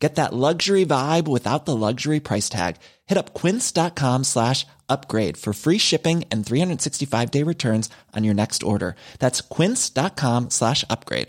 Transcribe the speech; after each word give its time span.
Get 0.00 0.14
that 0.14 0.32
luxury 0.32 0.86
vibe 0.86 1.28
without 1.28 1.66
the 1.66 1.76
luxury 1.76 2.20
price 2.20 2.48
tag. 2.48 2.76
Hit 3.06 3.18
up 3.18 3.34
quince.com 3.34 4.24
slash 4.24 4.66
upgrade 4.88 5.36
for 5.36 5.52
free 5.52 5.78
shipping 5.78 6.24
and 6.30 6.44
365 6.44 7.30
day 7.30 7.42
returns 7.42 7.90
on 8.16 8.24
your 8.24 8.34
next 8.34 8.62
order. 8.62 8.96
That's 9.18 9.42
quince.com 9.42 10.50
slash 10.50 10.84
upgrade. 10.88 11.28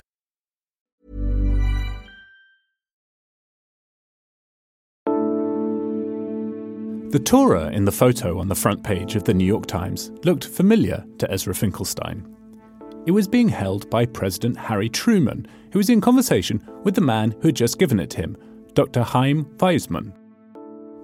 The 7.12 7.20
Torah 7.20 7.68
in 7.68 7.84
the 7.84 7.92
photo 7.92 8.40
on 8.40 8.48
the 8.48 8.56
front 8.56 8.84
page 8.84 9.18
of 9.18 9.26
the 9.26 9.34
New 9.34 9.44
York 9.44 9.66
Times 9.66 10.14
looked 10.24 10.46
familiar 10.46 11.04
to 11.18 11.30
Ezra 11.30 11.54
Finkelstein. 11.54 12.26
It 13.06 13.12
was 13.12 13.28
being 13.28 13.50
held 13.50 13.90
by 13.90 14.06
President 14.06 14.56
Harry 14.56 14.88
Truman, 14.88 15.46
who 15.74 15.80
was 15.80 15.90
in 15.90 16.00
conversation 16.00 16.66
with 16.86 16.96
the 16.96 17.02
man 17.02 17.36
who 17.42 17.50
had 17.50 17.56
just 17.58 17.80
given 17.80 18.00
it 18.00 18.10
to 18.12 18.20
him, 18.20 18.38
Dr. 18.74 19.04
Chaim 19.04 19.46
Weizmann. 19.58 20.14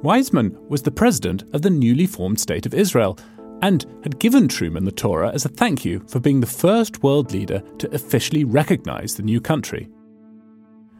Weizmann 0.03 0.58
was 0.70 0.81
the 0.81 0.91
president 0.91 1.44
of 1.53 1.62
the 1.62 1.70
newly 1.70 2.05
formed 2.05 2.39
State 2.39 2.66
of 2.66 2.73
Israel 2.73 3.17
and 3.62 3.85
had 4.03 4.20
given 4.20 4.48
Truman 4.48 4.85
the 4.85 4.91
Torah 4.91 5.31
as 5.34 5.45
a 5.45 5.49
thank 5.49 5.84
you 5.84 6.03
for 6.08 6.20
being 6.20 6.39
the 6.39 6.48
first 6.48 7.02
world 7.02 7.31
leader 7.31 7.61
to 7.80 7.94
officially 7.94 8.44
recognize 8.44 9.16
the 9.16 9.23
new 9.23 9.41
country. 9.41 9.89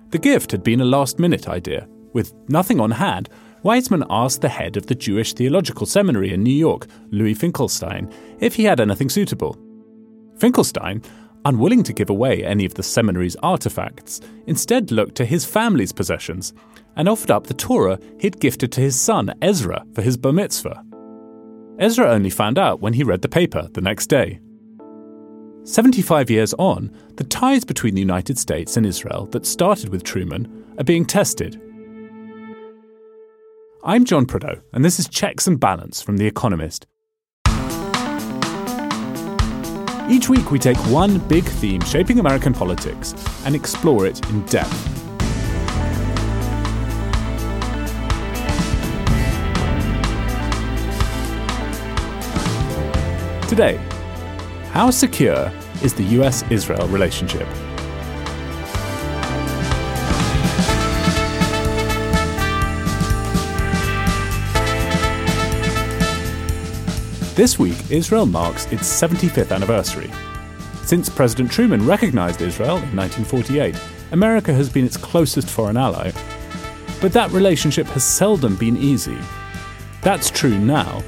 The 0.10 0.18
gift 0.18 0.52
had 0.52 0.64
been 0.64 0.82
a 0.82 0.86
last 0.86 1.20
minute 1.20 1.48
idea. 1.48 1.88
With 2.14 2.34
nothing 2.50 2.80
on 2.80 2.92
hand, 2.92 3.30
Weizmann 3.64 4.06
asked 4.10 4.42
the 4.42 4.50
head 4.50 4.78
of 4.78 4.88
the 4.88 4.96
Jewish 4.96 5.34
Theological 5.34 5.86
Seminary 5.86 6.34
in 6.34 6.42
New 6.42 6.50
York, 6.50 6.88
Louis 7.12 7.34
Finkelstein, 7.34 8.12
if 8.40 8.56
he 8.56 8.64
had 8.64 8.80
anything 8.80 9.10
suitable. 9.10 9.58
Finkelstein, 10.38 11.02
unwilling 11.48 11.82
to 11.82 11.94
give 11.94 12.10
away 12.10 12.44
any 12.44 12.66
of 12.66 12.74
the 12.74 12.84
seminary's 12.84 13.38
artifacts, 13.38 14.20
instead 14.48 14.92
looked 14.92 15.16
to 15.16 15.24
his 15.24 15.46
family's 15.46 15.94
possessions 15.94 16.54
and 16.98 17.08
offered 17.08 17.32
up 17.32 17.48
the 17.48 17.54
Torah 17.54 17.98
he'd 18.20 18.42
gifted 18.42 18.70
to 18.74 18.82
his 18.82 19.00
son 19.00 19.34
Ezra 19.42 19.86
for 19.94 20.02
his 20.02 20.18
bar 20.18 20.34
mitzvah. 20.34 20.84
Ezra 21.80 22.10
only 22.10 22.30
found 22.30 22.58
out 22.58 22.82
when 22.82 22.92
he 22.92 23.04
read 23.04 23.22
the 23.22 23.30
paper 23.30 23.70
the 23.72 23.82
next 23.82 24.08
day. 24.08 24.42
75 25.64 26.30
years 26.30 26.54
on, 26.56 26.92
the 27.16 27.24
ties 27.24 27.64
between 27.64 27.94
the 27.94 28.02
United 28.02 28.38
States 28.38 28.76
and 28.76 28.86
Israel 28.86 29.26
that 29.28 29.46
started 29.46 29.90
with 29.90 30.04
Truman 30.04 30.76
are 30.78 30.84
being 30.84 31.06
tested. 31.06 31.62
I'm 33.86 34.04
John 34.04 34.26
Prideaux, 34.26 34.62
and 34.74 34.84
this 34.84 35.00
is 35.00 35.08
Checks 35.08 35.48
and 35.48 35.58
Balance 35.58 36.02
from 36.02 36.18
The 36.18 36.28
Economist. 36.28 36.88
Each 40.10 40.30
week, 40.30 40.52
we 40.52 40.58
take 40.58 40.78
one 40.88 41.18
big 41.28 41.44
theme 41.44 41.82
shaping 41.82 42.20
American 42.20 42.54
politics 42.54 43.14
and 43.46 43.54
explore 43.54 44.06
it 44.06 44.26
in 44.30 44.42
depth. 44.46 44.72
Today, 53.50 53.78
how 54.72 54.92
secure 54.92 55.52
is 55.84 55.94
the 55.94 56.04
US 56.22 56.50
Israel 56.50 56.88
relationship? 56.88 57.48
This 67.38 67.60
week, 67.60 67.92
Israel 67.92 68.26
marks 68.26 68.66
its 68.72 68.82
75th 68.82 69.52
anniversary. 69.52 70.12
Since 70.82 71.08
President 71.08 71.52
Truman 71.52 71.86
recognized 71.86 72.42
Israel 72.42 72.78
in 72.78 72.96
1948, 72.96 73.80
America 74.12 74.52
has 74.52 74.72
been 74.72 74.84
its 74.84 74.98
closest 74.98 75.48
foreign 75.48 75.78
ally. 75.78 76.12
But 77.00 77.14
that 77.14 77.30
relationship 77.30 77.86
has 77.90 78.04
seldom 78.04 78.56
been 78.56 78.76
easy. 78.76 79.20
That's 80.02 80.32
true 80.32 80.58
now, 80.58 81.04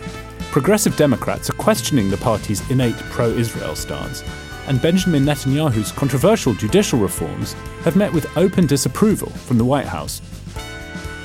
Progressive 0.51 0.95
Democrats 0.95 1.49
are 1.49 1.53
questioning 1.53 2.11
the 2.11 2.17
party's 2.17 2.61
innate 2.69 2.97
pro 3.09 3.29
Israel 3.29 3.75
stance, 3.75 4.23
and 4.67 4.79
Benjamin 4.79 5.25
Netanyahu's 5.25 5.91
controversial 5.91 6.53
judicial 6.53 6.99
reforms 6.99 7.53
have 7.81 7.95
met 7.95 8.13
with 8.13 8.37
open 8.37 8.67
disapproval 8.67 9.31
from 9.31 9.57
the 9.57 9.65
White 9.65 9.87
House. 9.87 10.19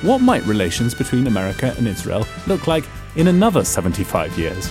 What 0.01 0.21
might 0.21 0.43
relations 0.47 0.95
between 0.95 1.27
America 1.27 1.75
and 1.77 1.87
Israel 1.87 2.25
look 2.47 2.65
like 2.65 2.85
in 3.15 3.27
another 3.27 3.63
75 3.63 4.35
years? 4.39 4.67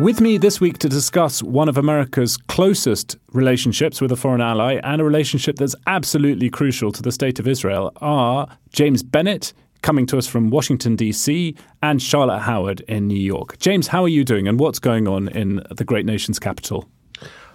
With 0.00 0.22
me 0.22 0.38
this 0.38 0.62
week 0.62 0.78
to 0.78 0.88
discuss 0.88 1.42
one 1.42 1.68
of 1.68 1.76
America's 1.76 2.38
closest 2.38 3.18
relationships 3.32 4.00
with 4.00 4.10
a 4.10 4.16
foreign 4.16 4.40
ally 4.40 4.80
and 4.82 4.98
a 4.98 5.04
relationship 5.04 5.56
that's 5.56 5.74
absolutely 5.86 6.48
crucial 6.48 6.90
to 6.90 7.02
the 7.02 7.12
state 7.12 7.38
of 7.38 7.46
Israel 7.46 7.92
are 8.00 8.48
James 8.72 9.02
Bennet, 9.02 9.52
coming 9.82 10.06
to 10.06 10.16
us 10.16 10.26
from 10.26 10.48
Washington, 10.48 10.96
D.C., 10.96 11.54
and 11.82 12.00
Charlotte 12.00 12.38
Howard 12.38 12.80
in 12.88 13.08
New 13.08 13.20
York. 13.20 13.58
James, 13.58 13.88
how 13.88 14.02
are 14.02 14.08
you 14.08 14.24
doing 14.24 14.48
and 14.48 14.58
what's 14.58 14.78
going 14.78 15.06
on 15.06 15.28
in 15.28 15.62
the 15.70 15.84
great 15.84 16.06
nation's 16.06 16.38
capital? 16.38 16.88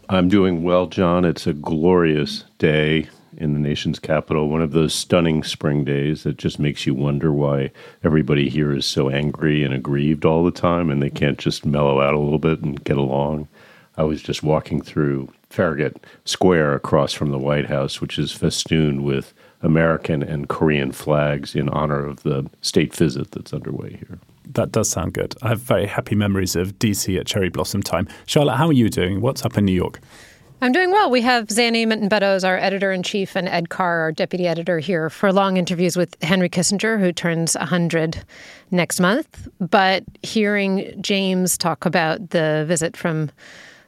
I'm 0.09 0.29
doing 0.29 0.61
well, 0.61 0.85
John. 0.85 1.25
It's 1.25 1.47
a 1.47 1.53
glorious 1.53 2.43
day 2.59 3.09
in 3.37 3.53
the 3.53 3.59
nation's 3.59 3.99
capital, 3.99 4.49
one 4.49 4.61
of 4.61 4.71
those 4.71 4.93
stunning 4.93 5.43
spring 5.43 5.83
days 5.83 6.23
that 6.23 6.37
just 6.37 6.59
makes 6.59 6.85
you 6.85 6.93
wonder 6.93 7.31
why 7.31 7.71
everybody 8.03 8.49
here 8.49 8.73
is 8.73 8.85
so 8.85 9.09
angry 9.09 9.63
and 9.63 9.73
aggrieved 9.73 10.25
all 10.25 10.43
the 10.43 10.51
time 10.51 10.89
and 10.89 11.01
they 11.01 11.09
can't 11.09 11.37
just 11.37 11.65
mellow 11.65 12.01
out 12.01 12.13
a 12.13 12.19
little 12.19 12.39
bit 12.39 12.61
and 12.61 12.83
get 12.83 12.97
along. 12.97 13.47
I 13.97 14.03
was 14.03 14.21
just 14.21 14.43
walking 14.43 14.81
through 14.81 15.31
Farragut 15.49 16.03
Square 16.25 16.75
across 16.75 17.13
from 17.13 17.31
the 17.31 17.39
White 17.39 17.67
House, 17.67 18.01
which 18.01 18.19
is 18.19 18.31
festooned 18.31 19.03
with 19.05 19.33
American 19.61 20.21
and 20.21 20.49
Korean 20.49 20.91
flags 20.91 21.55
in 21.55 21.69
honor 21.69 22.05
of 22.05 22.23
the 22.23 22.49
state 22.61 22.93
visit 22.93 23.31
that's 23.31 23.53
underway 23.53 23.91
here. 23.91 24.19
That 24.53 24.71
does 24.71 24.89
sound 24.89 25.13
good. 25.13 25.33
I 25.41 25.49
have 25.49 25.61
very 25.61 25.87
happy 25.87 26.15
memories 26.15 26.55
of 26.55 26.77
DC 26.77 27.17
at 27.19 27.25
cherry 27.25 27.49
blossom 27.49 27.81
time. 27.81 28.07
Charlotte, 28.25 28.57
how 28.57 28.67
are 28.67 28.73
you 28.73 28.89
doing? 28.89 29.21
What's 29.21 29.43
up 29.43 29.57
in 29.57 29.65
New 29.65 29.71
York? 29.71 29.99
I'm 30.65 30.71
doing 30.71 30.89
well. 30.89 31.11
We 31.11 31.21
have 31.21 31.49
Zanny 31.49 31.85
Minton 31.85 32.09
Beddoes, 32.09 32.43
our 32.43 32.57
editor 32.57 32.91
in 32.91 33.03
chief, 33.03 33.35
and 33.35 33.47
Ed 33.47 33.69
Carr, 33.69 33.99
our 33.99 34.11
deputy 34.11 34.47
editor, 34.47 34.79
here 34.79 35.11
for 35.11 35.31
long 35.31 35.57
interviews 35.57 35.95
with 35.95 36.19
Henry 36.23 36.49
Kissinger, 36.49 36.99
who 36.99 37.13
turns 37.13 37.53
100 37.55 38.25
next 38.71 38.99
month. 38.99 39.47
But 39.59 40.05
hearing 40.23 40.99
James 41.03 41.55
talk 41.59 41.85
about 41.85 42.31
the 42.31 42.65
visit 42.67 42.97
from 42.97 43.29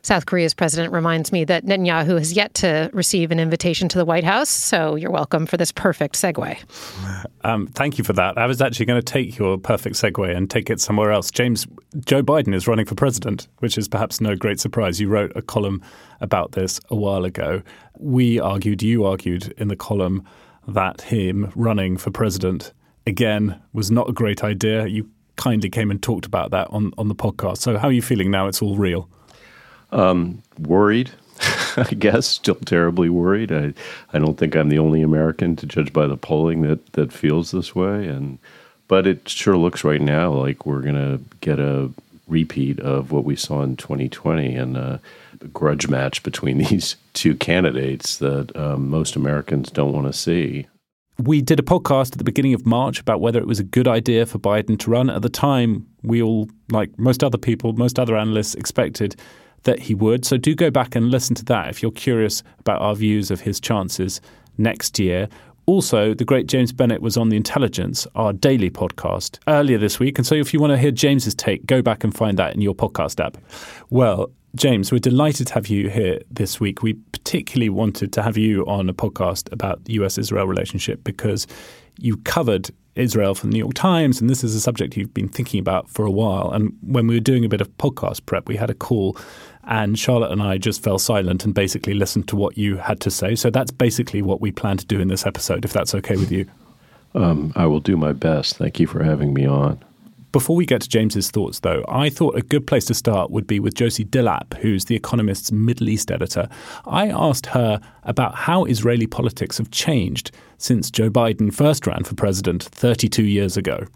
South 0.08 0.26
Korea's 0.26 0.54
president 0.54 0.94
reminds 0.94 1.34
me 1.34 1.44
that 1.44 1.66
Netanyahu 1.66 2.18
has 2.18 2.32
yet 2.32 2.54
to 2.54 2.90
receive 2.94 3.30
an 3.30 3.42
invitation 3.42 3.90
to 3.90 3.98
the 3.98 4.06
White 4.06 4.24
House. 4.24 4.48
So 4.48 4.96
you're 4.96 5.12
welcome 5.12 5.46
for 5.46 5.58
this 5.58 5.74
perfect 5.74 6.16
segue. 6.16 6.58
Um, 7.44 7.68
thank 7.68 7.98
you 7.98 8.06
for 8.06 8.14
that. 8.14 8.38
I 8.38 8.46
was 8.46 8.62
actually 8.62 8.86
going 8.86 9.02
to 9.02 9.06
take 9.06 9.38
your 9.38 9.58
perfect 9.58 9.98
segue 9.98 10.34
and 10.34 10.50
take 10.50 10.70
it 10.70 10.80
somewhere 10.80 11.12
else. 11.12 11.30
James, 11.30 11.68
Joe 12.06 12.24
Biden 12.24 12.56
is 12.56 12.70
running 12.70 12.86
for 12.86 12.96
president, 12.96 13.50
which 13.60 13.78
is 13.78 13.90
perhaps 13.90 14.22
no 14.22 14.34
great 14.34 14.62
surprise. 14.62 15.02
You 15.02 15.10
wrote 15.10 15.34
a 15.36 15.42
column 15.42 15.82
about 16.22 16.54
this 16.54 16.80
a 16.90 16.96
while 16.96 17.26
ago. 17.26 17.62
We 18.00 18.40
argued, 18.40 18.82
you 18.82 19.04
argued 19.04 19.54
in 19.58 19.68
the 19.68 19.76
column 19.76 20.24
that 20.70 21.02
him 21.02 21.52
running 21.54 21.98
for 21.98 22.12
president 22.12 22.72
again 23.06 23.62
was 23.74 23.92
not 23.92 24.10
a 24.10 24.14
great 24.14 24.42
idea. 24.42 24.88
You 24.88 25.10
kindly 25.36 25.70
came 25.70 25.92
and 25.92 26.02
talked 26.02 26.26
about 26.26 26.52
that 26.52 26.70
on, 26.70 26.94
on 26.98 27.10
the 27.10 27.16
podcast. 27.16 27.58
So, 27.58 27.78
how 27.78 27.90
are 27.90 27.92
you 27.92 28.02
feeling 28.02 28.32
now? 28.32 28.48
It's 28.48 28.62
all 28.62 28.78
real. 28.78 29.10
Um, 29.92 30.44
worried, 30.60 31.12
I 31.78 31.94
guess. 31.98 32.28
Still 32.28 32.56
terribly 32.56 33.10
worried. 33.10 33.52
I, 33.52 33.74
I 34.14 34.20
don't 34.20 34.38
think 34.38 34.56
I'm 34.56 34.70
the 34.70 34.80
only 34.80 35.02
American, 35.02 35.56
to 35.58 35.66
judge 35.66 35.94
by 35.94 36.08
the 36.08 36.18
polling, 36.18 36.62
that 36.64 36.94
that 36.94 37.14
feels 37.14 37.52
this 37.52 37.76
way. 37.76 38.08
And 38.08 38.40
but 38.88 39.08
it 39.08 39.28
sure 39.28 39.58
looks 39.58 39.84
right 39.84 40.02
now 40.02 40.32
like 40.32 40.66
we're 40.66 40.82
going 40.82 40.96
to 40.96 41.22
get 41.42 41.60
a 41.60 41.92
repeat 42.28 42.80
of 42.80 43.12
what 43.12 43.24
we 43.24 43.36
saw 43.36 43.62
in 43.62 43.78
2020 43.78 44.56
and 44.56 44.78
a 44.78 45.00
grudge 45.54 45.88
match 45.88 46.24
between 46.24 46.58
these 46.70 46.96
two 47.14 47.36
candidates 47.36 48.18
that 48.18 48.56
um, 48.56 48.90
most 48.90 49.16
Americans 49.16 49.72
don't 49.72 49.94
want 49.94 50.08
to 50.08 50.14
see. 50.14 50.68
We 51.20 51.42
did 51.42 51.60
a 51.60 51.64
podcast 51.64 52.12
at 52.12 52.20
the 52.20 52.24
beginning 52.24 52.54
of 52.54 52.68
March 52.68 53.00
about 53.00 53.22
whether 53.22 53.40
it 53.40 53.48
was 53.48 53.60
a 53.60 53.64
good 53.64 53.88
idea 53.88 54.28
for 54.28 54.38
Biden 54.38 54.78
to 54.80 54.92
run. 54.92 55.10
At 55.10 55.24
the 55.24 55.30
time, 55.30 55.88
we 56.04 56.22
all, 56.22 56.48
like 56.70 56.98
most 57.00 57.24
other 57.24 57.40
people, 57.40 57.74
most 57.74 57.98
other 57.98 58.16
analysts, 58.16 58.54
expected 58.54 59.16
that 59.64 59.80
he 59.80 59.96
would. 59.96 60.26
So 60.26 60.38
do 60.38 60.56
go 60.56 60.70
back 60.70 60.96
and 60.96 61.10
listen 61.10 61.36
to 61.36 61.46
that 61.46 61.70
if 61.70 61.82
you're 61.82 61.92
curious 61.92 62.44
about 62.60 62.82
our 62.82 62.96
views 62.96 63.32
of 63.32 63.42
his 63.42 63.60
chances 63.60 64.22
next 64.58 65.00
year. 65.00 65.28
Also, 65.66 66.14
the 66.14 66.24
great 66.24 66.48
James 66.48 66.72
Bennet 66.72 67.02
was 67.02 67.18
on 67.18 67.28
The 67.28 67.36
Intelligence, 67.36 68.08
our 68.16 68.32
daily 68.32 68.70
podcast, 68.70 69.38
earlier 69.50 69.78
this 69.78 70.00
week. 70.00 70.18
And 70.18 70.26
so 70.26 70.34
if 70.36 70.54
you 70.54 70.62
want 70.62 70.72
to 70.72 70.78
hear 70.78 70.92
James's 70.92 71.36
take, 71.36 71.66
go 71.66 71.82
back 71.82 72.06
and 72.06 72.16
find 72.16 72.40
that 72.40 72.56
in 72.56 72.62
your 72.62 72.74
podcast 72.74 73.24
app. 73.24 73.38
Well, 73.90 74.32
James, 74.56 74.94
we're 74.94 75.00
delighted 75.00 75.48
to 75.48 75.54
have 75.56 75.68
you 75.68 75.90
here 75.90 76.22
this 76.32 76.60
week. 76.62 76.82
We 76.82 76.94
particularly 77.12 77.70
wanted 77.70 78.14
to 78.14 78.24
have 78.24 78.38
you 78.38 78.66
on 78.66 78.88
a 78.88 78.94
podcast 78.94 79.52
about 79.52 79.84
the 79.84 79.94
US 79.94 80.18
Israel 80.18 80.48
relationship 80.48 81.04
because 81.04 81.46
you 82.00 82.16
covered 82.18 82.70
Israel 82.98 83.36
for 83.36 83.48
the 83.48 83.54
New 83.54 83.60
York 83.60 83.74
Times, 83.74 84.20
and 84.20 84.30
this 84.30 84.44
is 84.44 84.56
a 84.56 84.60
subject 84.60 84.98
you've 84.98 85.14
been 85.14 85.30
thinking 85.30 85.60
about 85.60 85.90
for 85.90 86.06
a 86.06 86.12
while. 86.12 86.52
And 86.52 86.78
when 86.82 87.08
we 87.08 87.16
were 87.16 87.22
doing 87.22 87.46
a 87.46 87.50
bit 87.50 87.62
of 87.62 87.76
podcast 87.78 88.26
prep, 88.26 88.48
we 88.48 88.56
had 88.56 88.70
a 88.70 88.74
call 88.74 89.18
and 89.68 90.00
Charlotte 90.00 90.32
and 90.32 90.42
I 90.42 90.58
just 90.58 90.82
fell 90.82 90.98
silent 90.98 91.44
and 91.44 91.54
basically 91.54 91.94
listened 91.94 92.28
to 92.30 92.36
what 92.36 92.58
you 92.58 92.78
had 92.78 93.02
to 93.02 93.12
say. 93.12 93.36
So 93.36 93.50
that's 93.50 93.70
basically 93.70 94.22
what 94.22 94.40
we 94.40 94.52
plan 94.52 94.78
to 94.78 94.86
do 94.86 95.00
in 95.00 95.10
this 95.10 95.26
episode, 95.26 95.66
if 95.66 95.74
that's 95.74 95.94
okay 95.94 96.16
with 96.16 96.32
you. 96.32 96.50
Um, 97.14 97.52
I 97.56 97.66
will 97.66 97.82
do 97.82 97.98
my 97.98 98.14
best. 98.14 98.58
Thank 98.58 98.80
you 98.80 98.88
for 98.88 99.04
having 99.04 99.34
me 99.34 99.46
on. 99.46 99.84
Before 100.38 100.56
we 100.56 100.68
get 100.68 100.82
to 100.82 100.88
James's 100.88 101.32
thoughts, 101.32 101.62
though, 101.62 101.84
I 101.90 102.10
thought 102.10 102.36
a 102.36 102.44
good 102.44 102.68
place 102.68 102.86
to 102.86 102.94
start 102.94 103.32
would 103.32 103.48
be 103.48 103.60
with 103.60 103.74
Josie 103.74 104.06
Delap, 104.06 104.54
who's 104.60 104.86
The 104.86 104.96
Economist's 104.96 105.52
Middle 105.52 105.90
East 105.90 106.12
editor. 106.12 106.48
I 106.86 107.08
asked 107.08 107.48
her 107.48 107.82
about 108.04 108.36
how 108.36 108.66
Israeli 108.66 109.08
politics 109.08 109.58
have 109.58 109.72
changed 109.72 110.30
since 110.60 110.92
Joe 110.92 111.10
Biden 111.10 111.52
first 111.52 111.88
ran 111.88 112.04
for 112.04 112.14
president 112.14 112.66
32 112.66 113.24
years 113.24 113.58
ago. 113.58 113.88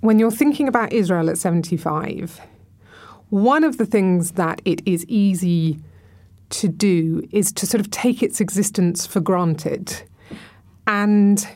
When 0.00 0.18
you're 0.18 0.32
thinking 0.32 0.66
about 0.66 0.92
Israel 0.92 1.30
at 1.30 1.38
75, 1.38 2.40
one 3.30 3.62
of 3.62 3.78
the 3.78 3.86
things 3.86 4.32
that 4.32 4.60
it 4.64 4.82
is 4.84 5.06
easy 5.06 5.78
to 6.48 6.66
do 6.66 7.22
is 7.30 7.52
to 7.52 7.64
sort 7.64 7.80
of 7.80 7.92
take 7.92 8.24
its 8.24 8.40
existence 8.40 9.06
for 9.06 9.20
granted. 9.20 10.02
And 10.88 11.46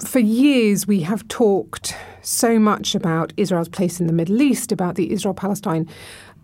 for 0.00 0.20
years, 0.20 0.86
we 0.86 1.00
have 1.00 1.26
talked 1.26 1.96
so 2.28 2.58
much 2.58 2.94
about 2.94 3.32
Israel's 3.36 3.68
place 3.68 4.00
in 4.00 4.06
the 4.06 4.12
Middle 4.12 4.42
East, 4.42 4.72
about 4.72 4.94
the 4.94 5.12
Israel 5.12 5.34
Palestine 5.34 5.88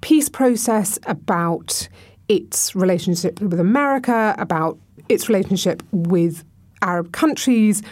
peace 0.00 0.28
process, 0.28 0.98
about 1.06 1.88
its 2.28 2.74
relationship 2.74 3.40
with 3.40 3.60
America, 3.60 4.34
about 4.38 4.78
its 5.08 5.28
relationship 5.28 5.82
with 5.92 6.44
Arab 6.82 7.12
countries, 7.12 7.82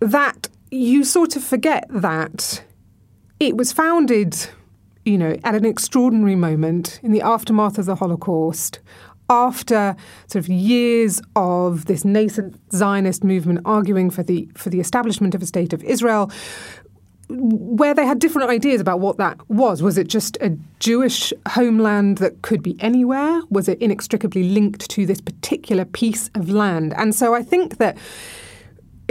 that 0.00 0.48
you 0.70 1.04
sort 1.04 1.36
of 1.36 1.44
forget 1.44 1.86
that 1.90 2.62
it 3.38 3.56
was 3.56 3.72
founded 3.72 4.48
you 5.04 5.16
know, 5.16 5.36
at 5.44 5.54
an 5.54 5.64
extraordinary 5.64 6.36
moment 6.36 7.00
in 7.02 7.10
the 7.12 7.22
aftermath 7.22 7.78
of 7.78 7.86
the 7.86 7.94
Holocaust, 7.94 8.80
after 9.30 9.96
sort 10.26 10.44
of 10.44 10.48
years 10.48 11.22
of 11.36 11.86
this 11.86 12.04
nascent 12.04 12.60
Zionist 12.72 13.22
movement 13.22 13.60
arguing 13.64 14.10
for 14.10 14.22
the 14.22 14.48
for 14.56 14.70
the 14.70 14.80
establishment 14.80 15.34
of 15.34 15.42
a 15.42 15.46
state 15.46 15.72
of 15.72 15.82
Israel, 15.84 16.30
where 17.30 17.94
they 17.94 18.04
had 18.04 18.18
different 18.18 18.50
ideas 18.50 18.80
about 18.80 19.00
what 19.00 19.16
that 19.18 19.38
was. 19.48 19.82
Was 19.82 19.96
it 19.98 20.08
just 20.08 20.36
a 20.40 20.56
Jewish 20.80 21.32
homeland 21.48 22.18
that 22.18 22.42
could 22.42 22.62
be 22.62 22.76
anywhere? 22.80 23.40
Was 23.50 23.68
it 23.68 23.80
inextricably 23.80 24.44
linked 24.44 24.88
to 24.90 25.06
this 25.06 25.20
particular 25.20 25.84
piece 25.84 26.30
of 26.34 26.50
land? 26.50 26.94
And 26.96 27.14
so 27.14 27.34
I 27.34 27.42
think 27.42 27.78
that 27.78 27.96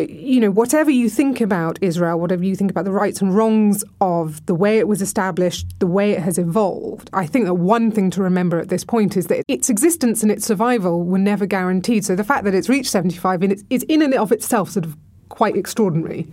you 0.07 0.39
know, 0.39 0.51
whatever 0.51 0.89
you 0.91 1.09
think 1.09 1.41
about 1.41 1.77
Israel, 1.81 2.19
whatever 2.19 2.45
you 2.45 2.55
think 2.55 2.71
about 2.71 2.85
the 2.85 2.91
rights 2.91 3.21
and 3.21 3.35
wrongs 3.35 3.83
of 3.99 4.45
the 4.45 4.55
way 4.55 4.79
it 4.79 4.87
was 4.87 5.01
established, 5.01 5.67
the 5.79 5.87
way 5.87 6.11
it 6.11 6.21
has 6.21 6.37
evolved, 6.37 7.09
I 7.13 7.25
think 7.25 7.45
that 7.45 7.55
one 7.55 7.91
thing 7.91 8.09
to 8.11 8.23
remember 8.23 8.59
at 8.59 8.69
this 8.69 8.83
point 8.83 9.17
is 9.17 9.27
that 9.27 9.43
its 9.47 9.69
existence 9.69 10.23
and 10.23 10.31
its 10.31 10.45
survival 10.45 11.03
were 11.03 11.17
never 11.17 11.45
guaranteed. 11.45 12.05
So 12.05 12.15
the 12.15 12.23
fact 12.23 12.45
that 12.45 12.53
it's 12.53 12.69
reached 12.69 12.91
75 12.91 13.43
is 13.69 13.83
in 13.83 14.01
and 14.01 14.13
of 14.13 14.31
itself 14.31 14.69
sort 14.69 14.85
of 14.85 14.95
quite 15.29 15.55
extraordinary. 15.55 16.27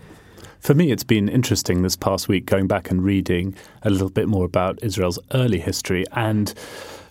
For 0.67 0.75
me, 0.75 0.91
it's 0.91 1.05
been 1.05 1.29
interesting 1.29 1.83
this 1.83 1.95
past 1.95 2.27
week 2.27 2.45
going 2.45 2.67
back 2.67 2.91
and 2.91 3.05
reading 3.05 3.55
a 3.85 3.89
little 3.89 4.11
bit 4.11 4.27
more 4.27 4.45
about 4.45 4.83
Israel's 4.83 5.17
early 5.33 5.61
history 5.61 6.05
and 6.11 6.53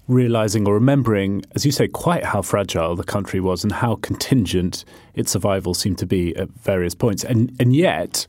realizing 0.10 0.68
or 0.68 0.74
remembering, 0.74 1.42
as 1.56 1.66
you 1.66 1.72
say, 1.72 1.88
quite 1.88 2.26
how 2.26 2.42
fragile 2.42 2.98
the 2.98 3.06
country 3.06 3.40
was 3.40 3.64
and 3.64 3.72
how 3.72 3.96
contingent 3.96 4.84
its 5.14 5.32
survival 5.32 5.74
seemed 5.74 5.98
to 6.00 6.06
be 6.06 6.36
at 6.36 6.50
various 6.50 6.94
points. 6.94 7.24
And, 7.24 7.56
and 7.58 7.74
yet, 7.74 8.28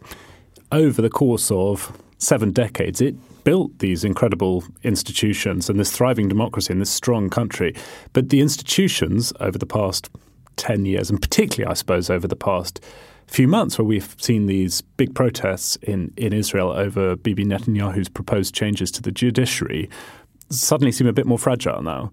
over 0.70 1.02
the 1.02 1.11
course 1.11 1.50
of 1.50 2.00
seven 2.19 2.52
decades, 2.52 3.00
it 3.00 3.17
built 3.43 3.76
these 3.81 4.05
incredible 4.05 4.62
institutions 4.84 5.69
and 5.69 5.81
this 5.81 5.90
thriving 5.90 6.29
democracy 6.29 6.72
and 6.72 6.81
this 6.81 6.90
strong 6.90 7.31
country. 7.31 7.75
But 8.12 8.29
the 8.29 8.40
institutions 8.40 9.32
over 9.40 9.58
the 9.58 9.67
past 9.67 10.08
10 10.55 10.87
years, 10.87 11.11
and 11.11 11.20
particularly, 11.20 11.69
I 11.69 11.75
suppose, 11.75 12.11
over 12.11 12.29
the 12.29 12.37
past 12.37 12.81
few 13.26 13.49
months, 13.49 13.78
where 13.78 13.84
we've 13.84 14.14
seen 14.19 14.46
these 14.46 14.82
big 14.82 15.14
protests 15.14 15.76
in, 15.82 16.12
in 16.17 16.32
Israel 16.32 16.70
over 16.70 17.17
Bibi 17.17 17.44
Netanyahu's 17.44 18.08
proposed 18.08 18.55
changes 18.55 18.90
to 18.93 19.02
the 19.02 19.11
judiciary, 19.11 19.90
suddenly 20.50 20.93
seem 20.93 21.06
a 21.06 21.12
bit 21.12 21.26
more 21.26 21.38
fragile 21.38 21.82
now. 21.82 22.12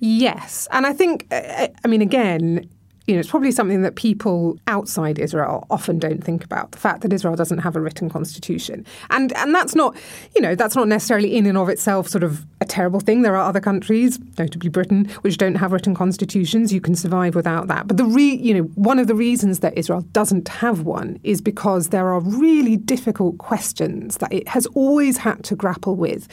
Yes. 0.00 0.68
And 0.70 0.86
I 0.86 0.92
think, 0.92 1.26
I 1.30 1.70
mean, 1.86 2.02
again, 2.02 2.68
you 3.06 3.14
know, 3.14 3.20
it's 3.20 3.30
probably 3.30 3.50
something 3.50 3.82
that 3.82 3.96
people 3.96 4.58
outside 4.66 5.18
Israel 5.18 5.66
often 5.70 5.98
don't 5.98 6.24
think 6.24 6.42
about 6.42 6.72
the 6.72 6.78
fact 6.78 7.02
that 7.02 7.12
Israel 7.12 7.36
doesn't 7.36 7.58
have 7.58 7.76
a 7.76 7.80
written 7.80 8.08
constitution. 8.08 8.86
And 9.10 9.32
and 9.34 9.54
that's 9.54 9.74
not, 9.74 9.94
you 10.34 10.40
know, 10.40 10.54
that's 10.54 10.74
not 10.74 10.88
necessarily 10.88 11.36
in 11.36 11.44
and 11.44 11.58
of 11.58 11.68
itself 11.68 12.08
sort 12.08 12.24
of 12.24 12.46
a 12.62 12.64
terrible 12.64 13.00
thing. 13.00 13.20
There 13.20 13.36
are 13.36 13.46
other 13.46 13.60
countries, 13.60 14.18
notably 14.38 14.70
Britain, 14.70 15.04
which 15.20 15.36
don't 15.36 15.56
have 15.56 15.72
written 15.72 15.94
constitutions. 15.94 16.72
You 16.72 16.80
can 16.80 16.94
survive 16.94 17.34
without 17.34 17.68
that. 17.68 17.86
But 17.86 17.98
the 17.98 18.06
re, 18.06 18.34
you 18.36 18.54
know, 18.54 18.62
one 18.74 18.98
of 18.98 19.06
the 19.06 19.14
reasons 19.14 19.60
that 19.60 19.76
Israel 19.76 20.00
doesn't 20.12 20.48
have 20.48 20.80
one 20.82 21.20
is 21.24 21.42
because 21.42 21.90
there 21.90 22.08
are 22.08 22.20
really 22.20 22.76
difficult 22.76 23.36
questions 23.36 24.16
that 24.18 24.32
it 24.32 24.48
has 24.48 24.66
always 24.68 25.18
had 25.18 25.44
to 25.44 25.56
grapple 25.56 25.94
with, 25.94 26.26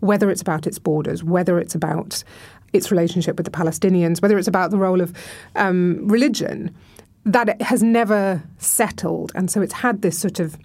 whether 0.00 0.30
it's 0.30 0.42
about 0.42 0.66
its 0.66 0.78
borders, 0.78 1.24
whether 1.24 1.58
it's 1.58 1.74
about 1.74 2.22
its 2.72 2.90
relationship 2.90 3.36
with 3.36 3.44
the 3.44 3.50
Palestinians, 3.50 4.20
whether 4.20 4.38
it's 4.38 4.48
about 4.48 4.70
the 4.70 4.78
role 4.78 5.00
of 5.00 5.12
um, 5.56 6.06
religion, 6.06 6.74
that 7.24 7.48
it 7.48 7.62
has 7.62 7.82
never 7.82 8.42
settled. 8.58 9.32
And 9.34 9.50
so 9.50 9.60
it's 9.60 9.74
had 9.74 10.02
this 10.02 10.18
sort 10.18 10.40
of 10.40 10.56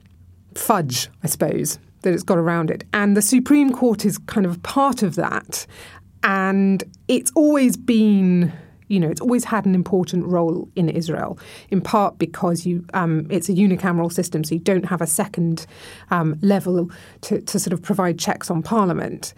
fudge, 0.55 1.09
I 1.23 1.27
suppose, 1.27 1.79
that 2.01 2.13
it's 2.13 2.23
got 2.23 2.37
around 2.37 2.69
it. 2.69 2.83
And 2.93 3.17
the 3.17 3.21
Supreme 3.21 3.71
Court 3.71 4.05
is 4.05 4.17
kind 4.17 4.45
of 4.45 4.61
part 4.63 5.03
of 5.03 5.15
that. 5.15 5.65
And 6.23 6.83
it's 7.07 7.31
always 7.35 7.75
been 7.75 8.53
you 8.89 8.99
know, 8.99 9.09
it's 9.09 9.21
always 9.21 9.43
had 9.43 9.65
an 9.65 9.73
important 9.73 10.25
role 10.25 10.69
in 10.75 10.87
Israel, 10.87 11.39
in 11.69 11.81
part 11.81 12.19
because 12.19 12.65
you 12.65 12.85
um, 12.93 13.25
it's 13.31 13.49
a 13.49 13.53
unicameral 13.53 14.11
system, 14.11 14.43
so 14.43 14.53
you 14.53 14.61
don't 14.61 14.85
have 14.85 15.01
a 15.01 15.07
second 15.07 15.65
um, 16.11 16.37
level 16.41 16.91
to, 17.21 17.41
to 17.41 17.59
sort 17.59 17.73
of 17.73 17.81
provide 17.81 18.19
checks 18.19 18.51
on 18.51 18.61
parliament. 18.61 19.33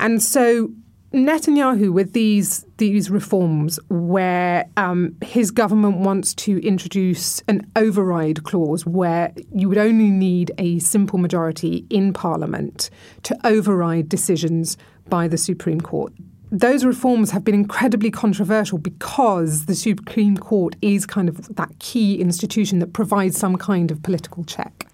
And 0.00 0.22
so 0.22 0.70
Netanyahu 1.14 1.92
with 1.92 2.12
these 2.12 2.66
these 2.78 3.08
reforms, 3.08 3.78
where 3.88 4.68
um, 4.76 5.16
his 5.22 5.52
government 5.52 5.98
wants 5.98 6.34
to 6.34 6.58
introduce 6.66 7.40
an 7.46 7.70
override 7.76 8.42
clause, 8.42 8.84
where 8.84 9.32
you 9.54 9.68
would 9.68 9.78
only 9.78 10.10
need 10.10 10.50
a 10.58 10.80
simple 10.80 11.20
majority 11.20 11.86
in 11.88 12.12
Parliament 12.12 12.90
to 13.22 13.38
override 13.46 14.08
decisions 14.08 14.76
by 15.08 15.28
the 15.28 15.38
Supreme 15.38 15.80
Court. 15.80 16.12
Those 16.50 16.84
reforms 16.84 17.30
have 17.30 17.44
been 17.44 17.54
incredibly 17.54 18.10
controversial 18.10 18.78
because 18.78 19.66
the 19.66 19.74
Supreme 19.76 20.36
Court 20.36 20.74
is 20.82 21.06
kind 21.06 21.28
of 21.28 21.54
that 21.54 21.78
key 21.78 22.20
institution 22.20 22.80
that 22.80 22.92
provides 22.92 23.38
some 23.38 23.56
kind 23.56 23.92
of 23.92 24.02
political 24.02 24.42
check. 24.44 24.86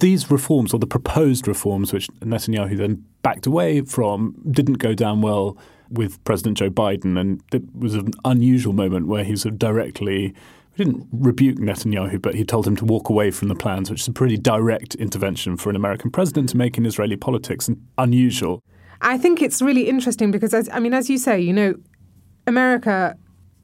These 0.00 0.30
reforms, 0.30 0.74
or 0.74 0.78
the 0.78 0.86
proposed 0.86 1.48
reforms, 1.48 1.92
which 1.92 2.08
Netanyahu 2.20 2.76
then 2.76 3.04
backed 3.22 3.46
away 3.46 3.80
from, 3.82 4.34
didn't 4.50 4.74
go 4.74 4.94
down 4.94 5.22
well 5.22 5.56
with 5.88 6.22
President 6.24 6.58
Joe 6.58 6.70
Biden. 6.70 7.18
And 7.18 7.42
it 7.52 7.62
was 7.74 7.94
an 7.94 8.12
unusual 8.24 8.72
moment 8.72 9.06
where 9.06 9.24
he 9.24 9.36
sort 9.36 9.54
of 9.54 9.58
directly 9.58 10.34
he 10.74 10.84
didn't 10.84 11.08
rebuke 11.12 11.58
Netanyahu, 11.58 12.22
but 12.22 12.34
he 12.34 12.44
told 12.44 12.66
him 12.66 12.76
to 12.76 12.84
walk 12.84 13.08
away 13.08 13.30
from 13.30 13.48
the 13.48 13.54
plans, 13.54 13.90
which 13.90 14.02
is 14.02 14.08
a 14.08 14.12
pretty 14.12 14.36
direct 14.36 14.94
intervention 14.94 15.56
for 15.56 15.68
an 15.68 15.76
American 15.76 16.10
president 16.10 16.48
to 16.50 16.56
make 16.56 16.78
in 16.78 16.86
Israeli 16.86 17.16
politics 17.16 17.66
and 17.66 17.84
unusual. 17.98 18.62
I 19.00 19.18
think 19.18 19.42
it's 19.42 19.60
really 19.60 19.88
interesting 19.88 20.30
because, 20.30 20.54
as, 20.54 20.68
I 20.72 20.78
mean, 20.78 20.94
as 20.94 21.10
you 21.10 21.18
say, 21.18 21.40
you 21.40 21.52
know, 21.52 21.74
America, 22.46 23.16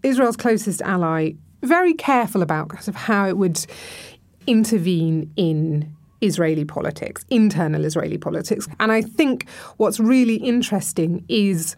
Israel's 0.02 0.36
closest 0.36 0.82
ally, 0.82 1.32
very 1.62 1.94
careful 1.94 2.42
about 2.42 2.70
kind 2.70 2.88
of 2.88 2.94
how 2.94 3.28
it 3.28 3.36
would 3.36 3.64
intervene 4.46 5.32
in 5.36 5.95
Israeli 6.20 6.64
politics, 6.64 7.24
internal 7.30 7.84
Israeli 7.84 8.18
politics. 8.18 8.68
And 8.80 8.92
I 8.92 9.02
think 9.02 9.48
what's 9.76 10.00
really 10.00 10.36
interesting 10.36 11.24
is 11.28 11.76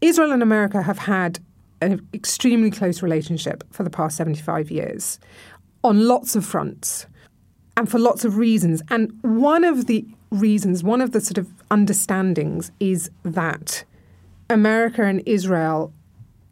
Israel 0.00 0.32
and 0.32 0.42
America 0.42 0.82
have 0.82 0.98
had 0.98 1.38
an 1.80 2.06
extremely 2.14 2.70
close 2.70 3.02
relationship 3.02 3.64
for 3.70 3.82
the 3.82 3.90
past 3.90 4.16
75 4.16 4.70
years 4.70 5.18
on 5.82 6.06
lots 6.06 6.34
of 6.34 6.44
fronts 6.44 7.06
and 7.76 7.90
for 7.90 7.98
lots 7.98 8.24
of 8.24 8.38
reasons. 8.38 8.82
And 8.88 9.12
one 9.22 9.64
of 9.64 9.86
the 9.86 10.06
reasons, 10.30 10.82
one 10.82 11.00
of 11.00 11.12
the 11.12 11.20
sort 11.20 11.38
of 11.38 11.48
understandings 11.70 12.70
is 12.80 13.10
that 13.24 13.84
America 14.50 15.04
and 15.04 15.22
Israel 15.26 15.92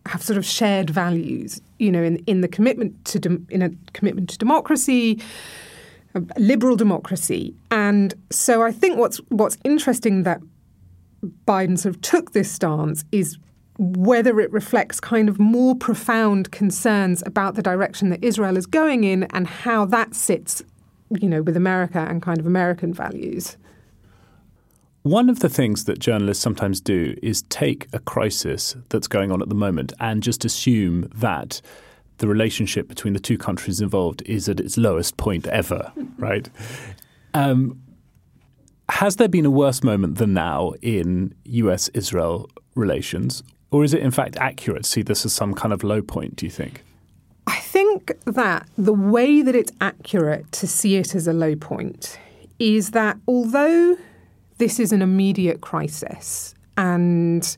have 0.06 0.22
sort 0.22 0.36
of 0.36 0.44
shared 0.44 0.90
values, 0.90 1.60
you 1.78 1.90
know, 1.90 2.02
in, 2.02 2.16
in 2.26 2.40
the 2.40 2.48
commitment 2.48 3.04
to 3.06 3.18
de- 3.18 3.40
in 3.50 3.62
a 3.62 3.70
commitment 3.92 4.28
to 4.30 4.38
democracy, 4.38 5.20
liberal 6.36 6.76
democracy. 6.76 7.54
And 7.70 8.14
so 8.30 8.62
I 8.62 8.72
think 8.72 8.98
what's 8.98 9.18
what's 9.28 9.58
interesting 9.64 10.22
that 10.24 10.40
Biden 11.46 11.78
sort 11.78 11.94
of 11.94 12.00
took 12.00 12.32
this 12.32 12.50
stance 12.50 13.04
is 13.12 13.38
whether 13.78 14.38
it 14.40 14.52
reflects 14.52 15.00
kind 15.00 15.28
of 15.28 15.38
more 15.38 15.74
profound 15.74 16.50
concerns 16.52 17.22
about 17.26 17.54
the 17.54 17.62
direction 17.62 18.10
that 18.10 18.22
Israel 18.22 18.56
is 18.56 18.66
going 18.66 19.04
in 19.04 19.24
and 19.24 19.46
how 19.46 19.84
that 19.86 20.14
sits, 20.14 20.62
you 21.10 21.28
know, 21.28 21.42
with 21.42 21.56
America 21.56 22.06
and 22.08 22.20
kind 22.22 22.38
of 22.38 22.46
American 22.46 22.92
values. 22.92 23.56
One 25.02 25.28
of 25.28 25.40
the 25.40 25.48
things 25.48 25.84
that 25.86 25.98
journalists 25.98 26.42
sometimes 26.42 26.80
do 26.80 27.16
is 27.22 27.42
take 27.42 27.88
a 27.92 27.98
crisis 27.98 28.76
that's 28.88 29.08
going 29.08 29.32
on 29.32 29.42
at 29.42 29.48
the 29.48 29.54
moment 29.54 29.92
and 29.98 30.22
just 30.22 30.44
assume 30.44 31.10
that 31.16 31.60
the 32.22 32.28
relationship 32.28 32.86
between 32.86 33.14
the 33.14 33.20
two 33.20 33.36
countries 33.36 33.80
involved 33.80 34.22
is 34.26 34.48
at 34.48 34.60
its 34.60 34.78
lowest 34.78 35.16
point 35.16 35.44
ever, 35.48 35.92
right? 36.18 36.48
Um, 37.34 37.82
has 38.88 39.16
there 39.16 39.28
been 39.28 39.44
a 39.44 39.50
worse 39.50 39.82
moment 39.82 40.18
than 40.18 40.32
now 40.32 40.74
in 40.82 41.34
US 41.44 41.88
Israel 41.88 42.48
relations? 42.76 43.42
Or 43.72 43.82
is 43.82 43.92
it 43.92 44.02
in 44.02 44.12
fact 44.12 44.36
accurate 44.36 44.84
to 44.84 44.88
see 44.88 45.02
this 45.02 45.26
as 45.26 45.32
some 45.32 45.52
kind 45.52 45.72
of 45.72 45.82
low 45.82 46.00
point, 46.00 46.36
do 46.36 46.46
you 46.46 46.52
think? 46.52 46.84
I 47.48 47.58
think 47.58 48.12
that 48.24 48.68
the 48.78 48.92
way 48.92 49.42
that 49.42 49.56
it's 49.56 49.72
accurate 49.80 50.52
to 50.52 50.68
see 50.68 50.94
it 50.94 51.16
as 51.16 51.26
a 51.26 51.32
low 51.32 51.56
point 51.56 52.20
is 52.60 52.92
that 52.92 53.18
although 53.26 53.96
this 54.58 54.78
is 54.78 54.92
an 54.92 55.02
immediate 55.02 55.60
crisis 55.60 56.54
and 56.76 57.56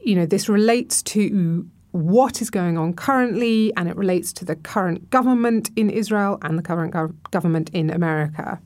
you 0.00 0.14
know 0.14 0.24
this 0.24 0.48
relates 0.48 1.02
to 1.02 1.68
what 1.94 2.42
is 2.42 2.50
going 2.50 2.76
on 2.76 2.92
currently 2.92 3.72
and 3.76 3.88
it 3.88 3.96
relates 3.96 4.32
to 4.32 4.44
the 4.44 4.56
current 4.56 5.08
government 5.10 5.70
in 5.76 5.88
Israel 5.88 6.38
and 6.42 6.58
the 6.58 6.62
current 6.62 6.92
gov- 6.92 7.14
government 7.30 7.70
in 7.72 7.88
America. 7.88 8.60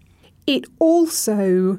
It 0.46 0.64
also 0.78 1.78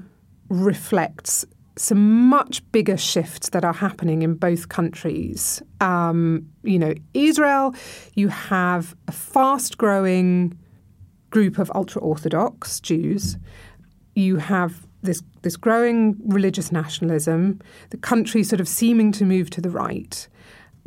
reflects 0.49 1.45
some 1.75 2.27
much 2.27 2.61
bigger 2.71 2.97
shifts 2.97 3.49
that 3.49 3.65
are 3.65 3.73
happening 3.73 4.21
in 4.21 4.35
both 4.35 4.69
countries. 4.69 5.59
Um, 5.81 6.47
you 6.61 6.77
know, 6.77 6.93
Israel, 7.15 7.73
you 8.13 8.27
have 8.27 8.95
a 9.07 9.11
fast 9.11 9.79
growing 9.79 10.55
group 11.31 11.57
of 11.57 11.71
ultra 11.73 11.99
Orthodox 11.99 12.79
Jews. 12.79 13.37
You 14.13 14.37
have 14.37 14.85
this 15.01 15.23
this 15.41 15.57
growing 15.57 16.15
religious 16.25 16.71
nationalism, 16.71 17.59
the 17.89 17.97
country 17.97 18.43
sort 18.43 18.59
of 18.59 18.67
seeming 18.67 19.11
to 19.13 19.25
move 19.25 19.49
to 19.49 19.61
the 19.61 19.71
right 19.71 20.27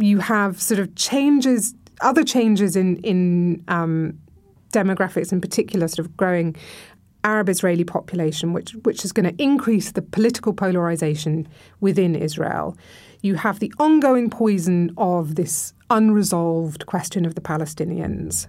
you 0.03 0.19
have 0.19 0.61
sort 0.61 0.81
of 0.81 0.95
changes, 0.95 1.75
other 2.01 2.25
changes 2.25 2.77
in 2.77 2.97
in 2.99 3.63
um, 3.69 4.19
demographics, 4.73 5.33
in 5.33 5.41
particular, 5.41 5.89
sort 5.89 6.07
of 6.07 6.17
growing 6.17 6.57
Arab 7.25 7.49
Israeli 7.49 7.85
population, 7.85 8.53
which 8.53 8.73
which 8.83 9.05
is 9.05 9.13
going 9.13 9.27
to 9.27 9.43
increase 9.43 9.93
the 9.93 10.03
political 10.03 10.53
polarization 10.53 11.47
within 11.81 12.15
Israel. 12.15 12.77
You 13.23 13.37
have 13.37 13.61
the 13.61 13.73
ongoing 13.79 14.31
poison 14.31 14.93
of 14.97 15.37
this 15.37 15.73
unresolved 15.91 16.87
question 16.87 17.25
of 17.25 17.35
the 17.35 17.41
Palestinians. 17.41 18.49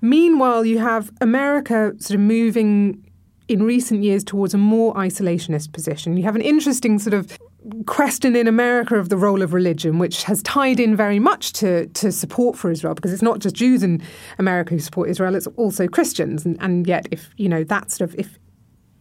Meanwhile, 0.00 0.64
you 0.64 0.78
have 0.78 1.10
America 1.20 1.92
sort 1.98 2.16
of 2.16 2.20
moving 2.20 3.02
in 3.48 3.62
recent 3.62 4.02
years 4.02 4.24
towards 4.24 4.54
a 4.54 4.58
more 4.58 4.94
isolationist 4.94 5.72
position. 5.72 6.16
You 6.16 6.24
have 6.24 6.36
an 6.36 6.42
interesting 6.42 6.98
sort 6.98 7.14
of 7.14 7.38
question 7.86 8.36
in 8.36 8.46
America 8.46 8.96
of 8.96 9.08
the 9.08 9.16
role 9.16 9.42
of 9.42 9.52
religion, 9.52 9.98
which 9.98 10.24
has 10.24 10.42
tied 10.42 10.80
in 10.80 10.96
very 10.96 11.18
much 11.18 11.52
to, 11.54 11.86
to 11.88 12.12
support 12.12 12.56
for 12.56 12.70
Israel, 12.70 12.94
because 12.94 13.12
it's 13.12 13.22
not 13.22 13.38
just 13.38 13.54
Jews 13.54 13.82
in 13.82 14.02
America 14.38 14.74
who 14.74 14.80
support 14.80 15.08
Israel, 15.08 15.34
it's 15.34 15.46
also 15.56 15.86
Christians. 15.86 16.44
And, 16.44 16.56
and 16.60 16.86
yet, 16.86 17.06
if, 17.10 17.30
you 17.36 17.48
know, 17.48 17.64
that 17.64 17.90
sort 17.90 18.10
of, 18.10 18.18
if 18.18 18.38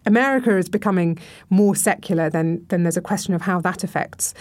America 0.05 0.55
is 0.57 0.69
becoming 0.69 1.17
more 1.50 1.75
secular, 1.75 2.29
then, 2.29 2.65
then 2.69 2.84
there's 2.84 2.98
a 2.98 3.01
question 3.01 3.34
of 3.34 3.41
how 3.41 3.60
that 3.62 3.84
affects 3.84 4.34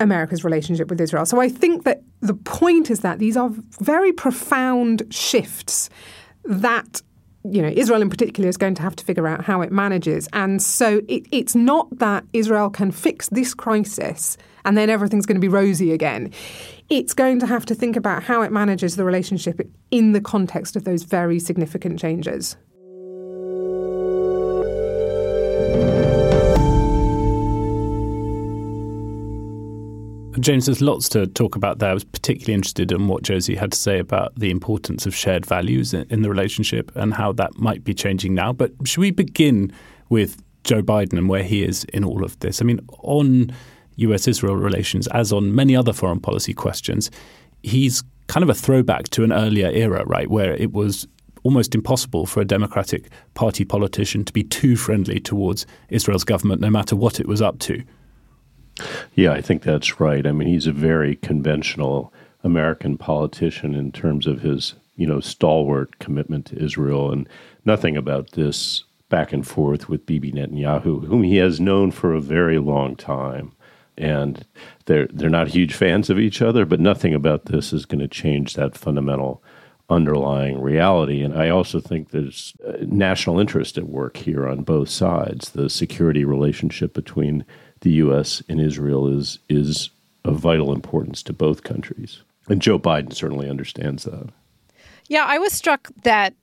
America's 0.00 0.44
relationship 0.44 0.90
with 0.90 1.00
Israel. 1.00 1.26
So 1.26 1.40
I 1.40 1.48
think 1.48 1.84
that 1.84 2.02
the 2.20 2.34
point 2.34 2.90
is 2.90 3.00
that 3.00 3.18
these 3.18 3.36
are 3.36 3.50
very 3.80 4.12
profound 4.12 5.02
shifts 5.10 5.90
that 6.44 7.02
you 7.44 7.62
know, 7.62 7.68
Israel 7.68 8.02
in 8.02 8.10
particular 8.10 8.48
is 8.48 8.56
going 8.56 8.74
to 8.74 8.82
have 8.82 8.96
to 8.96 9.04
figure 9.04 9.26
out 9.26 9.44
how 9.44 9.62
it 9.62 9.72
manages. 9.72 10.28
And 10.32 10.62
so 10.62 11.00
it, 11.08 11.26
it's 11.30 11.54
not 11.54 11.98
that 11.98 12.24
Israel 12.32 12.70
can 12.70 12.90
fix 12.90 13.28
this 13.28 13.54
crisis 13.54 14.36
and 14.64 14.76
then 14.76 14.90
everything's 14.90 15.24
going 15.24 15.36
to 15.36 15.40
be 15.40 15.48
rosy 15.48 15.92
again. 15.92 16.32
It's 16.88 17.14
going 17.14 17.38
to 17.40 17.46
have 17.46 17.64
to 17.66 17.74
think 17.74 17.96
about 17.96 18.22
how 18.22 18.42
it 18.42 18.52
manages 18.52 18.96
the 18.96 19.04
relationship 19.04 19.60
in 19.90 20.12
the 20.12 20.20
context 20.20 20.76
of 20.76 20.84
those 20.84 21.04
very 21.04 21.38
significant 21.38 21.98
changes. 21.98 22.56
James, 30.40 30.66
there's 30.66 30.80
lots 30.80 31.08
to 31.10 31.26
talk 31.26 31.56
about 31.56 31.78
there. 31.78 31.90
I 31.90 31.94
was 31.94 32.04
particularly 32.04 32.54
interested 32.54 32.92
in 32.92 33.08
what 33.08 33.22
Josie 33.22 33.56
had 33.56 33.72
to 33.72 33.78
say 33.78 33.98
about 33.98 34.34
the 34.36 34.50
importance 34.50 35.06
of 35.06 35.14
shared 35.14 35.44
values 35.44 35.94
in 35.94 36.22
the 36.22 36.30
relationship 36.30 36.92
and 36.94 37.14
how 37.14 37.32
that 37.32 37.58
might 37.58 37.82
be 37.84 37.94
changing 37.94 38.34
now. 38.34 38.52
But 38.52 38.72
should 38.84 39.00
we 39.00 39.10
begin 39.10 39.72
with 40.08 40.42
Joe 40.64 40.82
Biden 40.82 41.18
and 41.18 41.28
where 41.28 41.42
he 41.42 41.64
is 41.64 41.84
in 41.84 42.04
all 42.04 42.24
of 42.24 42.38
this? 42.40 42.60
I 42.60 42.64
mean, 42.64 42.80
on 42.98 43.52
US 43.96 44.28
Israel 44.28 44.56
relations, 44.56 45.06
as 45.08 45.32
on 45.32 45.54
many 45.54 45.74
other 45.74 45.92
foreign 45.92 46.20
policy 46.20 46.54
questions, 46.54 47.10
he's 47.62 48.02
kind 48.28 48.42
of 48.42 48.50
a 48.50 48.54
throwback 48.54 49.08
to 49.10 49.24
an 49.24 49.32
earlier 49.32 49.68
era, 49.68 50.04
right, 50.06 50.30
where 50.30 50.54
it 50.54 50.72
was 50.72 51.08
almost 51.42 51.74
impossible 51.74 52.26
for 52.26 52.40
a 52.40 52.44
Democratic 52.44 53.10
Party 53.34 53.64
politician 53.64 54.24
to 54.24 54.32
be 54.32 54.44
too 54.44 54.76
friendly 54.76 55.20
towards 55.20 55.66
Israel's 55.88 56.24
government, 56.24 56.60
no 56.60 56.70
matter 56.70 56.94
what 56.94 57.18
it 57.18 57.26
was 57.26 57.40
up 57.40 57.58
to. 57.60 57.82
Yeah, 59.14 59.32
I 59.32 59.40
think 59.40 59.62
that's 59.62 60.00
right. 60.00 60.26
I 60.26 60.32
mean, 60.32 60.48
he's 60.48 60.66
a 60.66 60.72
very 60.72 61.16
conventional 61.16 62.12
American 62.44 62.96
politician 62.96 63.74
in 63.74 63.92
terms 63.92 64.26
of 64.26 64.40
his, 64.40 64.74
you 64.96 65.06
know, 65.06 65.20
stalwart 65.20 65.98
commitment 65.98 66.46
to 66.46 66.62
Israel, 66.62 67.10
and 67.12 67.28
nothing 67.64 67.96
about 67.96 68.32
this 68.32 68.84
back 69.08 69.32
and 69.32 69.46
forth 69.46 69.88
with 69.88 70.06
Bibi 70.06 70.32
Netanyahu, 70.32 71.06
whom 71.06 71.22
he 71.22 71.36
has 71.36 71.60
known 71.60 71.90
for 71.90 72.14
a 72.14 72.20
very 72.20 72.58
long 72.58 72.94
time. 72.96 73.52
And 73.96 74.46
they're 74.84 75.08
they're 75.08 75.28
not 75.28 75.48
huge 75.48 75.74
fans 75.74 76.08
of 76.10 76.18
each 76.18 76.40
other, 76.40 76.64
but 76.64 76.78
nothing 76.78 77.14
about 77.14 77.46
this 77.46 77.72
is 77.72 77.84
going 77.84 78.00
to 78.00 78.08
change 78.08 78.54
that 78.54 78.76
fundamental 78.76 79.42
underlying 79.90 80.60
reality. 80.60 81.22
And 81.22 81.34
I 81.34 81.48
also 81.48 81.80
think 81.80 82.10
there's 82.10 82.54
uh, 82.66 82.76
national 82.82 83.40
interest 83.40 83.78
at 83.78 83.88
work 83.88 84.18
here 84.18 84.46
on 84.46 84.62
both 84.62 84.90
sides. 84.90 85.50
The 85.50 85.70
security 85.70 86.24
relationship 86.24 86.92
between 86.92 87.44
the 87.80 87.90
U.S. 87.92 88.42
and 88.48 88.60
Israel 88.60 89.06
is 89.08 89.38
is 89.48 89.90
of 90.24 90.36
vital 90.36 90.72
importance 90.72 91.22
to 91.24 91.32
both 91.32 91.62
countries, 91.62 92.22
and 92.48 92.60
Joe 92.60 92.78
Biden 92.78 93.12
certainly 93.12 93.48
understands 93.48 94.04
that. 94.04 94.28
Yeah, 95.08 95.24
I 95.26 95.38
was 95.38 95.52
struck 95.52 95.88
that 96.02 96.34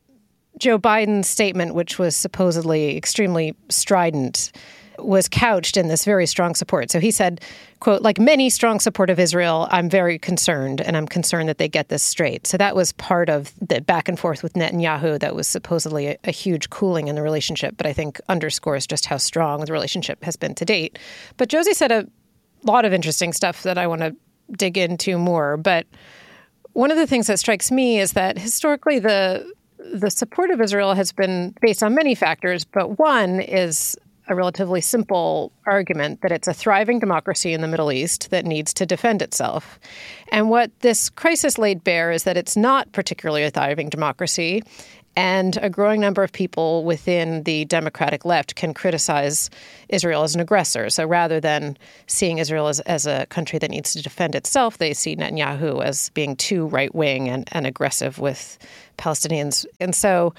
Joe 0.58 0.80
Biden's 0.80 1.28
statement, 1.28 1.76
which 1.76 2.00
was 2.00 2.16
supposedly 2.16 2.98
extremely 2.98 3.56
strident, 3.70 4.52
was 5.00 5.28
couched 5.28 5.78
in 5.78 5.88
this 5.88 6.06
very 6.06 6.26
strong 6.26 6.56
support. 6.56 6.92
So 6.92 7.00
he 7.00 7.12
said, 7.12 7.42
quote, 7.80 8.02
like 8.02 8.20
many 8.20 8.50
strong 8.50 8.80
support 8.80 9.10
of 9.10 9.20
Israel, 9.20 9.68
I'm 9.72 9.90
very 9.90 10.18
concerned 10.18 10.82
and 10.82 10.96
I'm 10.96 11.08
concerned 11.08 11.50
that 11.50 11.58
they 11.58 11.68
get 11.68 11.90
this 11.90 12.04
straight. 12.04 12.48
So 12.48 12.58
that 12.58 12.76
was 12.76 12.92
part 12.94 13.30
of 13.30 13.54
the 13.60 13.82
back 13.82 14.08
and 14.08 14.20
forth 14.20 14.44
with 14.44 14.54
Netanyahu 14.54 15.20
that 15.20 15.36
was 15.36 15.48
supposedly 15.48 16.08
a, 16.08 16.18
a 16.26 16.32
huge 16.32 16.70
cooling 16.70 17.08
in 17.08 17.16
the 17.16 17.22
relationship, 17.22 17.76
but 17.78 17.86
I 17.86 17.94
think 17.94 18.20
underscores 18.30 18.88
just 18.88 19.06
how 19.06 19.18
strong 19.18 19.64
the 19.64 19.74
relationship 19.74 20.24
has 20.24 20.36
been 20.36 20.56
to 20.56 20.66
date. 20.66 21.00
But 21.38 21.50
Josie 21.50 21.74
said 21.74 21.92
a 21.92 22.08
lot 22.64 22.86
of 22.86 22.94
interesting 22.94 23.34
stuff 23.34 23.64
that 23.64 23.78
I 23.78 23.88
want 23.88 24.02
to 24.02 24.16
dig 24.54 24.78
into 24.78 25.18
more. 25.18 25.58
But 25.58 25.88
one 26.74 26.92
of 26.92 26.98
the 26.98 27.08
things 27.08 27.28
that 27.28 27.40
strikes 27.40 27.72
me 27.72 28.00
is 28.00 28.14
that 28.14 28.38
historically 28.38 29.00
the 29.00 29.52
the 29.94 30.10
support 30.10 30.50
of 30.50 30.60
Israel 30.62 30.96
has 30.96 31.12
been 31.12 31.54
based 31.62 31.84
on 31.84 31.94
many 31.94 32.16
factors, 32.16 32.66
but 32.66 32.98
one 32.98 33.40
is 33.40 33.96
a 34.28 34.36
relatively 34.36 34.82
simple 34.82 35.52
argument 35.66 36.22
that 36.22 36.32
it's 36.32 36.48
a 36.48 36.54
thriving 36.54 37.00
democracy 37.00 37.54
in 37.54 37.62
the 37.62 37.68
Middle 37.68 37.92
East 37.92 38.30
that 38.32 38.46
needs 38.46 38.74
to 38.74 38.86
defend 38.86 39.22
itself. 39.22 39.80
And 40.32 40.50
what 40.50 40.72
this 40.80 41.10
crisis 41.10 41.58
laid 41.58 41.84
bare 41.84 42.12
is 42.12 42.24
that 42.24 42.38
it's 42.38 42.58
not 42.58 42.92
particularly 42.92 43.44
a 43.44 43.52
thriving 43.52 43.90
democracy. 43.90 44.64
And 45.18 45.58
a 45.62 45.70
growing 45.70 46.02
number 46.02 46.24
of 46.24 46.34
people 46.34 46.84
within 46.84 47.44
the 47.44 47.64
democratic 47.66 48.26
left 48.26 48.56
can 48.56 48.74
criticize 48.74 49.50
Israel 49.88 50.24
as 50.24 50.36
an 50.36 50.42
aggressor. 50.42 50.90
So 50.90 51.06
rather 51.06 51.40
than 51.40 51.78
seeing 52.08 52.38
Israel 52.38 52.68
as, 52.68 52.82
as 52.82 53.08
a 53.08 53.26
country 53.28 53.58
that 53.60 53.70
needs 53.70 53.94
to 53.94 54.02
defend 54.04 54.36
itself, 54.36 54.78
they 54.78 54.94
see 54.94 55.16
Netanyahu 55.16 55.82
as 55.82 56.10
being 56.10 56.36
too 56.36 56.66
right 56.68 56.94
wing 56.94 57.30
and, 57.30 57.48
and 57.54 57.66
aggressive 57.66 58.20
with 58.20 58.58
Palestinians. 58.98 59.66
And 59.80 59.96
so 59.96 60.34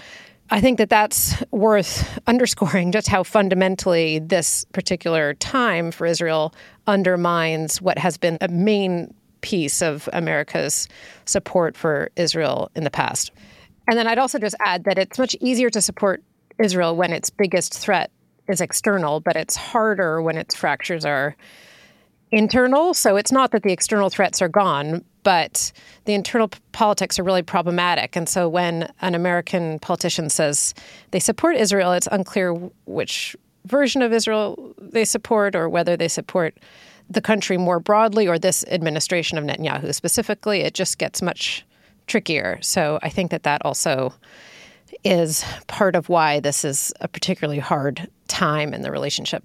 I 0.49 0.61
think 0.61 0.79
that 0.79 0.91
that's 0.91 1.43
worth 1.51 2.19
underscoring 2.27 2.93
just 2.93 3.09
how 3.09 3.23
fundamentally 3.23 4.21
this 4.21 4.65
particular 4.73 5.35
time 5.35 5.91
for 5.91 6.07
Israel 6.07 6.55
undermines 6.87 7.83
what 7.83 7.99
has 7.99 8.17
been 8.17 8.39
a 8.41 8.49
main 8.49 9.13
piece 9.41 9.83
of 9.83 10.09
America's 10.13 10.89
support 11.25 11.77
for 11.77 12.11
Israel 12.17 12.71
in 12.75 12.85
the 12.85 12.91
past. 12.91 13.31
And 13.89 13.99
then 13.99 14.07
I'd 14.07 14.19
also 14.19 14.39
just 14.39 14.57
add 14.61 14.85
that 14.85 14.99
it's 14.99 15.19
much 15.19 15.37
easier 15.41 15.71
to 15.71 15.81
support 15.81 16.23
Israel 16.59 16.97
when 16.97 17.13
its 17.13 17.31
biggest 17.31 17.79
threat 17.79 18.11
is 18.49 18.61
external, 18.61 19.21
but 19.21 19.37
it's 19.37 19.57
harder 19.57 20.23
when 20.23 20.37
its 20.37 20.55
fractures 20.55 21.05
are 21.05 21.37
internal. 22.33 22.95
So 22.95 23.17
it's 23.17 23.33
not 23.33 23.51
that 23.53 23.63
the 23.63 23.73
external 23.73 24.11
threats 24.11 24.43
are 24.43 24.49
gone, 24.49 25.05
but 25.23 25.73
the 26.05 26.15
internal 26.15 26.49
p- 26.49 26.59
politics 26.73 27.19
are 27.19 27.23
really 27.23 27.43
problematic. 27.43 28.17
And 28.17 28.29
so 28.29 28.49
when 28.49 28.93
an 29.01 29.15
American 29.15 29.79
politician 29.79 30.29
says 30.29 30.75
they 31.11 31.21
support 31.21 31.57
Israel, 31.57 31.93
it's 31.93 32.09
unclear 32.11 32.53
which 32.87 33.37
version 33.65 34.03
of 34.03 34.13
Israel 34.13 34.75
they 34.79 35.05
support 35.05 35.57
or 35.57 35.69
whether 35.69 35.97
they 35.97 36.09
support 36.09 36.59
the 37.09 37.21
country 37.21 37.57
more 37.57 37.79
broadly 37.79 38.27
or 38.27 38.39
this 38.39 38.65
administration 38.69 39.39
of 39.39 39.45
Netanyahu 39.45 39.95
specifically. 39.95 40.61
It 40.61 40.75
just 40.75 40.99
gets 40.99 41.23
much 41.23 41.65
trickier. 42.07 42.59
So 42.63 42.99
I 43.03 43.09
think 43.09 43.31
that 43.31 43.45
that 43.45 43.65
also 43.65 44.15
is 45.05 45.45
part 45.67 45.95
of 45.95 46.09
why 46.09 46.41
this 46.41 46.65
is 46.65 46.93
a 47.01 47.09
particularly 47.09 47.59
hard 47.59 48.09
time 48.29 48.73
in 48.73 48.83
the 48.83 48.91
relationship. 48.91 49.45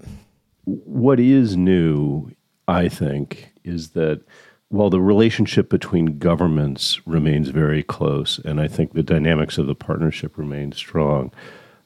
What 0.65 1.19
is 1.19 1.57
new, 1.57 2.31
I 2.67 2.89
think, 2.89 3.53
is 3.63 3.89
that 3.89 4.21
while 4.69 4.89
the 4.89 5.01
relationship 5.01 5.69
between 5.69 6.17
governments 6.17 7.05
remains 7.05 7.49
very 7.49 7.83
close, 7.83 8.39
and 8.39 8.61
I 8.61 8.67
think 8.67 8.93
the 8.93 9.03
dynamics 9.03 9.57
of 9.57 9.67
the 9.67 9.75
partnership 9.75 10.37
remain 10.37 10.71
strong, 10.71 11.31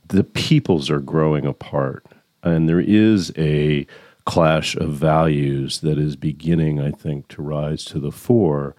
the 0.08 0.24
peoples 0.24 0.90
are 0.90 1.00
growing 1.00 1.46
apart. 1.46 2.06
And 2.44 2.70
there 2.70 2.80
is 2.80 3.34
a 3.38 3.88
clash 4.26 4.76
of 4.76 4.92
values 4.92 5.82
that 5.82 5.98
is 5.98 6.16
beginning, 6.16 6.80
I 6.80 6.92
think, 6.92 7.28
to 7.30 7.42
rise 7.42 7.84
to 7.86 8.00
the 8.00 8.12
fore 8.12 8.76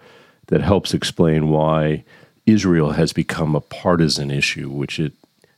that 0.47 0.61
helps 0.61 0.93
explain 0.93 1.49
why 1.49 2.05
Israel 2.45 2.91
has 2.91 3.11
become 3.11 3.55
a 3.55 3.61
partisan 3.61 4.31
issue, 4.31 4.69
which 4.69 4.99
it 4.99 5.13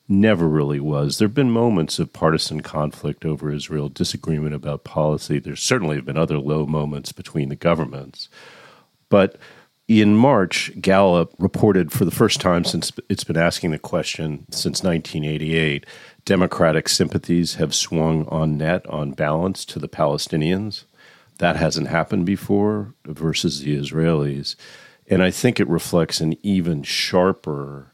never 0.10 0.48
really 0.48 0.80
was. 0.80 1.18
There 1.18 1.28
have 1.28 1.36
been 1.36 1.52
moments 1.52 2.00
of 2.00 2.12
partisan 2.12 2.62
conflict 2.62 3.26
over 3.26 3.52
Israel, 3.52 3.90
disagreement 3.90 4.56
about 4.56 4.84
policy. 4.84 5.40
There 5.40 5.56
certainly 5.56 5.96
have 5.98 6.06
been 6.06 6.18
other 6.18 6.40
low 6.40 6.66
moments 6.66 7.12
between 7.12 7.50
the 7.50 7.56
governments. 7.56 8.28
But 9.10 9.38
in 9.88 10.16
March, 10.16 10.72
Gallup 10.80 11.34
reported 11.40 11.92
for 11.92 12.06
the 12.06 12.12
first 12.12 12.40
time 12.40 12.64
since 12.64 12.92
it's 13.10 13.24
been 13.24 13.38
asking 13.38 13.72
the 13.72 13.80
question 13.80 14.46
since 14.52 14.84
1988 14.84 15.86
Democratic 16.26 16.88
sympathies 16.88 17.56
have 17.56 17.74
swung 17.74 18.28
on 18.28 18.58
net, 18.58 18.86
on 18.88 19.12
balance, 19.12 19.66
to 19.66 19.80
the 19.80 19.90
Palestinians. 19.90 20.84
That 21.40 21.56
hasn't 21.56 21.88
happened 21.88 22.26
before 22.26 22.94
versus 23.06 23.62
the 23.62 23.76
Israelis. 23.76 24.56
And 25.08 25.24
I 25.24 25.32
think 25.32 25.60
it 25.60 25.68
reflects 25.68 26.22
an 26.22 26.38
even 26.44 26.84
sharper 26.84 27.94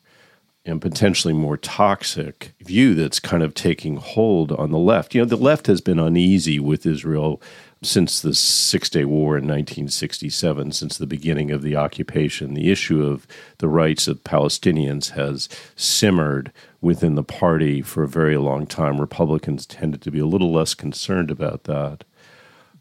and 0.66 0.82
potentially 0.82 1.34
more 1.34 1.58
toxic 1.58 2.54
view 2.62 2.96
that's 2.96 3.20
kind 3.20 3.44
of 3.44 3.54
taking 3.54 3.98
hold 3.98 4.52
on 4.52 4.72
the 4.72 4.80
left. 4.80 5.14
You 5.14 5.22
know, 5.22 5.26
the 5.26 5.38
left 5.38 5.68
has 5.68 5.80
been 5.80 6.00
uneasy 6.00 6.60
with 6.60 6.86
Israel 6.86 7.42
since 7.84 8.20
the 8.20 8.34
Six 8.34 8.90
Day 8.90 9.06
War 9.06 9.38
in 9.38 9.44
1967, 9.44 10.72
since 10.72 10.98
the 10.98 11.06
beginning 11.06 11.52
of 11.52 11.62
the 11.62 11.76
occupation. 11.76 12.56
The 12.56 12.72
issue 12.72 13.06
of 13.06 13.28
the 13.60 13.68
rights 13.68 14.08
of 14.08 14.24
Palestinians 14.24 15.12
has 15.12 15.48
simmered 15.76 16.52
within 16.82 17.14
the 17.14 17.24
party 17.24 17.84
for 17.84 18.04
a 18.04 18.08
very 18.08 18.38
long 18.38 18.66
time. 18.66 19.00
Republicans 19.00 19.68
tended 19.68 20.02
to 20.02 20.12
be 20.12 20.20
a 20.20 20.26
little 20.26 20.52
less 20.52 20.74
concerned 20.74 21.30
about 21.30 21.66
that. 21.66 22.04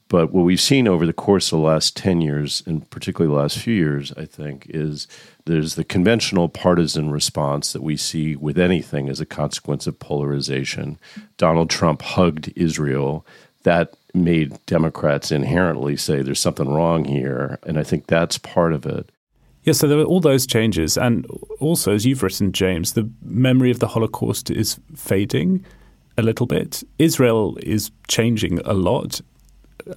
But 0.08 0.32
what 0.32 0.44
we've 0.44 0.60
seen 0.60 0.86
over 0.86 1.06
the 1.06 1.12
course 1.12 1.52
of 1.52 1.58
the 1.58 1.64
last 1.64 1.96
10 1.96 2.20
years, 2.20 2.62
and 2.66 2.88
particularly 2.90 3.34
the 3.34 3.40
last 3.40 3.58
few 3.58 3.74
years, 3.74 4.12
I 4.16 4.26
think, 4.26 4.66
is 4.68 5.08
there's 5.46 5.74
the 5.74 5.84
conventional 5.84 6.48
partisan 6.48 7.10
response 7.10 7.72
that 7.72 7.82
we 7.82 7.96
see 7.96 8.34
with 8.34 8.58
anything 8.58 9.08
as 9.08 9.20
a 9.20 9.26
consequence 9.26 9.86
of 9.86 9.98
polarization. 9.98 10.98
Donald 11.36 11.68
Trump 11.68 12.02
hugged 12.02 12.52
Israel. 12.56 13.26
That 13.64 13.94
made 14.14 14.58
Democrats 14.66 15.30
inherently 15.30 15.96
say 15.96 16.22
there's 16.22 16.40
something 16.40 16.72
wrong 16.72 17.04
here. 17.04 17.58
And 17.64 17.78
I 17.78 17.82
think 17.82 18.06
that's 18.06 18.38
part 18.38 18.72
of 18.72 18.86
it. 18.86 19.10
Yeah, 19.64 19.72
so 19.72 19.88
there 19.88 19.98
were 19.98 20.04
all 20.04 20.20
those 20.20 20.46
changes. 20.46 20.96
And 20.96 21.26
also, 21.60 21.94
as 21.94 22.06
you've 22.06 22.22
written, 22.22 22.52
James, 22.52 22.92
the 22.92 23.10
memory 23.22 23.70
of 23.70 23.80
the 23.80 23.88
Holocaust 23.88 24.50
is 24.50 24.78
fading 24.94 25.64
a 26.16 26.22
little 26.22 26.46
bit. 26.46 26.82
Israel 26.98 27.58
is 27.62 27.90
changing 28.08 28.60
a 28.60 28.74
lot. 28.74 29.20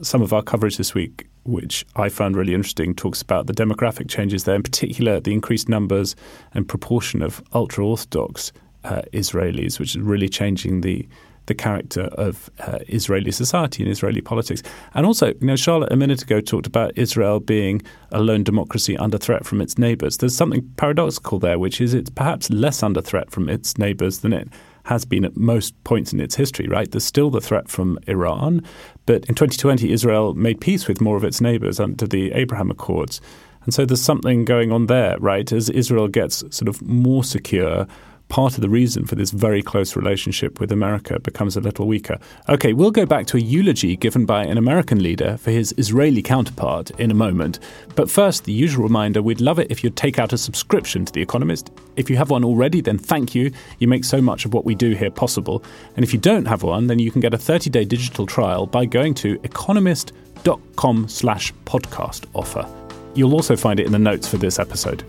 Some 0.01 0.21
of 0.21 0.33
our 0.33 0.41
coverage 0.41 0.77
this 0.77 0.93
week, 0.93 1.27
which 1.47 1.85
I 1.95 2.09
found 2.09 2.35
really 2.35 2.53
interesting, 2.53 2.93
talks 2.93 3.21
about 3.21 3.47
the 3.47 3.53
demographic 3.53 4.09
changes 4.09 4.43
there, 4.43 4.55
in 4.55 4.63
particular, 4.63 5.19
the 5.19 5.33
increased 5.33 5.69
numbers 5.69 6.15
and 6.53 6.67
proportion 6.67 7.21
of 7.21 7.41
ultra 7.53 7.85
Orthodox 7.85 8.51
uh, 8.83 9.01
Israelis, 9.13 9.79
which 9.79 9.95
is 9.95 10.01
really 10.01 10.29
changing 10.29 10.81
the 10.81 11.07
the 11.47 11.55
character 11.55 12.03
of 12.17 12.49
uh, 12.59 12.79
Israeli 12.89 13.31
society 13.31 13.81
and 13.81 13.89
Israeli 13.89 14.19
politics. 14.19 14.61
And 14.93 15.05
also, 15.05 15.27
you 15.27 15.47
know, 15.47 15.55
Charlotte 15.55 15.91
a 15.91 15.95
minute 15.95 16.21
ago 16.21 16.41
talked 16.41 16.67
about 16.67 16.91
Israel 16.97 17.39
being 17.39 17.81
a 18.11 18.19
lone 18.21 18.43
democracy 18.43 18.97
under 18.97 19.17
threat 19.17 19.45
from 19.45 19.61
its 19.61 19.77
neighbors. 19.77 20.17
There's 20.17 20.35
something 20.35 20.69
paradoxical 20.75 21.39
there, 21.39 21.57
which 21.57 21.79
is 21.79 21.93
it's 21.93 22.09
perhaps 22.09 22.49
less 22.49 22.83
under 22.83 23.01
threat 23.01 23.31
from 23.31 23.47
its 23.49 23.77
neighbors 23.77 24.19
than 24.19 24.33
it 24.33 24.49
has 24.87 25.03
been 25.03 25.25
at 25.25 25.35
most 25.35 25.81
points 25.83 26.13
in 26.13 26.19
its 26.21 26.35
history, 26.35 26.65
right? 26.67 26.89
There's 26.89 27.03
still 27.03 27.29
the 27.29 27.41
threat 27.41 27.67
from 27.67 27.99
Iran, 28.07 28.63
but 29.05 29.25
in 29.25 29.35
2020, 29.35 29.91
Israel 29.91 30.33
made 30.33 30.61
peace 30.61 30.87
with 30.87 31.01
more 31.01 31.17
of 31.17 31.25
its 31.25 31.41
neighbors 31.41 31.77
under 31.77 32.07
the 32.07 32.31
Abraham 32.31 32.71
Accords. 32.71 33.19
And 33.65 33.73
so 33.73 33.85
there's 33.85 34.01
something 34.01 34.45
going 34.45 34.71
on 34.71 34.85
there, 34.85 35.17
right? 35.19 35.51
As 35.51 35.69
Israel 35.69 36.07
gets 36.07 36.37
sort 36.55 36.69
of 36.69 36.81
more 36.81 37.25
secure, 37.25 37.85
part 38.29 38.55
of 38.55 38.61
the 38.61 38.69
reason 38.69 39.05
for 39.05 39.15
this 39.15 39.31
very 39.31 39.61
close 39.61 39.95
relationship 39.95 40.59
with 40.59 40.71
America 40.71 41.19
becomes 41.19 41.55
a 41.55 41.61
little 41.61 41.87
weaker. 41.87 42.17
Okay, 42.49 42.73
we'll 42.73 42.91
go 42.91 43.05
back 43.05 43.25
to 43.27 43.37
a 43.37 43.39
eulogy 43.39 43.95
given 43.95 44.25
by 44.25 44.43
an 44.43 44.57
American 44.57 45.01
leader 45.01 45.37
for 45.37 45.51
his 45.51 45.73
Israeli 45.77 46.21
counterpart 46.21 46.91
in 46.99 47.11
a 47.11 47.15
moment. 47.15 47.59
But 47.95 48.09
first, 48.09 48.43
the 48.43 48.51
usual 48.51 48.83
reminder 48.83 49.21
we'd 49.21 49.41
love 49.41 49.59
it 49.59 49.71
if 49.71 49.83
you'd 49.83 49.95
take 49.95 50.19
out 50.19 50.33
a 50.33 50.37
subscription 50.37 51.05
to 51.05 51.13
The 51.13 51.21
Economist. 51.21 51.71
If 51.95 52.09
you 52.09 52.17
have 52.17 52.29
one 52.29 52.43
already, 52.43 52.81
then 52.81 52.97
thank 52.97 53.33
you. 53.33 53.51
You 53.79 53.87
make 53.87 54.03
so 54.03 54.21
much 54.21 54.45
of 54.45 54.53
what 54.53 54.65
we 54.65 54.75
do 54.75 54.93
here 54.93 55.11
possible. 55.11 55.63
And 55.95 56.03
if 56.03 56.13
you 56.13 56.19
don't 56.19 56.45
have 56.45 56.63
one, 56.63 56.87
then 56.87 56.99
you 56.99 57.11
can 57.11 57.21
get 57.21 57.33
a 57.33 57.37
30 57.37 57.69
day 57.69 57.85
digital 57.85 58.25
trial 58.25 58.67
by 58.67 58.85
going 58.85 59.13
to 59.15 59.39
economist.com 59.43 61.07
slash 61.07 61.53
podcast 61.65 62.25
offer. 62.33 62.67
You'll 63.15 63.33
also 63.33 63.55
find 63.55 63.79
it 63.79 63.85
in 63.85 63.91
the 63.91 63.99
notes 63.99 64.27
for 64.27 64.37
this 64.37 64.59
episode. 64.59 65.03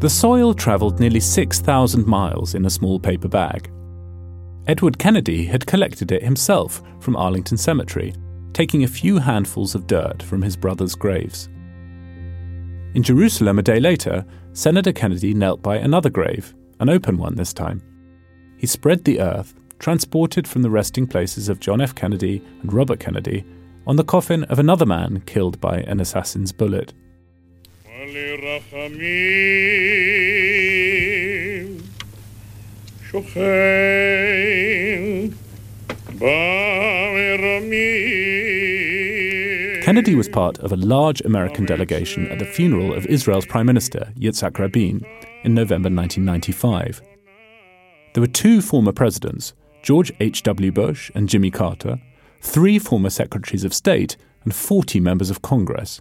The 0.00 0.08
soil 0.08 0.54
travelled 0.54 0.98
nearly 0.98 1.20
6,000 1.20 2.06
miles 2.06 2.54
in 2.54 2.64
a 2.64 2.70
small 2.70 2.98
paper 2.98 3.28
bag. 3.28 3.70
Edward 4.66 4.98
Kennedy 4.98 5.44
had 5.44 5.66
collected 5.66 6.10
it 6.10 6.22
himself 6.22 6.82
from 7.00 7.16
Arlington 7.16 7.58
Cemetery, 7.58 8.14
taking 8.54 8.82
a 8.82 8.88
few 8.88 9.18
handfuls 9.18 9.74
of 9.74 9.86
dirt 9.86 10.22
from 10.22 10.40
his 10.40 10.56
brother's 10.56 10.94
graves. 10.94 11.50
In 12.94 13.02
Jerusalem 13.02 13.58
a 13.58 13.62
day 13.62 13.78
later, 13.78 14.24
Senator 14.54 14.92
Kennedy 14.92 15.34
knelt 15.34 15.60
by 15.60 15.76
another 15.76 16.08
grave, 16.08 16.54
an 16.80 16.88
open 16.88 17.18
one 17.18 17.36
this 17.36 17.52
time. 17.52 17.82
He 18.56 18.66
spread 18.66 19.04
the 19.04 19.20
earth, 19.20 19.54
transported 19.78 20.48
from 20.48 20.62
the 20.62 20.70
resting 20.70 21.06
places 21.06 21.50
of 21.50 21.60
John 21.60 21.82
F. 21.82 21.94
Kennedy 21.94 22.42
and 22.62 22.72
Robert 22.72 23.00
Kennedy, 23.00 23.44
on 23.86 23.96
the 23.96 24.04
coffin 24.04 24.44
of 24.44 24.58
another 24.58 24.86
man 24.86 25.22
killed 25.26 25.60
by 25.60 25.80
an 25.80 26.00
assassin's 26.00 26.52
bullet. 26.52 26.94
Kennedy 39.84 40.14
was 40.14 40.30
part 40.30 40.58
of 40.60 40.72
a 40.72 40.76
large 40.76 41.20
American 41.20 41.66
delegation 41.66 42.26
at 42.28 42.38
the 42.38 42.46
funeral 42.46 42.94
of 42.94 43.04
Israel's 43.04 43.44
Prime 43.44 43.66
Minister, 43.66 44.10
Yitzhak 44.16 44.58
Rabin, 44.58 45.04
in 45.44 45.52
November 45.52 45.90
1995. 45.90 47.02
There 48.14 48.22
were 48.22 48.26
two 48.26 48.62
former 48.62 48.92
presidents, 48.92 49.52
George 49.82 50.10
H.W. 50.20 50.72
Bush 50.72 51.10
and 51.14 51.28
Jimmy 51.28 51.50
Carter, 51.50 52.00
three 52.40 52.78
former 52.78 53.10
secretaries 53.10 53.64
of 53.64 53.74
state, 53.74 54.16
and 54.44 54.54
40 54.54 55.00
members 55.00 55.28
of 55.28 55.42
Congress 55.42 56.00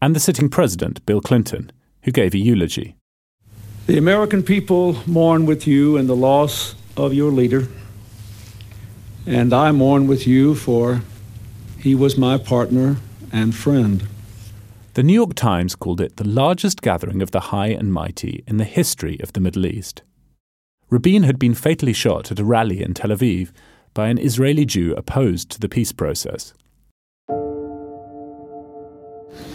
and 0.00 0.14
the 0.14 0.20
sitting 0.20 0.48
president, 0.48 1.04
Bill 1.06 1.20
Clinton, 1.20 1.70
who 2.02 2.10
gave 2.10 2.34
a 2.34 2.38
eulogy. 2.38 2.96
The 3.86 3.98
American 3.98 4.42
people 4.42 4.98
mourn 5.06 5.46
with 5.46 5.66
you 5.66 5.96
in 5.96 6.06
the 6.06 6.16
loss 6.16 6.74
of 6.96 7.14
your 7.14 7.32
leader, 7.32 7.68
and 9.26 9.52
I 9.52 9.72
mourn 9.72 10.06
with 10.06 10.26
you 10.26 10.54
for 10.54 11.02
he 11.78 11.94
was 11.94 12.18
my 12.18 12.38
partner 12.38 12.96
and 13.32 13.54
friend. 13.54 14.06
The 14.94 15.02
New 15.02 15.14
York 15.14 15.34
Times 15.34 15.76
called 15.76 16.00
it 16.00 16.16
the 16.16 16.26
largest 16.26 16.82
gathering 16.82 17.22
of 17.22 17.30
the 17.30 17.40
high 17.40 17.68
and 17.68 17.92
mighty 17.92 18.42
in 18.46 18.56
the 18.56 18.64
history 18.64 19.18
of 19.20 19.32
the 19.32 19.40
Middle 19.40 19.64
East. 19.64 20.02
Rabin 20.90 21.22
had 21.22 21.38
been 21.38 21.54
fatally 21.54 21.92
shot 21.92 22.32
at 22.32 22.40
a 22.40 22.44
rally 22.44 22.82
in 22.82 22.94
Tel 22.94 23.10
Aviv 23.10 23.50
by 23.94 24.08
an 24.08 24.18
Israeli 24.18 24.64
Jew 24.64 24.94
opposed 24.96 25.50
to 25.50 25.60
the 25.60 25.68
peace 25.68 25.92
process. 25.92 26.52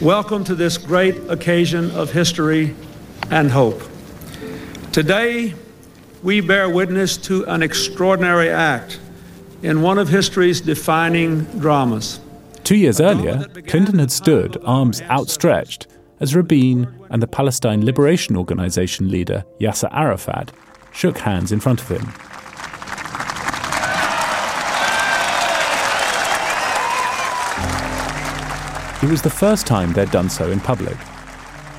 Welcome 0.03 0.43
to 0.45 0.55
this 0.55 0.77
great 0.77 1.15
occasion 1.29 1.89
of 1.91 2.11
history 2.11 2.75
and 3.31 3.49
hope. 3.49 3.81
Today, 4.91 5.53
we 6.21 6.41
bear 6.41 6.69
witness 6.69 7.15
to 7.19 7.45
an 7.45 7.63
extraordinary 7.63 8.49
act 8.49 8.99
in 9.61 9.81
one 9.81 9.97
of 9.97 10.09
history's 10.09 10.59
defining 10.59 11.45
dramas. 11.57 12.19
Two 12.65 12.75
years 12.75 12.99
earlier, 12.99 13.45
Clinton 13.65 13.99
had 13.99 14.11
stood, 14.11 14.57
arms 14.65 15.01
outstretched, 15.03 15.87
as 16.19 16.35
Rabin 16.35 16.93
and 17.09 17.23
the 17.23 17.27
Palestine 17.27 17.85
Liberation 17.85 18.35
Organization 18.35 19.09
leader 19.09 19.45
Yasser 19.61 19.87
Arafat 19.93 20.51
shook 20.91 21.19
hands 21.19 21.53
in 21.53 21.61
front 21.61 21.81
of 21.81 21.87
him. 21.87 22.11
It 29.03 29.09
was 29.09 29.21
the 29.21 29.29
first 29.29 29.67
time 29.67 29.91
they'd 29.91 30.09
done 30.11 30.29
so 30.29 30.49
in 30.49 30.61
public. 30.61 30.95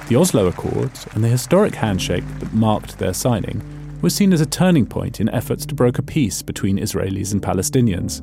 The 0.09 0.17
Oslo 0.17 0.47
Accords 0.47 1.07
and 1.13 1.25
the 1.25 1.29
historic 1.29 1.75
handshake 1.75 2.23
that 2.41 2.53
marked 2.53 2.99
their 2.99 3.15
signing 3.15 3.63
was 4.03 4.15
seen 4.15 4.31
as 4.35 4.43
a 4.43 4.47
turning 4.47 4.85
point 4.85 5.21
in 5.21 5.31
efforts 5.31 5.65
to 5.65 5.75
broker 5.75 6.03
peace 6.03 6.43
between 6.43 6.77
Israelis 6.77 7.33
and 7.33 7.41
Palestinians. 7.41 8.21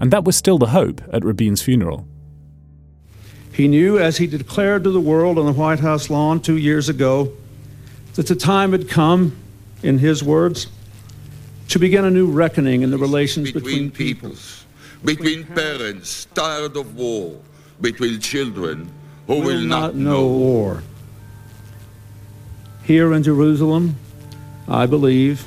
And 0.00 0.12
that 0.12 0.22
was 0.22 0.36
still 0.36 0.56
the 0.56 0.68
hope 0.68 1.02
at 1.12 1.24
Rabin's 1.24 1.62
funeral. 1.62 2.06
He 3.52 3.66
knew, 3.66 3.98
as 3.98 4.18
he 4.18 4.28
declared 4.28 4.84
to 4.84 4.92
the 4.92 5.00
world 5.00 5.36
on 5.36 5.46
the 5.46 5.52
White 5.52 5.80
House 5.80 6.08
lawn 6.08 6.38
two 6.38 6.56
years 6.56 6.88
ago, 6.88 7.32
that 8.14 8.28
the 8.28 8.36
time 8.36 8.70
had 8.70 8.88
come, 8.88 9.36
in 9.82 9.98
his 9.98 10.22
words, 10.22 10.68
to 11.70 11.80
begin 11.80 12.04
a 12.04 12.10
new 12.10 12.30
reckoning 12.30 12.82
in 12.82 12.92
the 12.92 12.98
relations 12.98 13.50
between, 13.50 13.88
between 13.88 13.90
peoples, 13.90 14.64
between 15.04 15.44
parents 15.44 16.26
tired 16.36 16.76
of 16.76 16.94
war, 16.94 17.40
between 17.80 18.20
children 18.20 18.90
who 19.26 19.34
will, 19.34 19.44
will 19.44 19.60
not, 19.60 19.94
not 19.94 19.96
know 19.96 20.26
war. 20.26 20.82
Here 22.84 23.12
in 23.12 23.22
Jerusalem, 23.22 23.96
I 24.68 24.86
believe, 24.86 25.46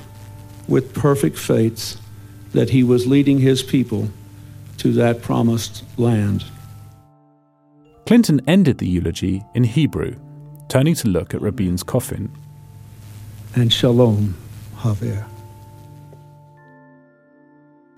with 0.68 0.94
perfect 0.94 1.38
faith, 1.38 2.00
that 2.54 2.70
he 2.72 2.84
was 2.84 3.08
leading 3.08 3.40
his 3.40 3.62
people 3.62 4.10
to 4.78 4.92
that 4.94 5.22
promised 5.22 5.84
land. 5.98 6.44
Clinton 8.06 8.42
ended 8.48 8.78
the 8.78 8.88
eulogy 8.88 9.44
in 9.54 9.64
Hebrew, 9.64 10.16
turning 10.70 10.96
to 10.96 11.10
look 11.10 11.34
at 11.34 11.42
Rabin's 11.42 11.84
coffin. 11.84 12.32
And 13.56 13.72
shalom, 13.72 14.36
Haver. 14.78 15.26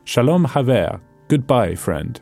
Shalom 0.04 0.46
Haver, 0.46 1.00
goodbye, 1.28 1.76
friend. 1.76 2.20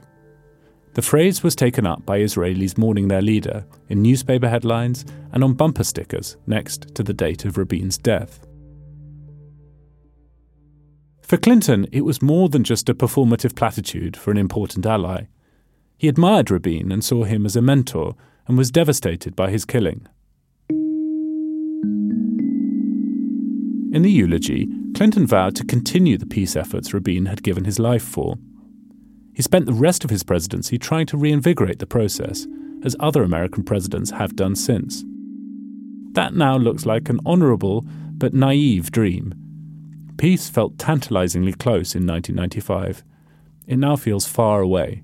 The 0.97 1.03
phrase 1.03 1.43
was 1.43 1.55
taken 1.55 1.85
up 1.85 2.07
by 2.07 2.21
Israelis 2.21 2.75
mourning 2.75 3.07
their 3.07 3.21
leader 3.21 3.67
in 3.87 4.01
newspaper 4.01 4.49
headlines 4.49 5.05
and 5.31 5.43
on 5.43 5.53
bumper 5.53 5.83
stickers 5.83 6.37
next 6.47 6.95
to 6.95 7.03
the 7.03 7.13
date 7.13 7.45
of 7.45 7.55
Rabin's 7.55 7.99
death. 7.99 8.39
For 11.21 11.37
Clinton, 11.37 11.85
it 11.91 12.01
was 12.01 12.23
more 12.23 12.49
than 12.49 12.63
just 12.63 12.89
a 12.89 12.95
performative 12.95 13.55
platitude 13.55 14.17
for 14.17 14.31
an 14.31 14.39
important 14.39 14.87
ally. 14.87 15.25
He 15.99 16.07
admired 16.07 16.49
Rabin 16.49 16.91
and 16.91 17.05
saw 17.05 17.25
him 17.25 17.45
as 17.45 17.55
a 17.55 17.61
mentor 17.61 18.15
and 18.47 18.57
was 18.57 18.71
devastated 18.71 19.35
by 19.35 19.51
his 19.51 19.65
killing. 19.65 20.07
In 23.93 24.01
the 24.01 24.09
eulogy, 24.11 24.67
Clinton 24.95 25.27
vowed 25.27 25.55
to 25.57 25.63
continue 25.63 26.17
the 26.17 26.25
peace 26.25 26.55
efforts 26.55 26.91
Rabin 26.91 27.27
had 27.27 27.43
given 27.43 27.65
his 27.65 27.77
life 27.77 28.01
for. 28.01 28.39
He 29.37 29.43
spent 29.43 29.67
the 29.67 29.73
rest 29.73 30.03
of 30.03 30.09
his 30.09 30.23
presidency 30.23 30.79
trying 30.79 31.05
to 31.05 31.17
reinvigorate 31.17 31.77
the 31.77 31.85
process, 31.85 32.47
as 32.83 32.95
other 32.99 33.21
American 33.21 33.63
presidents 33.63 34.09
have 34.09 34.35
done 34.35 34.55
since. 34.55 35.05
That 36.13 36.33
now 36.33 36.57
looks 36.57 36.87
like 36.87 37.07
an 37.07 37.19
honourable 37.23 37.85
but 38.17 38.33
naive 38.33 38.89
dream 38.89 39.35
Peace 40.17 40.49
felt 40.49 40.79
tantalizingly 40.79 41.53
close 41.53 41.93
in 41.93 42.07
1995. 42.07 43.03
It 43.67 43.77
now 43.77 43.95
feels 43.95 44.25
far 44.25 44.61
away. 44.61 45.03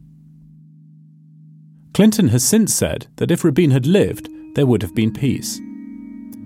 Clinton 1.94 2.30
has 2.30 2.44
since 2.44 2.74
said 2.74 3.06
that 3.18 3.30
if 3.30 3.44
Rabin 3.44 3.70
had 3.70 3.86
lived, 3.86 4.28
there 4.56 4.66
would 4.66 4.82
have 4.82 4.96
been 4.96 5.14
peace. 5.14 5.60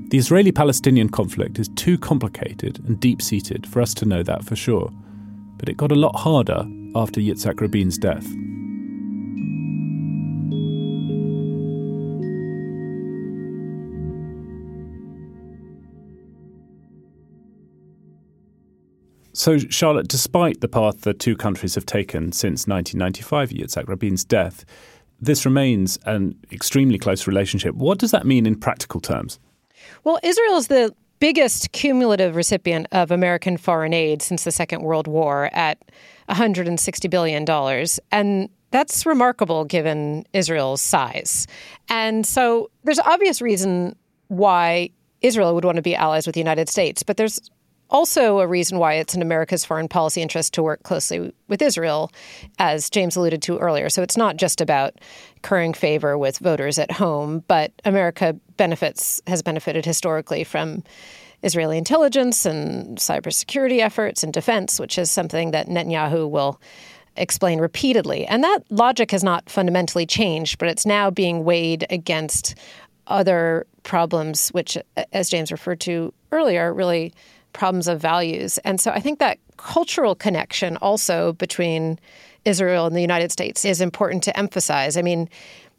The 0.10 0.18
Israeli 0.18 0.52
Palestinian 0.52 1.08
conflict 1.08 1.58
is 1.58 1.70
too 1.78 1.98
complicated 1.98 2.84
and 2.86 3.00
deep 3.00 3.22
seated 3.22 3.66
for 3.66 3.82
us 3.82 3.94
to 3.94 4.06
know 4.06 4.24
that 4.24 4.44
for 4.44 4.58
sure, 4.58 4.92
but 5.56 5.70
it 5.70 5.78
got 5.78 5.94
a 5.94 5.96
lot 5.96 6.18
harder 6.18 6.66
after 6.98 7.22
Yitzhak 7.22 7.62
Rabin's 7.62 7.98
death. 7.98 8.26
So, 19.34 19.60
Charlotte, 19.60 20.08
despite 20.08 20.62
the 20.62 20.68
path 20.68 21.02
the 21.02 21.14
two 21.14 21.38
countries 21.38 21.76
have 21.76 21.86
taken 21.86 22.32
since 22.32 22.68
1995, 22.68 23.50
Yitzhak 23.52 23.88
Rabin's 23.88 24.26
death, 24.26 24.66
this 25.22 25.46
remains 25.46 26.00
an 26.06 26.36
extremely 26.52 26.98
close 26.98 27.28
relationship. 27.28 27.76
What 27.76 28.00
does 28.00 28.10
that 28.12 28.26
mean 28.26 28.48
in 28.48 28.56
practical 28.56 29.00
terms? 29.00 29.40
Well, 30.04 30.20
Israel 30.24 30.58
is 30.58 30.68
the 30.68 30.96
biggest 31.20 31.72
cumulative 31.72 32.36
recipient 32.36 32.88
of 32.92 33.12
American 33.12 33.58
foreign 33.58 33.94
aid 33.94 34.24
since 34.24 34.44
the 34.44 34.52
Second 34.52 34.82
World 34.82 35.08
War 35.08 35.50
at 35.54 35.78
$160 36.30 37.10
billion. 37.10 37.46
And 38.12 38.50
that's 38.72 39.06
remarkable 39.06 39.66
given 39.66 40.26
Israel's 40.34 40.82
size. 40.82 41.48
And 41.90 42.26
so 42.26 42.70
there's 42.84 43.00
obvious 43.00 43.42
reason 43.42 43.96
why 44.28 44.90
Israel 45.22 45.56
would 45.56 45.66
want 45.66 45.78
to 45.78 45.82
be 45.82 45.96
allies 45.96 46.28
with 46.28 46.34
the 46.34 46.40
United 46.40 46.70
States, 46.70 47.02
but 47.04 47.18
there's 47.18 47.40
also 47.90 48.40
a 48.40 48.48
reason 48.48 48.80
why 48.80 48.96
it's 48.96 49.16
in 49.16 49.22
America's 49.22 49.64
foreign 49.64 49.88
policy 49.88 50.22
interest 50.22 50.54
to 50.54 50.64
work 50.64 50.84
closely 50.84 51.34
with 51.48 51.62
Israel, 51.62 52.12
as 52.60 52.90
James 52.90 53.16
alluded 53.16 53.42
to 53.44 53.58
earlier. 53.60 53.90
So 53.90 54.04
it's 54.04 54.18
not 54.18 54.36
just 54.36 54.60
about 54.60 55.00
currying 55.42 55.74
favor 55.74 56.18
with 56.18 56.38
voters 56.40 56.78
at 56.78 56.92
home, 56.92 57.44
but 57.48 57.72
America 57.86 58.36
benefits 58.58 59.22
has 59.28 59.42
benefited 59.42 59.86
historically 59.86 60.44
from 60.44 60.84
Israeli 61.44 61.78
intelligence 61.78 62.46
and 62.46 62.98
cybersecurity 62.98 63.80
efforts 63.80 64.24
and 64.24 64.34
defense, 64.34 64.80
which 64.80 64.98
is 64.98 65.12
something 65.12 65.52
that 65.52 65.68
Netanyahu 65.68 66.30
will 66.30 66.60
explain 67.16 67.60
repeatedly. 67.60 68.26
And 68.26 68.44
that 68.44 68.60
logic 68.70 69.12
has 69.12 69.24
not 69.24 69.50
fundamentally 69.50 70.06
changed, 70.06 70.58
but 70.58 70.70
it's 70.70 70.86
now 70.86 71.10
being 71.10 71.44
weighed 71.44 71.86
against 71.90 72.56
other 73.08 73.66
problems, 73.84 74.50
which, 74.50 74.78
as 75.14 75.30
James 75.30 75.52
referred 75.52 75.80
to 75.82 76.14
earlier, 76.32 76.74
really 76.74 77.14
problems 77.54 77.88
of 77.88 78.00
values. 78.00 78.58
And 78.60 78.80
so 78.80 78.92
I 78.92 79.00
think 79.00 79.20
that 79.20 79.40
cultural 79.58 80.14
connection 80.14 80.78
also 80.78 81.34
between 81.34 82.00
Israel 82.46 82.86
and 82.86 82.96
the 82.96 83.02
United 83.02 83.32
States 83.32 83.66
is 83.66 83.82
important 83.82 84.24
to 84.24 84.38
emphasize. 84.38 84.98
I 84.98 85.02
mean, 85.02 85.30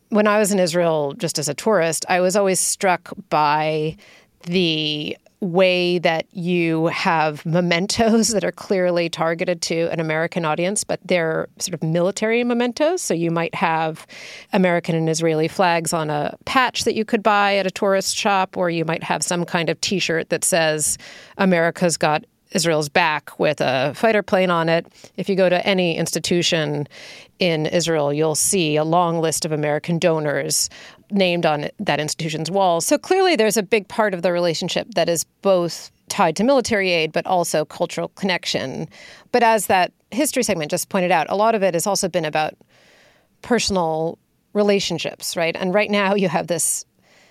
when 0.09 0.27
I 0.27 0.39
was 0.39 0.53
in 0.53 0.59
Israel 0.59 1.15
just 1.15 1.39
as 1.39 1.49
a 1.49 1.55
tourist, 1.55 2.05
I 2.09 2.21
was 2.21 2.35
always 2.35 2.61
struck 2.61 3.13
by 3.29 3.97
the 4.43 5.17
way 5.41 5.99
that 5.99 6.27
you 6.33 6.87
have 6.87 7.45
mementos 7.47 8.29
that 8.33 8.45
are 8.45 8.53
clearly 8.53 9.09
targeted 9.09 9.63
to 9.63 9.91
an 9.93 10.01
American 10.01 10.45
audience, 10.45 10.85
but 10.85 11.01
they're 11.05 11.49
sort 11.59 11.75
of 11.75 11.83
military 11.83 12.43
mementos. 12.45 13.03
So 13.03 13.15
you 13.15 13.31
might 13.31 13.55
have 13.55 14.07
American 14.53 14.95
and 14.95 15.09
Israeli 15.09 15.49
flags 15.49 15.93
on 15.93 16.11
a 16.11 16.37
patch 16.45 16.85
that 16.85 16.95
you 16.95 17.05
could 17.05 17.23
buy 17.23 17.57
at 17.57 17.67
a 17.67 17.71
tourist 17.71 18.17
shop, 18.17 18.57
or 18.57 18.71
you 18.71 18.85
might 18.85 19.03
have 19.03 19.23
some 19.23 19.45
kind 19.45 19.71
of 19.71 19.81
t 19.81 19.99
shirt 19.99 20.31
that 20.31 20.45
says, 20.45 20.99
America's 21.37 21.97
got 21.97 22.25
Israel's 22.53 22.89
back 22.89 23.39
with 23.39 23.61
a 23.61 23.93
fighter 23.95 24.23
plane 24.23 24.51
on 24.51 24.69
it. 24.69 24.87
If 25.17 25.29
you 25.29 25.37
go 25.37 25.49
to 25.49 25.67
any 25.67 25.97
institution 25.97 26.89
in 27.39 27.67
Israel, 27.67 28.13
you'll 28.13 28.35
see 28.35 28.77
a 28.77 28.85
long 28.85 29.21
list 29.21 29.45
of 29.45 29.53
American 29.53 29.99
donors 29.99 30.69
named 31.11 31.47
on 31.47 31.69
that 31.79 32.01
institution's 32.01 32.51
walls. 32.51 32.87
So 32.87 32.99
clearly, 32.99 33.37
there's 33.37 33.57
a 33.57 33.63
big 33.63 33.89
part 33.89 34.15
of 34.15 34.23
the 34.23 34.33
relationship 34.33 34.89
that 34.95 35.09
is 35.09 35.25
both 35.43 35.91
tied 36.09 36.37
to 36.37 36.45
military 36.45 36.91
aid, 36.91 37.13
but 37.13 37.27
also 37.27 37.65
cultural 37.65 38.09
connection. 38.09 38.89
But 39.33 39.43
as 39.43 39.67
that 39.67 39.93
history 40.11 40.43
segment 40.43 40.71
just 40.71 40.89
pointed 40.89 41.11
out, 41.11 41.27
a 41.29 41.37
lot 41.37 41.55
of 41.55 41.63
it 41.63 41.75
has 41.75 41.87
also 41.87 42.09
been 42.09 42.25
about 42.25 42.55
personal 43.43 44.19
relationships, 44.53 45.37
right? 45.37 45.57
And 45.57 45.73
right 45.73 45.91
now, 45.91 46.15
you 46.15 46.29
have 46.29 46.47
this 46.47 46.85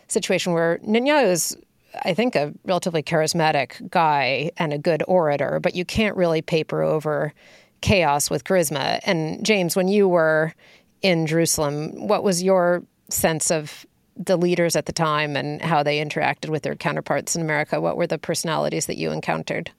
situation 0.07 0.53
where 0.53 0.77
Netanyahu 0.79 1.25
is 1.25 1.57
I 2.03 2.13
think, 2.13 2.35
a 2.35 2.53
relatively 2.65 3.01
charismatic 3.01 3.89
guy 3.89 4.51
and 4.57 4.73
a 4.73 4.77
good 4.77 5.03
orator, 5.07 5.59
but 5.59 5.75
you 5.75 5.85
can't 5.85 6.15
really 6.15 6.41
paper 6.41 6.83
over 6.83 7.33
chaos 7.81 8.29
with 8.29 8.43
charisma. 8.43 8.99
And 9.03 9.45
James, 9.45 9.75
when 9.75 9.87
you 9.87 10.07
were 10.07 10.53
in 11.01 11.27
Jerusalem, 11.27 12.07
what 12.07 12.23
was 12.23 12.43
your 12.43 12.83
sense 13.09 13.51
of 13.51 13.85
the 14.15 14.37
leaders 14.37 14.75
at 14.75 14.85
the 14.85 14.91
time 14.91 15.35
and 15.35 15.61
how 15.61 15.83
they 15.83 16.03
interacted 16.03 16.49
with 16.49 16.63
their 16.63 16.75
counterparts 16.75 17.35
in 17.35 17.41
America? 17.41 17.79
What 17.79 17.97
were 17.97 18.07
the 18.07 18.17
personalities 18.17 18.87
that 18.87 18.97
you 18.97 19.11
encountered? 19.11 19.71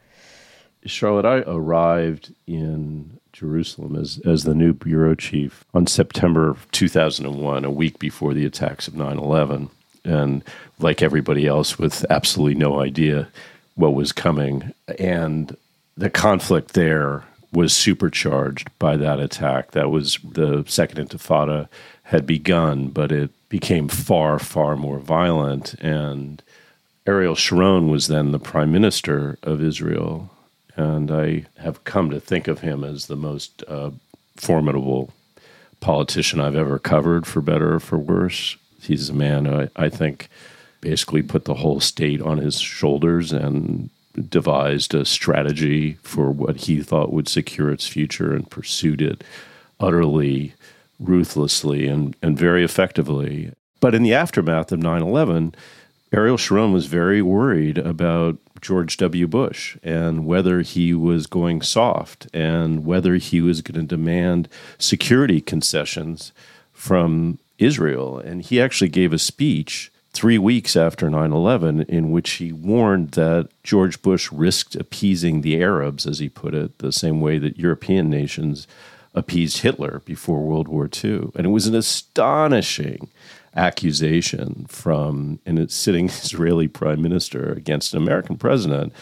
Charlotte, 0.87 1.27
I 1.27 1.39
arrived 1.39 2.33
in 2.47 3.19
Jerusalem 3.33 3.97
as, 3.97 4.21
as 4.25 4.45
the 4.45 4.55
new 4.55 4.73
bureau 4.73 5.15
chief 5.15 5.65
on 5.75 5.87
September 5.87 6.57
2001, 6.73 7.65
a 7.65 7.71
week 7.71 7.99
before 7.99 8.33
the 8.33 8.47
attacks 8.47 8.89
of 8.89 8.95
9 8.95 9.19
11. 9.19 9.71
And 10.05 10.43
like 10.79 11.03
everybody 11.03 11.47
else, 11.47 11.79
with 11.79 12.07
absolutely 12.09 12.55
no 12.55 12.81
idea 12.81 13.29
what 13.75 13.95
was 13.95 14.13
coming. 14.13 14.73
And 14.99 15.57
the 15.97 16.11
conflict 16.11 16.75
there 16.75 17.25
was 17.53 17.73
supercharged 17.73 18.71
by 18.79 18.97
that 18.97 19.21
attack. 19.21 19.71
That 19.73 19.91
was 19.91 20.19
the 20.23 20.65
Second 20.67 21.09
Intifada 21.09 21.69
had 22.05 22.27
begun, 22.27 22.89
but 22.89 23.11
it 23.11 23.31
became 23.49 23.89
far, 23.89 24.39
far 24.39 24.77
more 24.77 24.99
violent. 24.99 25.75
And 25.81 26.43
Ariel 27.07 27.35
Sharon 27.35 27.89
was 27.89 28.09
then 28.09 28.33
the 28.33 28.39
prime 28.39 28.71
minister 28.71 29.39
of 29.43 29.63
Israel. 29.63 30.31
And 30.77 31.11
I 31.11 31.47
have 31.59 31.85
come 31.85 32.11
to 32.11 32.21
think 32.21 32.49
of 32.49 32.61
him 32.61 32.85
as 32.85 33.07
the 33.07 33.17
most 33.17 33.65
uh, 33.67 33.91
formidable 34.37 35.13
politician 35.81 36.41
I've 36.41 36.57
ever 36.57 36.79
covered, 36.79 37.27
for 37.27 37.41
better 37.41 37.75
or 37.75 37.81
for 37.81 37.99
worse. 37.99 38.57
He's 38.81 39.09
a 39.09 39.15
man 39.15 39.47
I, 39.47 39.69
I 39.75 39.89
think 39.89 40.29
basically 40.81 41.23
put 41.23 41.45
the 41.45 41.55
whole 41.55 41.81
state 41.81 42.21
on 42.23 42.39
his 42.39 42.61
shoulders 42.61 43.33
and 43.33 43.91
devised 44.19 44.95
a 44.95 45.05
strategy 45.05 45.95
for 46.03 46.31
what 46.31 46.57
he 46.57 46.83
thought 46.83 47.13
would 47.13 47.29
secure 47.29 47.71
its 47.71 47.87
future 47.87 48.35
and 48.35 48.51
pursued 48.51 49.03
it 49.03 49.23
utterly 49.81 50.55
ruthlessly 50.99 51.87
and, 51.87 52.17
and 52.23 52.39
very 52.39 52.65
effectively. 52.65 53.53
But 53.81 53.95
in 53.95 54.03
the 54.03 54.15
aftermath 54.15 54.73
of 54.73 54.81
9 54.81 55.03
11, 55.03 55.55
Ariel 56.13 56.37
Sharon 56.37 56.73
was 56.73 56.87
very 56.87 57.21
worried 57.21 57.79
about 57.79 58.39
George 58.61 58.97
W. 58.97 59.27
Bush 59.27 59.77
and 59.83 60.25
whether 60.27 60.63
he 60.63 60.95
was 60.95 61.27
going 61.27 61.63
soft 61.63 62.27
and 62.33 62.85
whether 62.85 63.17
he 63.17 63.41
was 63.41 63.61
going 63.61 63.81
to 63.81 63.87
demand 63.87 64.49
security 64.79 65.41
concessions 65.41 66.33
from 66.73 67.39
Israel. 67.59 68.19
And 68.19 68.43
he 68.43 68.61
actually 68.61 68.89
gave 68.89 69.13
a 69.13 69.19
speech 69.19 69.93
three 70.19 70.37
weeks 70.37 70.75
after 70.75 71.09
9 71.09 71.33
11 71.33 71.83
in 71.83 72.11
which 72.11 72.31
he 72.33 72.53
warned 72.53 73.13
that 73.13 73.49
George 73.63 74.03
Bush 74.03 74.33
risked 74.33 74.75
appeasing 74.75 75.43
the 75.43 75.63
Arabs, 75.63 76.09
as 76.09 76.19
he 76.19 76.29
put 76.29 76.55
it, 76.55 76.77
the 76.79 76.91
same 76.91 77.21
way 77.21 77.39
that 77.39 77.57
European 77.57 78.11
nations 78.11 78.67
appeased 79.15 79.59
Hitler 79.59 80.03
before 80.05 80.43
World 80.43 80.67
War 80.67 80.91
II. 80.93 81.31
And 81.37 81.47
it 81.47 81.51
was 81.51 81.69
an 81.69 81.77
astonishing 81.77 83.11
accusation 83.55 84.67
from 84.69 85.39
a 85.47 85.69
sitting 85.69 86.07
Israeli 86.09 86.67
prime 86.67 87.01
minister 87.01 87.53
against 87.53 87.95
an 87.95 88.03
American 88.03 88.37
president 88.37 88.93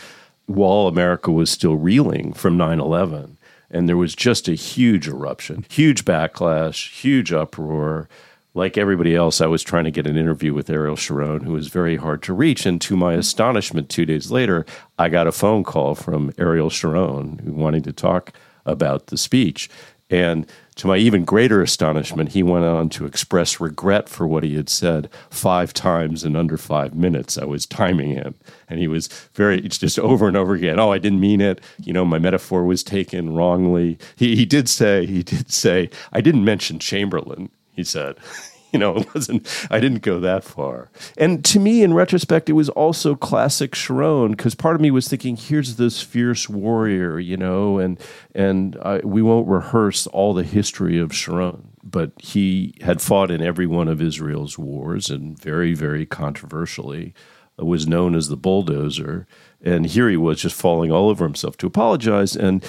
while 0.45 0.87
America 0.87 1.33
was 1.33 1.51
still 1.51 1.77
reeling 1.77 2.35
from 2.35 2.59
9 2.59 2.79
11. 2.79 3.39
And 3.71 3.89
there 3.89 3.97
was 3.97 4.15
just 4.15 4.49
a 4.49 4.55
huge 4.55 5.09
eruption, 5.09 5.65
huge 5.71 6.05
backlash, 6.05 6.91
huge 6.93 7.33
uproar 7.33 8.07
like 8.57 8.79
everybody 8.79 9.15
else, 9.15 9.43
I 9.43 9.47
was 9.47 9.63
trying 9.63 9.85
to 9.85 9.91
get 9.91 10.07
an 10.07 10.17
interview 10.17 10.55
with 10.55 10.71
Ariel 10.71 10.97
Sharon, 10.97 11.43
who 11.43 11.53
was 11.53 11.69
very 11.69 11.97
hard 11.97 12.23
to 12.23 12.33
reach. 12.33 12.65
And 12.65 12.81
to 12.81 12.97
my 12.97 13.13
astonishment, 13.13 13.91
two 13.91 14.07
days 14.07 14.31
later, 14.31 14.65
I 14.99 15.11
got 15.11 15.27
a 15.27 15.33
phone 15.33 15.63
call 15.63 15.95
from 15.95 16.33
Ariel 16.39 16.71
Sharon, 16.71 17.39
who 17.45 17.53
wanted 17.53 17.85
to 17.85 17.93
talk 17.93 18.33
about 18.65 19.09
the 19.09 19.19
speech. 19.19 19.69
And 20.09 20.47
to 20.77 20.87
my 20.87 20.97
even 20.97 21.25
greater 21.25 21.61
astonishment, 21.61 22.33
he 22.33 22.43
went 22.43 22.65
on 22.65 22.89
to 22.91 23.05
express 23.05 23.61
regret 23.61 24.09
for 24.09 24.27
what 24.27 24.43
he 24.43 24.57
had 24.57 24.71
said 24.71 25.11
five 25.29 25.75
times 25.75 26.25
in 26.25 26.35
under 26.35 26.57
five 26.57 26.95
minutes. 26.95 27.37
I 27.37 27.45
was 27.45 27.67
timing 27.67 28.11
him, 28.11 28.37
and 28.71 28.79
he 28.81 28.89
was 28.89 29.09
very, 29.35 29.59
it's 29.59 29.79
just 29.79 29.99
over 29.99 30.29
and 30.29 30.37
over 30.37 30.55
again. 30.55 30.79
Oh, 30.79 30.93
I 30.93 30.99
didn't 30.99 31.21
mean 31.21 31.43
it. 31.43 31.61
You 31.83 31.93
know, 31.93 32.05
my 32.05 32.19
metaphor 32.19 32.65
was 32.65 32.83
taken 32.83 33.35
wrongly. 33.35 33.99
He, 34.15 34.37
he 34.37 34.47
did 34.47 34.69
say, 34.69 35.05
he 35.05 35.23
did 35.23 35.51
say, 35.51 35.91
I 36.13 36.21
didn't 36.23 36.45
mention 36.45 36.79
Chamberlain 36.79 37.51
he 37.77 37.85
said. 37.85 38.17
you 38.73 38.79
know, 38.79 38.97
it 38.97 39.15
wasn't, 39.15 39.67
I 39.71 39.81
didn't 39.81 40.03
go 40.03 40.21
that 40.21 40.45
far. 40.45 40.91
And 41.17 41.45
to 41.47 41.61
me, 41.61 41.83
in 41.83 41.95
retrospect, 41.95 42.51
it 42.51 42.55
was 42.55 42.69
also 42.71 43.15
classic 43.15 43.75
Sharon 43.75 44.33
because 44.33 44.55
part 44.55 44.75
of 44.75 44.83
me 44.83 44.91
was 44.91 45.09
thinking, 45.09 45.37
here's 45.37 45.77
this 45.77 46.03
fierce 46.03 46.49
warrior, 46.49 47.19
you 47.19 47.37
know, 47.37 47.79
and, 47.79 47.99
and 48.35 48.77
I, 48.83 48.99
we 48.99 49.23
won't 49.23 49.49
rehearse 49.49 50.07
all 50.09 50.35
the 50.35 50.43
history 50.43 50.99
of 50.99 51.15
Sharon, 51.15 51.69
but 51.83 52.13
he 52.19 52.75
had 52.83 53.01
fought 53.01 53.31
in 53.31 53.41
every 53.41 53.67
one 53.67 53.89
of 53.89 54.03
Israel's 54.03 54.59
wars 54.59 55.09
and 55.09 55.41
very, 55.41 55.73
very 55.73 56.05
controversially 56.05 57.15
was 57.59 57.87
known 57.87 58.15
as 58.15 58.29
the 58.29 58.37
bulldozer. 58.37 59.27
And 59.67 59.85
here 59.85 60.09
he 60.09 60.17
was 60.17 60.41
just 60.41 60.59
falling 60.59 60.93
all 60.93 61.11
over 61.11 61.25
himself 61.25 61.57
to 61.59 61.67
apologize. 61.67 62.37
And 62.37 62.65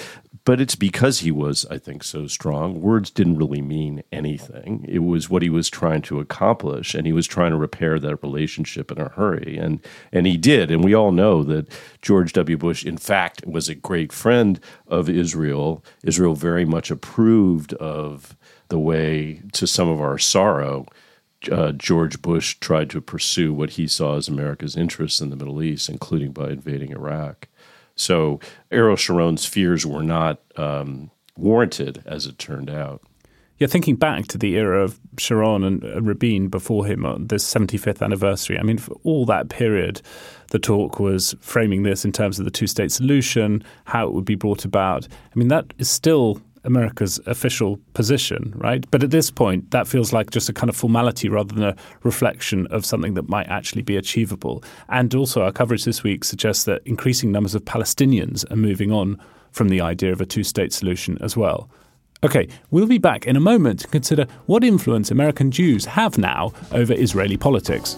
but 0.46 0.62
it's 0.62 0.76
because 0.76 1.20
he 1.20 1.30
was, 1.30 1.66
I 1.70 1.78
think, 1.78 2.06
so 2.06 2.26
strong. 2.26 2.80
Words 2.80 3.12
didn't 3.12 3.36
really 3.36 3.62
mean 3.62 4.02
anything. 4.14 4.86
It 4.88 5.00
was 5.00 5.30
what 5.30 5.42
he 5.42 5.50
was 5.50 5.70
trying 5.70 6.02
to 6.04 6.22
accomplish, 6.22 6.96
and 6.96 7.06
he 7.06 7.12
was 7.12 7.28
trying 7.28 7.52
to 7.52 7.58
repair 7.58 8.00
that 8.00 8.24
relationship 8.24 8.90
in 8.90 8.98
a 8.98 9.10
hurry, 9.10 9.58
and 9.58 9.82
and 10.14 10.26
he 10.26 10.38
did. 10.38 10.72
And 10.72 10.86
we 10.86 10.96
all 10.96 11.12
know 11.12 11.44
that 11.44 11.68
George 12.02 12.32
W. 12.32 12.58
Bush, 12.58 12.86
in 12.86 12.98
fact, 12.98 13.46
was 13.46 13.68
a 13.68 13.76
great 13.76 14.14
friend 14.14 14.60
of 14.88 15.10
Israel. 15.10 15.84
Israel 16.04 16.34
very 16.34 16.64
much 16.64 16.90
approved 16.90 17.74
of 17.74 18.38
the 18.70 18.80
way, 18.80 19.42
to 19.52 19.68
some 19.68 19.90
of 19.90 20.00
our 20.00 20.18
sorrow, 20.18 20.86
uh, 21.52 21.72
George 21.74 22.22
Bush 22.22 22.56
tried 22.60 22.90
to 22.92 23.02
pursue 23.02 23.54
what 23.54 23.72
he 23.72 23.88
saw 23.88 24.18
as 24.18 24.28
America's 24.28 24.76
interests 24.76 25.22
in 25.22 25.30
the 25.30 25.36
Middle 25.36 25.62
East, 25.62 25.90
including 25.90 26.32
by 26.32 26.50
invading 26.50 26.92
Iraq. 26.92 27.48
So 27.96 28.40
Ariel 28.72 28.96
Sharon's 28.96 29.46
fears 29.46 29.86
were 29.86 30.04
not 30.04 30.40
um, 30.56 31.12
warranted, 31.36 32.04
as 32.06 32.26
it 32.26 32.38
turned 32.38 32.70
out. 32.70 33.02
Yeah, 33.60 33.68
thinking 33.68 33.96
back 33.96 34.28
to 34.28 34.38
the 34.38 34.56
era 34.56 34.84
of 34.84 35.00
Sharon 35.18 35.64
and 35.64 36.08
Rabin 36.08 36.48
before 36.48 36.86
him 36.86 37.06
on 37.06 37.26
this 37.26 37.44
75th 37.52 38.04
anniversary, 38.04 38.60
I 38.60 38.62
mean, 38.62 38.78
for 38.78 38.96
all 39.04 39.26
that 39.26 39.50
period, 39.50 40.02
the 40.52 40.60
talk 40.60 41.00
was 41.00 41.36
framing 41.40 41.82
this 41.82 42.06
in 42.06 42.12
terms 42.12 42.38
of 42.38 42.46
the 42.46 42.52
two 42.52 42.68
state 42.68 42.92
solution, 42.92 43.64
how 43.86 44.08
it 44.08 44.14
would 44.14 44.26
be 44.26 44.36
brought 44.36 44.64
about. 44.64 45.08
I 45.08 45.40
mean, 45.40 45.48
that 45.48 45.74
is 45.80 45.90
still 45.90 46.40
America's 46.64 47.20
official 47.26 47.80
position, 47.94 48.54
right? 48.56 48.86
But 48.92 49.04
at 49.04 49.12
this 49.12 49.32
point, 49.32 49.72
that 49.72 49.88
feels 49.88 50.14
like 50.14 50.32
just 50.32 50.50
a 50.50 50.54
kind 50.54 50.70
of 50.70 50.76
formality 50.76 51.30
rather 51.30 51.54
than 51.54 51.64
a 51.64 51.76
reflection 52.04 52.68
of 52.68 52.86
something 52.86 53.14
that 53.16 53.30
might 53.30 53.48
actually 53.48 53.82
be 53.82 53.98
achievable. 53.98 54.64
And 54.90 55.14
also, 55.16 55.44
our 55.44 55.52
coverage 55.52 55.86
this 55.86 56.04
week 56.04 56.24
suggests 56.24 56.64
that 56.66 56.82
increasing 56.86 57.32
numbers 57.32 57.56
of 57.56 57.66
Palestinians 57.66 58.50
are 58.52 58.56
moving 58.56 58.92
on 58.92 59.20
from 59.52 59.70
the 59.70 59.82
idea 59.82 60.12
of 60.12 60.22
a 60.22 60.26
two 60.26 60.44
state 60.44 60.74
solution 60.74 61.18
as 61.22 61.36
well. 61.36 61.70
Okay, 62.24 62.48
we'll 62.72 62.88
be 62.88 62.98
back 62.98 63.28
in 63.28 63.36
a 63.36 63.40
moment 63.40 63.82
to 63.82 63.88
consider 63.88 64.26
what 64.48 64.64
influence 64.64 65.12
American 65.12 65.52
Jews 65.52 65.86
have 65.86 66.18
now 66.18 66.52
over 66.72 66.94
Israeli 66.94 67.38
politics. 67.38 67.98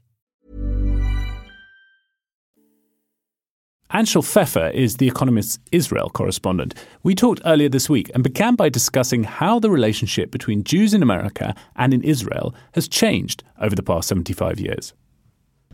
Anshel 3.93 4.23
Pfeffer 4.23 4.69
is 4.69 4.97
The 4.97 5.07
Economist's 5.07 5.59
Israel 5.73 6.09
correspondent. 6.09 6.73
We 7.03 7.13
talked 7.13 7.41
earlier 7.43 7.67
this 7.67 7.89
week 7.89 8.09
and 8.13 8.23
began 8.23 8.55
by 8.55 8.69
discussing 8.69 9.25
how 9.25 9.59
the 9.59 9.69
relationship 9.69 10.31
between 10.31 10.63
Jews 10.63 10.93
in 10.93 11.03
America 11.03 11.53
and 11.75 11.93
in 11.93 12.01
Israel 12.01 12.55
has 12.73 12.87
changed 12.87 13.43
over 13.59 13.75
the 13.75 13.83
past 13.83 14.07
75 14.07 14.61
years. 14.61 14.93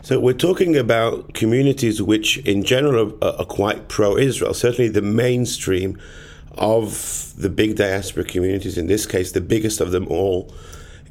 So, 0.02 0.20
we're 0.20 0.34
talking 0.34 0.76
about 0.76 1.36
communities 1.36 2.02
which, 2.02 2.40
in 2.40 2.64
general, 2.64 3.16
are, 3.22 3.36
are 3.40 3.46
quite 3.46 3.88
pro 3.88 4.18
Israel. 4.18 4.56
Certainly, 4.56 4.90
the 4.90 5.02
mainstream 5.04 6.00
of 6.58 7.34
the 7.38 7.50
big 7.50 7.76
diaspora 7.76 8.24
communities, 8.24 8.80
in 8.80 8.88
this 8.88 9.06
case, 9.06 9.32
the 9.32 9.42
biggest 9.42 9.80
of 9.80 9.92
them 9.92 10.08
all 10.08 10.52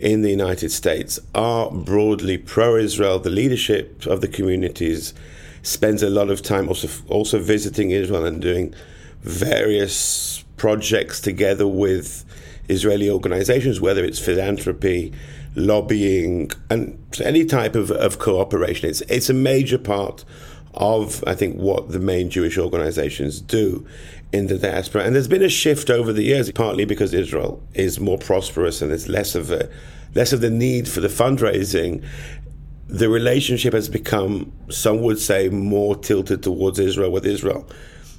in 0.00 0.22
the 0.22 0.30
United 0.30 0.72
States, 0.72 1.20
are 1.36 1.70
broadly 1.70 2.36
pro 2.36 2.76
Israel. 2.76 3.20
The 3.20 3.30
leadership 3.30 4.06
of 4.06 4.20
the 4.22 4.28
communities 4.28 5.14
spends 5.66 6.02
a 6.02 6.10
lot 6.10 6.30
of 6.30 6.42
time 6.42 6.68
also 6.68 6.88
also 7.08 7.38
visiting 7.38 7.90
Israel 7.90 8.24
and 8.24 8.40
doing 8.40 8.74
various 9.22 10.44
projects 10.56 11.20
together 11.20 11.66
with 11.66 12.24
Israeli 12.68 13.10
organizations, 13.10 13.80
whether 13.80 14.04
it's 14.04 14.18
philanthropy, 14.18 15.12
lobbying, 15.54 16.50
and 16.70 16.98
any 17.22 17.44
type 17.44 17.74
of, 17.74 17.90
of 17.90 18.18
cooperation. 18.18 18.88
It's 18.88 19.00
it's 19.02 19.28
a 19.28 19.34
major 19.34 19.78
part 19.78 20.24
of 20.74 21.24
I 21.26 21.34
think 21.34 21.56
what 21.56 21.90
the 21.90 21.98
main 21.98 22.30
Jewish 22.30 22.58
organizations 22.58 23.40
do 23.40 23.86
in 24.32 24.46
the 24.46 24.58
diaspora. 24.58 25.02
And 25.04 25.14
there's 25.14 25.28
been 25.28 25.42
a 25.42 25.48
shift 25.48 25.90
over 25.90 26.12
the 26.12 26.22
years, 26.22 26.50
partly 26.52 26.84
because 26.84 27.12
Israel 27.14 27.62
is 27.74 27.98
more 27.98 28.18
prosperous 28.18 28.82
and 28.82 28.90
there's 28.90 29.08
less 29.08 29.34
of 29.34 29.50
a 29.50 29.68
less 30.14 30.32
of 30.32 30.40
the 30.40 30.50
need 30.50 30.88
for 30.88 31.00
the 31.00 31.08
fundraising. 31.08 32.04
The 32.88 33.08
relationship 33.08 33.72
has 33.74 33.88
become, 33.88 34.52
some 34.70 35.02
would 35.02 35.18
say, 35.18 35.48
more 35.48 35.96
tilted 35.96 36.42
towards 36.42 36.78
Israel 36.78 37.10
with 37.10 37.26
Israel, 37.26 37.68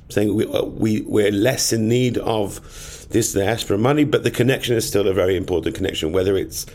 saying 0.09 0.35
we, 0.35 0.45
uh, 0.45 0.63
we 0.63 1.01
we're 1.01 1.31
less 1.31 1.71
in 1.71 1.87
need 1.87 2.17
of 2.17 2.59
this 3.09 3.33
diaspora 3.33 3.77
money, 3.77 4.03
but 4.03 4.23
the 4.23 4.31
connection 4.31 4.75
is 4.75 4.87
still 4.87 5.07
a 5.07 5.13
very 5.13 5.37
important 5.37 5.75
connection, 5.75 6.11
whether 6.11 6.35
it's 6.35 6.65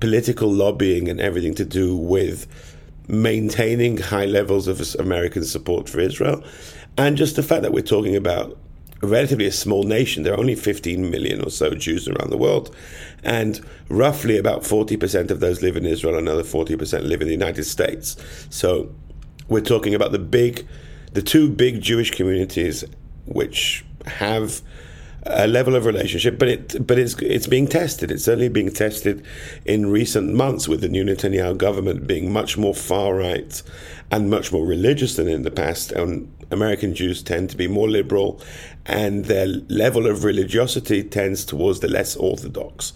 political 0.00 0.50
lobbying 0.50 1.08
and 1.08 1.20
everything 1.20 1.54
to 1.54 1.64
do 1.64 1.94
with 1.96 2.46
maintaining 3.08 3.98
high 3.98 4.24
levels 4.24 4.66
of 4.66 4.80
American 4.98 5.44
support 5.44 5.88
for 5.88 6.00
Israel, 6.00 6.42
and 6.96 7.16
just 7.16 7.36
the 7.36 7.42
fact 7.42 7.62
that 7.62 7.72
we're 7.72 7.82
talking 7.82 8.16
about 8.16 8.58
relatively 9.02 9.46
a 9.46 9.52
small 9.52 9.84
nation. 9.84 10.22
There 10.22 10.32
are 10.32 10.38
only 10.38 10.54
15 10.54 11.10
million 11.10 11.42
or 11.42 11.50
so 11.50 11.74
Jews 11.74 12.08
around 12.08 12.30
the 12.30 12.36
world, 12.36 12.74
and 13.22 13.60
roughly 13.88 14.38
about 14.38 14.62
40% 14.62 15.30
of 15.30 15.40
those 15.40 15.62
live 15.62 15.76
in 15.76 15.86
Israel, 15.86 16.16
another 16.16 16.42
40% 16.42 17.08
live 17.08 17.20
in 17.20 17.28
the 17.28 17.34
United 17.34 17.64
States. 17.64 18.16
So 18.50 18.92
we're 19.48 19.60
talking 19.60 19.94
about 19.94 20.12
the 20.12 20.18
big, 20.18 20.66
the 21.12 21.22
two 21.22 21.48
big 21.48 21.80
Jewish 21.80 22.10
communities 22.10 22.84
which 23.26 23.84
have 24.06 24.62
a 25.28 25.46
level 25.46 25.74
of 25.74 25.84
relationship, 25.84 26.38
but 26.38 26.48
it 26.48 26.86
but 26.86 26.98
it's 26.98 27.14
it's 27.20 27.46
being 27.46 27.66
tested. 27.66 28.10
It's 28.10 28.24
certainly 28.24 28.48
being 28.48 28.72
tested 28.72 29.24
in 29.64 29.86
recent 29.86 30.34
months 30.34 30.68
with 30.68 30.80
the 30.80 30.88
new 30.88 31.04
Netanyahu 31.04 31.56
government 31.56 32.06
being 32.06 32.32
much 32.32 32.56
more 32.56 32.74
far 32.74 33.14
right 33.14 33.62
and 34.10 34.30
much 34.30 34.52
more 34.52 34.64
religious 34.64 35.16
than 35.16 35.28
in 35.28 35.42
the 35.42 35.50
past. 35.50 35.92
And 35.92 36.32
American 36.50 36.94
Jews 36.94 37.22
tend 37.22 37.50
to 37.50 37.56
be 37.56 37.66
more 37.68 37.88
liberal, 37.88 38.40
and 38.84 39.24
their 39.24 39.46
level 39.68 40.06
of 40.06 40.24
religiosity 40.24 41.02
tends 41.02 41.44
towards 41.44 41.80
the 41.80 41.88
less 41.88 42.16
orthodox. 42.16 42.92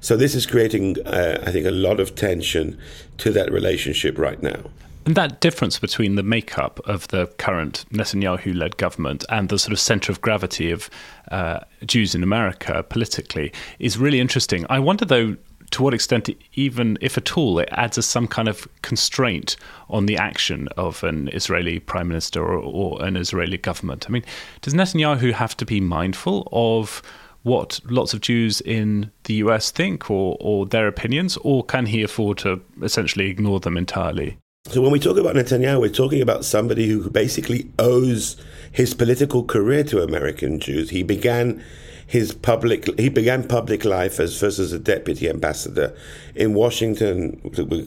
So 0.00 0.16
this 0.16 0.34
is 0.34 0.46
creating, 0.46 0.96
uh, 1.06 1.42
I 1.44 1.50
think, 1.50 1.66
a 1.66 1.72
lot 1.72 1.98
of 2.00 2.14
tension 2.14 2.78
to 3.18 3.30
that 3.32 3.50
relationship 3.52 4.18
right 4.18 4.40
now. 4.42 4.70
And 5.08 5.16
that 5.16 5.40
difference 5.40 5.78
between 5.78 6.16
the 6.16 6.22
makeup 6.22 6.80
of 6.84 7.08
the 7.08 7.28
current 7.38 7.86
Netanyahu 7.90 8.54
led 8.54 8.76
government 8.76 9.24
and 9.30 9.48
the 9.48 9.58
sort 9.58 9.72
of 9.72 9.80
center 9.80 10.12
of 10.12 10.20
gravity 10.20 10.70
of 10.70 10.90
uh, 11.30 11.60
Jews 11.86 12.14
in 12.14 12.22
America 12.22 12.84
politically 12.86 13.50
is 13.78 13.96
really 13.96 14.20
interesting. 14.20 14.66
I 14.68 14.78
wonder, 14.80 15.06
though, 15.06 15.38
to 15.70 15.82
what 15.82 15.94
extent, 15.94 16.28
even 16.52 16.98
if 17.00 17.16
at 17.16 17.38
all, 17.38 17.58
it 17.58 17.70
adds 17.72 17.96
a, 17.96 18.02
some 18.02 18.28
kind 18.28 18.48
of 18.48 18.68
constraint 18.82 19.56
on 19.88 20.04
the 20.04 20.18
action 20.18 20.68
of 20.76 21.02
an 21.02 21.28
Israeli 21.28 21.78
prime 21.78 22.08
minister 22.08 22.42
or, 22.42 22.58
or 22.58 23.02
an 23.02 23.16
Israeli 23.16 23.56
government. 23.56 24.04
I 24.06 24.12
mean, 24.12 24.26
does 24.60 24.74
Netanyahu 24.74 25.32
have 25.32 25.56
to 25.56 25.64
be 25.64 25.80
mindful 25.80 26.46
of 26.52 27.00
what 27.44 27.80
lots 27.86 28.12
of 28.12 28.20
Jews 28.20 28.60
in 28.60 29.10
the 29.24 29.36
US 29.36 29.70
think 29.70 30.10
or, 30.10 30.36
or 30.38 30.66
their 30.66 30.86
opinions, 30.86 31.38
or 31.38 31.64
can 31.64 31.86
he 31.86 32.02
afford 32.02 32.36
to 32.38 32.60
essentially 32.82 33.30
ignore 33.30 33.58
them 33.58 33.78
entirely? 33.78 34.36
So 34.70 34.82
when 34.82 34.90
we 34.90 35.00
talk 35.00 35.16
about 35.16 35.34
Netanyahu, 35.34 35.80
we're 35.80 35.88
talking 35.88 36.20
about 36.20 36.44
somebody 36.44 36.86
who 36.88 37.08
basically 37.08 37.70
owes 37.78 38.36
his 38.70 38.92
political 38.92 39.42
career 39.42 39.82
to 39.84 40.02
American 40.02 40.60
Jews. 40.60 40.90
He 40.90 41.02
began 41.02 41.64
his 42.06 42.34
public 42.34 42.86
he 42.98 43.08
began 43.08 43.48
public 43.48 43.86
life 43.86 44.20
as 44.20 44.38
first 44.38 44.58
as 44.58 44.72
a 44.72 44.78
deputy 44.78 45.26
ambassador 45.26 45.96
in 46.34 46.52
Washington. 46.52 47.40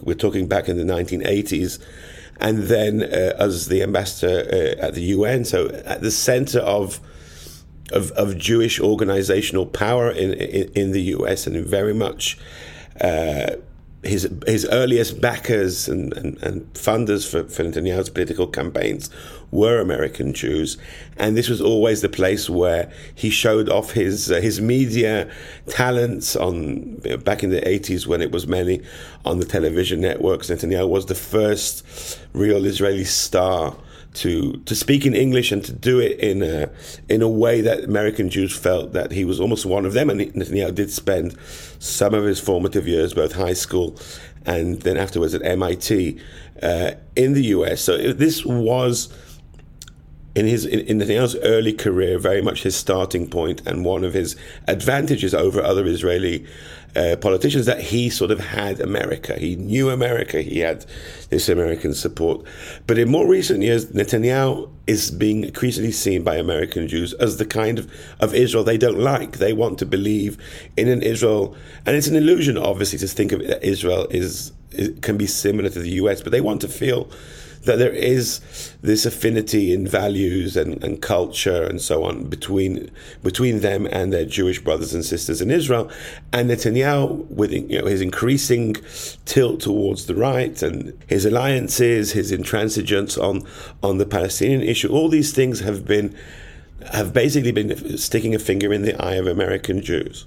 We're 0.04 0.16
talking 0.16 0.48
back 0.48 0.68
in 0.70 0.78
the 0.78 0.84
1980s, 0.84 1.80
and 2.40 2.64
then 2.64 3.04
uh, 3.04 3.36
as 3.38 3.68
the 3.68 3.84
ambassador 3.84 4.40
uh, 4.52 4.84
at 4.84 4.96
the 4.96 5.04
UN. 5.16 5.46
So 5.46 5.70
at 5.86 6.02
the 6.02 6.12
center 6.12 6.62
of 6.62 7.00
of, 7.94 8.10
of 8.14 8.40
Jewish 8.40 8.80
organizational 8.80 9.68
power 9.68 10.10
in, 10.10 10.34
in, 10.34 10.72
in 10.74 10.92
the 10.94 11.02
US, 11.16 11.46
and 11.46 11.64
very 11.64 11.94
much. 11.94 12.40
Uh, 13.00 13.58
his 14.04 14.28
his 14.48 14.68
earliest 14.72 15.22
backers 15.22 15.88
and, 15.88 16.12
and, 16.14 16.42
and 16.42 16.74
funders 16.74 17.30
for, 17.30 17.44
for 17.44 17.64
Netanyahu's 17.64 18.10
political 18.10 18.48
campaigns 18.48 19.10
were 19.52 19.80
American 19.80 20.34
Jews, 20.34 20.78
and 21.18 21.38
this 21.38 21.50
was 21.50 21.62
always 21.62 22.02
the 22.02 22.10
place 22.10 22.50
where 22.50 22.92
he 23.14 23.30
showed 23.30 23.70
off 23.70 23.92
his 23.92 24.32
uh, 24.32 24.42
his 24.42 24.60
media 24.60 25.30
talents. 25.68 26.36
On 26.36 26.96
back 27.24 27.44
in 27.44 27.52
the 27.52 27.68
eighties, 27.68 28.08
when 28.08 28.22
it 28.22 28.32
was 28.32 28.48
mainly 28.48 28.84
on 29.24 29.40
the 29.40 29.46
television 29.46 30.02
networks, 30.02 30.50
Netanyahu 30.50 30.90
was 30.90 31.06
the 31.06 31.16
first 31.16 32.20
real 32.34 32.66
Israeli 32.66 33.04
star 33.04 33.76
to 34.14 34.54
to 34.66 34.76
speak 34.76 35.06
in 35.06 35.16
English 35.16 35.52
and 35.52 35.64
to 35.64 35.72
do 35.72 36.00
it 36.00 36.20
in 36.20 36.44
a 36.44 36.70
in 37.08 37.22
a 37.22 37.30
way 37.30 37.62
that 37.62 37.84
American 37.84 38.30
Jews 38.30 38.56
felt 38.56 38.94
that 38.94 39.12
he 39.12 39.24
was 39.26 39.40
almost 39.40 39.66
one 39.66 39.86
of 39.86 39.94
them. 39.94 40.10
And 40.10 40.22
Netanyahu 40.22 40.76
did 40.76 40.92
spend 40.92 41.38
some 41.80 42.14
of 42.14 42.26
his 42.26 42.40
formative 42.40 42.88
years, 42.88 43.14
both 43.14 43.34
high 43.34 43.54
school 43.54 43.98
and 44.46 44.82
then 44.82 44.98
afterwards 44.98 45.34
at 45.34 45.44
MIT, 45.44 46.20
uh, 46.64 46.92
in 47.16 47.34
the 47.34 47.44
U.S. 47.46 47.82
So 47.82 48.14
this 48.14 48.46
was. 48.46 49.14
In 50.34 50.46
his 50.46 50.66
in, 50.66 51.00
Netanyahu's 51.00 51.36
early 51.44 51.74
career, 51.74 52.18
very 52.18 52.42
much 52.42 52.64
his 52.64 52.74
starting 52.74 53.30
point 53.30 53.62
and 53.68 53.84
one 53.84 54.06
of 54.06 54.14
his 54.14 54.38
advantages 54.66 55.34
over 55.34 55.62
other 55.62 55.86
Israeli 55.86 56.48
uh, 56.96 57.16
politicians 57.18 57.66
that 57.66 57.80
he 57.80 58.10
sort 58.10 58.32
of 58.32 58.40
had 58.40 58.80
America. 58.80 59.36
He 59.36 59.56
knew 59.56 59.90
America. 59.90 60.42
He 60.42 60.60
had 60.60 60.86
this 61.30 61.48
American 61.50 61.94
support. 61.94 62.46
But 62.88 62.98
in 62.98 63.10
more 63.10 63.28
recent 63.28 63.62
years, 63.62 63.88
Netanyahu 63.88 64.70
is 64.88 65.12
being 65.12 65.46
increasingly 65.46 65.92
seen 65.92 66.24
by 66.24 66.36
American 66.36 66.88
Jews 66.88 67.14
as 67.14 67.38
the 67.38 67.46
kind 67.46 67.80
of, 67.80 67.92
of 68.20 68.34
Israel 68.36 68.64
they 68.64 68.78
don't 68.78 69.00
like. 69.00 69.38
They 69.38 69.54
want 69.54 69.80
to 69.80 69.86
believe 69.86 70.38
in 70.76 70.88
an 70.90 71.02
Israel, 71.02 71.56
and 71.86 71.96
it's 71.96 72.08
an 72.08 72.16
illusion, 72.16 72.58
obviously, 72.58 73.00
to 73.00 73.08
think 73.08 73.32
of 73.32 73.42
Israel 73.42 74.08
is, 74.10 74.52
is 74.72 75.00
can 75.00 75.18
be 75.18 75.28
similar 75.28 75.70
to 75.70 75.80
the 75.80 75.92
U.S., 75.92 76.22
but 76.22 76.32
they 76.32 76.42
want 76.42 76.62
to 76.62 76.68
feel 76.68 77.10
that 77.64 77.78
there 77.78 77.94
is 77.94 78.42
this 78.82 79.06
affinity 79.06 79.72
in 79.72 79.88
values 79.88 80.58
and, 80.58 80.84
and 80.84 81.02
culture 81.02 81.64
and 81.64 81.82
so 81.82 82.04
on 82.04 82.24
between 82.26 82.90
between 83.24 83.60
them 83.60 83.88
and 83.92 84.12
their 84.12 84.26
Jewish 84.26 84.60
brothers 84.60 84.94
and 84.94 85.06
sisters 85.06 85.42
in 85.42 85.52
Israel. 85.52 85.92
And 86.34 86.50
Netanyahu, 86.50 87.28
with 87.30 87.52
you 87.52 87.82
know, 87.82 87.86
his 87.86 88.02
increasing 88.02 88.76
tilt 89.26 89.62
towards 89.62 90.08
the 90.08 90.16
right 90.16 90.62
and 90.62 90.98
his 91.08 91.26
alliances, 91.26 92.12
his 92.12 92.32
intransigence 92.32 93.22
on 93.22 93.44
on 93.84 93.98
the 93.98 94.06
Palestinian 94.06 94.62
issue, 94.62 94.90
all 94.90 95.10
these 95.10 95.34
things 95.34 95.60
have 95.60 95.86
been 95.86 96.16
have 96.92 97.14
basically 97.14 97.52
been 97.52 97.98
sticking 97.98 98.34
a 98.34 98.40
finger 98.40 98.74
in 98.74 98.82
the 98.82 99.00
eye 99.02 99.16
of 99.16 99.28
American 99.28 99.82
Jews. 99.82 100.26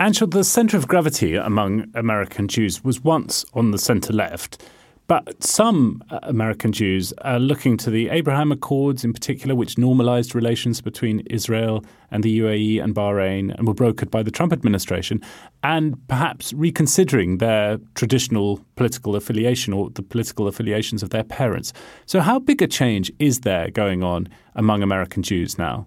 Anshel, 0.00 0.30
the 0.30 0.42
centre 0.42 0.76
of 0.76 0.88
gravity 0.88 1.36
among 1.36 1.86
American 1.94 2.48
Jews 2.48 2.82
was 2.82 3.04
once 3.04 3.44
on 3.52 3.72
the 3.72 3.78
centre 3.78 4.12
left. 4.12 4.62
But 5.08 5.42
some 5.42 6.02
uh, 6.10 6.20
American 6.22 6.72
Jews 6.72 7.12
are 7.22 7.38
looking 7.38 7.76
to 7.78 7.90
the 7.90 8.08
Abraham 8.08 8.52
Accords 8.52 9.04
in 9.04 9.12
particular, 9.12 9.54
which 9.54 9.76
normalized 9.76 10.34
relations 10.34 10.80
between 10.80 11.20
Israel 11.26 11.84
and 12.10 12.22
the 12.22 12.38
UAE 12.38 12.82
and 12.82 12.94
Bahrain 12.94 13.54
and 13.56 13.66
were 13.66 13.74
brokered 13.74 14.10
by 14.10 14.22
the 14.22 14.30
Trump 14.30 14.52
administration, 14.52 15.20
and 15.62 15.96
perhaps 16.08 16.52
reconsidering 16.52 17.38
their 17.38 17.78
traditional 17.94 18.64
political 18.76 19.16
affiliation 19.16 19.72
or 19.72 19.90
the 19.90 20.02
political 20.02 20.46
affiliations 20.46 21.02
of 21.02 21.10
their 21.10 21.24
parents. 21.24 21.72
So, 22.06 22.20
how 22.20 22.38
big 22.38 22.62
a 22.62 22.66
change 22.66 23.12
is 23.18 23.40
there 23.40 23.70
going 23.70 24.02
on 24.02 24.28
among 24.54 24.82
American 24.82 25.22
Jews 25.22 25.58
now? 25.58 25.86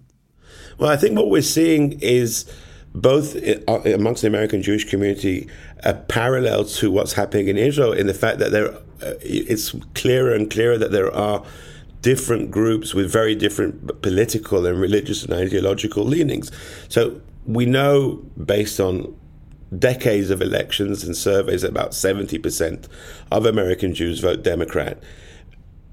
Well, 0.78 0.90
I 0.90 0.96
think 0.96 1.16
what 1.16 1.30
we're 1.30 1.42
seeing 1.42 1.98
is 2.00 2.44
both 2.94 3.36
uh, 3.36 3.80
amongst 3.84 4.22
the 4.22 4.28
American 4.28 4.62
Jewish 4.62 4.88
community, 4.88 5.48
a 5.84 5.94
parallel 5.94 6.64
to 6.64 6.90
what's 6.90 7.12
happening 7.12 7.48
in 7.48 7.58
Israel 7.58 7.92
in 7.92 8.06
the 8.06 8.14
fact 8.14 8.38
that 8.38 8.52
there, 8.52 8.74
Uh, 9.02 9.14
it's 9.20 9.74
clearer 9.94 10.32
and 10.34 10.50
clearer 10.50 10.78
that 10.78 10.92
there 10.92 11.12
are 11.14 11.44
different 12.02 12.50
groups 12.50 12.94
with 12.94 13.10
very 13.10 13.34
different 13.34 14.00
political 14.02 14.64
and 14.66 14.80
religious 14.80 15.24
and 15.24 15.32
ideological 15.34 16.04
leanings. 16.04 16.50
So 16.88 17.20
we 17.46 17.66
know, 17.66 18.22
based 18.42 18.80
on 18.80 19.16
decades 19.76 20.30
of 20.30 20.40
elections 20.40 21.04
and 21.04 21.16
surveys, 21.16 21.64
about 21.64 21.90
70% 21.90 22.86
of 23.32 23.46
American 23.46 23.94
Jews 23.94 24.20
vote 24.20 24.42
Democrat. 24.42 25.02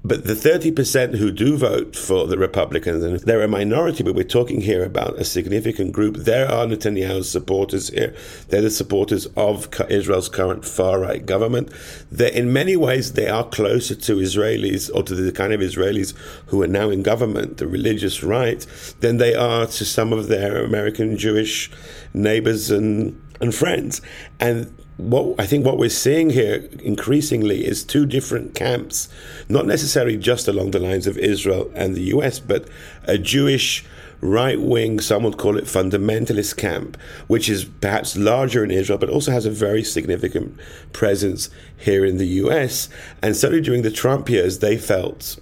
But 0.06 0.24
the 0.24 0.34
30% 0.34 1.16
who 1.16 1.30
do 1.30 1.56
vote 1.56 1.96
for 1.96 2.26
the 2.26 2.36
Republicans, 2.36 3.02
and 3.02 3.20
they're 3.20 3.40
a 3.40 3.48
minority, 3.48 4.02
but 4.02 4.14
we're 4.14 4.24
talking 4.24 4.60
here 4.60 4.84
about 4.84 5.18
a 5.18 5.24
significant 5.24 5.92
group. 5.92 6.16
There 6.18 6.46
are 6.46 6.66
Netanyahu's 6.66 7.30
supporters 7.30 7.88
here. 7.88 8.14
They're 8.48 8.60
the 8.60 8.68
supporters 8.68 9.26
of 9.34 9.70
Israel's 9.88 10.28
current 10.28 10.66
far 10.66 11.00
right 11.00 11.24
government. 11.24 11.70
They're, 12.12 12.28
in 12.28 12.52
many 12.52 12.76
ways, 12.76 13.14
they 13.14 13.28
are 13.28 13.48
closer 13.48 13.94
to 13.94 14.16
Israelis 14.16 14.90
or 14.94 15.04
to 15.04 15.14
the 15.14 15.32
kind 15.32 15.54
of 15.54 15.60
Israelis 15.60 16.14
who 16.48 16.62
are 16.62 16.68
now 16.68 16.90
in 16.90 17.02
government, 17.02 17.56
the 17.56 17.66
religious 17.66 18.22
right, 18.22 18.60
than 19.00 19.16
they 19.16 19.34
are 19.34 19.66
to 19.66 19.84
some 19.86 20.12
of 20.12 20.28
their 20.28 20.62
American 20.62 21.16
Jewish 21.16 21.70
neighbors 22.12 22.70
and, 22.70 23.18
and 23.40 23.54
friends. 23.54 24.02
And 24.38 24.70
what 24.96 25.40
I 25.40 25.46
think 25.46 25.66
what 25.66 25.78
we're 25.78 25.88
seeing 25.88 26.30
here 26.30 26.68
increasingly 26.82 27.66
is 27.66 27.82
two 27.82 28.06
different 28.06 28.54
camps, 28.54 29.08
not 29.48 29.66
necessarily 29.66 30.16
just 30.16 30.46
along 30.46 30.70
the 30.70 30.78
lines 30.78 31.06
of 31.06 31.18
Israel 31.18 31.70
and 31.74 31.94
the 31.94 32.02
US, 32.14 32.38
but 32.38 32.68
a 33.04 33.18
Jewish 33.18 33.84
right 34.20 34.60
wing, 34.60 35.00
some 35.00 35.22
would 35.24 35.36
call 35.36 35.58
it 35.58 35.64
fundamentalist 35.64 36.56
camp, 36.56 36.96
which 37.26 37.48
is 37.48 37.64
perhaps 37.64 38.16
larger 38.16 38.64
in 38.64 38.70
Israel, 38.70 38.98
but 38.98 39.10
also 39.10 39.32
has 39.32 39.44
a 39.44 39.50
very 39.50 39.82
significant 39.82 40.58
presence 40.92 41.50
here 41.76 42.04
in 42.04 42.16
the 42.16 42.26
US. 42.26 42.88
And 43.20 43.36
certainly 43.36 43.62
during 43.62 43.82
the 43.82 43.90
Trump 43.90 44.30
years, 44.30 44.60
they 44.60 44.78
felt 44.78 45.38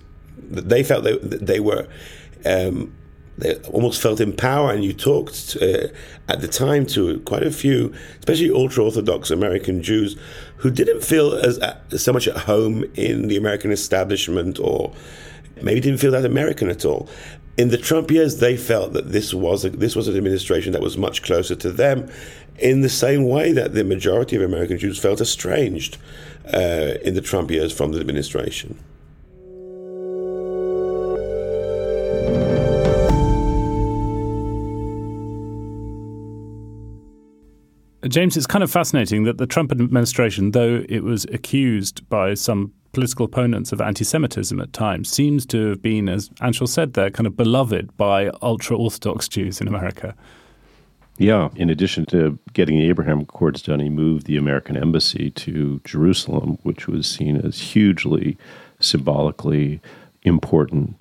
that 0.50 0.68
they 0.68 0.82
felt 0.82 1.04
that 1.04 1.46
they 1.46 1.60
were 1.60 1.86
um, 2.44 2.92
they 3.38 3.56
almost 3.72 4.00
felt 4.00 4.20
in 4.20 4.32
power. 4.32 4.72
And 4.72 4.84
you 4.84 4.92
talked 4.92 5.56
uh, 5.60 5.88
at 6.28 6.40
the 6.40 6.48
time 6.48 6.86
to 6.86 7.20
quite 7.20 7.42
a 7.42 7.50
few, 7.50 7.92
especially 8.18 8.50
ultra 8.50 8.84
Orthodox 8.84 9.30
American 9.30 9.82
Jews, 9.82 10.16
who 10.56 10.70
didn't 10.70 11.02
feel 11.02 11.34
as 11.34 11.58
uh, 11.58 11.78
so 11.96 12.12
much 12.12 12.28
at 12.28 12.36
home 12.36 12.84
in 12.94 13.28
the 13.28 13.36
American 13.36 13.72
establishment, 13.72 14.58
or 14.60 14.92
maybe 15.60 15.80
didn't 15.80 15.98
feel 15.98 16.12
that 16.12 16.24
American 16.24 16.68
at 16.68 16.84
all. 16.84 17.08
In 17.58 17.68
the 17.68 17.78
Trump 17.78 18.10
years, 18.10 18.38
they 18.38 18.56
felt 18.56 18.94
that 18.94 19.12
this 19.12 19.34
was 19.34 19.64
a, 19.64 19.70
this 19.70 19.94
was 19.94 20.08
an 20.08 20.16
administration 20.16 20.72
that 20.72 20.80
was 20.80 20.96
much 20.96 21.22
closer 21.22 21.54
to 21.56 21.70
them, 21.70 22.10
in 22.58 22.80
the 22.80 22.88
same 22.88 23.24
way 23.24 23.52
that 23.52 23.74
the 23.74 23.84
majority 23.84 24.36
of 24.36 24.42
American 24.42 24.78
Jews 24.78 24.98
felt 24.98 25.20
estranged 25.20 25.98
uh, 26.52 26.94
in 27.02 27.14
the 27.14 27.20
Trump 27.20 27.50
years 27.50 27.72
from 27.72 27.92
the 27.92 28.00
administration. 28.00 28.78
James, 38.12 38.36
it's 38.36 38.46
kind 38.46 38.62
of 38.62 38.70
fascinating 38.70 39.24
that 39.24 39.38
the 39.38 39.46
Trump 39.46 39.72
administration, 39.72 40.50
though 40.50 40.84
it 40.86 41.02
was 41.02 41.24
accused 41.32 42.06
by 42.10 42.34
some 42.34 42.72
political 42.92 43.24
opponents 43.24 43.72
of 43.72 43.80
anti 43.80 44.04
Semitism 44.04 44.60
at 44.60 44.72
times, 44.74 45.10
seems 45.10 45.46
to 45.46 45.70
have 45.70 45.80
been, 45.80 46.10
as 46.10 46.28
Anshel 46.40 46.68
said 46.68 46.92
there, 46.92 47.10
kind 47.10 47.26
of 47.26 47.38
beloved 47.38 47.96
by 47.96 48.28
ultra 48.42 48.76
Orthodox 48.76 49.28
Jews 49.28 49.62
in 49.62 49.66
America. 49.66 50.14
Yeah. 51.16 51.48
In 51.56 51.70
addition 51.70 52.04
to 52.06 52.38
getting 52.52 52.78
the 52.78 52.88
Abraham 52.88 53.20
Accords 53.20 53.62
done, 53.62 53.80
he 53.80 53.88
moved 53.88 54.26
the 54.26 54.36
American 54.36 54.76
embassy 54.76 55.30
to 55.30 55.80
Jerusalem, 55.84 56.58
which 56.64 56.86
was 56.86 57.06
seen 57.06 57.36
as 57.36 57.58
hugely 57.60 58.36
symbolically 58.78 59.80
important. 60.22 61.00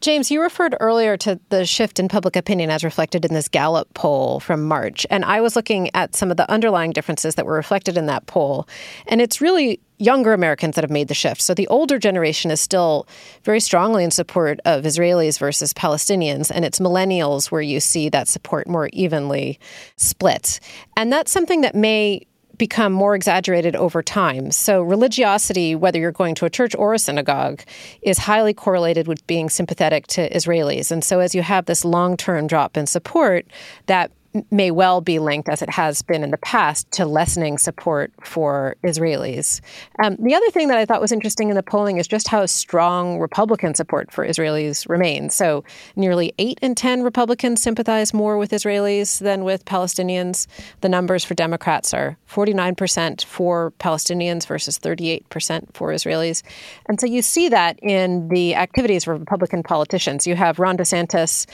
James, 0.00 0.30
you 0.30 0.40
referred 0.40 0.74
earlier 0.80 1.16
to 1.18 1.38
the 1.50 1.66
shift 1.66 1.98
in 1.98 2.08
public 2.08 2.34
opinion 2.34 2.70
as 2.70 2.82
reflected 2.82 3.24
in 3.24 3.34
this 3.34 3.48
Gallup 3.48 3.92
poll 3.92 4.40
from 4.40 4.66
March. 4.66 5.06
And 5.10 5.24
I 5.26 5.42
was 5.42 5.56
looking 5.56 5.90
at 5.94 6.16
some 6.16 6.30
of 6.30 6.38
the 6.38 6.50
underlying 6.50 6.92
differences 6.92 7.34
that 7.34 7.44
were 7.44 7.54
reflected 7.54 7.98
in 7.98 8.06
that 8.06 8.26
poll. 8.26 8.66
And 9.06 9.20
it's 9.20 9.42
really 9.42 9.78
younger 9.98 10.32
Americans 10.32 10.76
that 10.76 10.84
have 10.84 10.90
made 10.90 11.08
the 11.08 11.14
shift. 11.14 11.42
So 11.42 11.52
the 11.52 11.68
older 11.68 11.98
generation 11.98 12.50
is 12.50 12.60
still 12.60 13.06
very 13.44 13.60
strongly 13.60 14.02
in 14.02 14.10
support 14.10 14.58
of 14.64 14.84
Israelis 14.84 15.38
versus 15.38 15.74
Palestinians. 15.74 16.50
And 16.50 16.64
it's 16.64 16.78
millennials 16.78 17.50
where 17.50 17.60
you 17.60 17.78
see 17.78 18.08
that 18.08 18.26
support 18.26 18.66
more 18.66 18.88
evenly 18.94 19.60
split. 19.96 20.60
And 20.96 21.12
that's 21.12 21.30
something 21.30 21.60
that 21.60 21.74
may 21.74 22.26
become 22.60 22.92
more 22.92 23.16
exaggerated 23.16 23.74
over 23.74 24.02
time. 24.02 24.52
So, 24.52 24.82
religiosity, 24.82 25.74
whether 25.74 25.98
you're 25.98 26.12
going 26.12 26.36
to 26.36 26.44
a 26.44 26.50
church 26.50 26.76
or 26.76 26.94
a 26.94 26.98
synagogue, 26.98 27.62
is 28.02 28.18
highly 28.18 28.54
correlated 28.54 29.08
with 29.08 29.26
being 29.26 29.48
sympathetic 29.48 30.06
to 30.08 30.30
Israelis. 30.30 30.92
And 30.92 31.02
so, 31.02 31.18
as 31.18 31.34
you 31.34 31.42
have 31.42 31.64
this 31.64 31.84
long 31.84 32.16
term 32.16 32.46
drop 32.46 32.76
in 32.76 32.86
support, 32.86 33.46
that 33.86 34.12
may 34.50 34.70
well 34.70 35.00
be 35.00 35.18
linked, 35.18 35.48
as 35.48 35.62
it 35.62 35.70
has 35.70 36.02
been 36.02 36.22
in 36.22 36.30
the 36.30 36.38
past, 36.38 36.90
to 36.92 37.04
lessening 37.04 37.58
support 37.58 38.12
for 38.22 38.76
Israelis. 38.84 39.60
Um, 40.02 40.16
the 40.20 40.34
other 40.34 40.50
thing 40.50 40.68
that 40.68 40.78
I 40.78 40.84
thought 40.84 41.00
was 41.00 41.12
interesting 41.12 41.48
in 41.48 41.56
the 41.56 41.62
polling 41.62 41.98
is 41.98 42.06
just 42.06 42.28
how 42.28 42.46
strong 42.46 43.18
Republican 43.18 43.74
support 43.74 44.12
for 44.12 44.26
Israelis 44.26 44.88
remains. 44.88 45.34
So, 45.34 45.64
nearly 45.96 46.32
8 46.38 46.58
in 46.62 46.74
10 46.74 47.02
Republicans 47.02 47.60
sympathize 47.60 48.14
more 48.14 48.38
with 48.38 48.50
Israelis 48.52 49.18
than 49.18 49.44
with 49.44 49.64
Palestinians. 49.64 50.46
The 50.80 50.88
numbers 50.88 51.24
for 51.24 51.34
Democrats 51.34 51.92
are 51.92 52.16
49% 52.30 53.24
for 53.24 53.72
Palestinians 53.78 54.46
versus 54.46 54.78
38% 54.78 55.74
for 55.74 55.88
Israelis. 55.90 56.42
And 56.86 57.00
so 57.00 57.06
you 57.06 57.22
see 57.22 57.48
that 57.48 57.78
in 57.82 58.28
the 58.28 58.54
activities 58.54 59.06
of 59.06 59.18
Republican 59.18 59.62
politicians. 59.62 60.26
You 60.26 60.36
have 60.36 60.58
Ron 60.58 60.76
DeSantis 60.76 61.46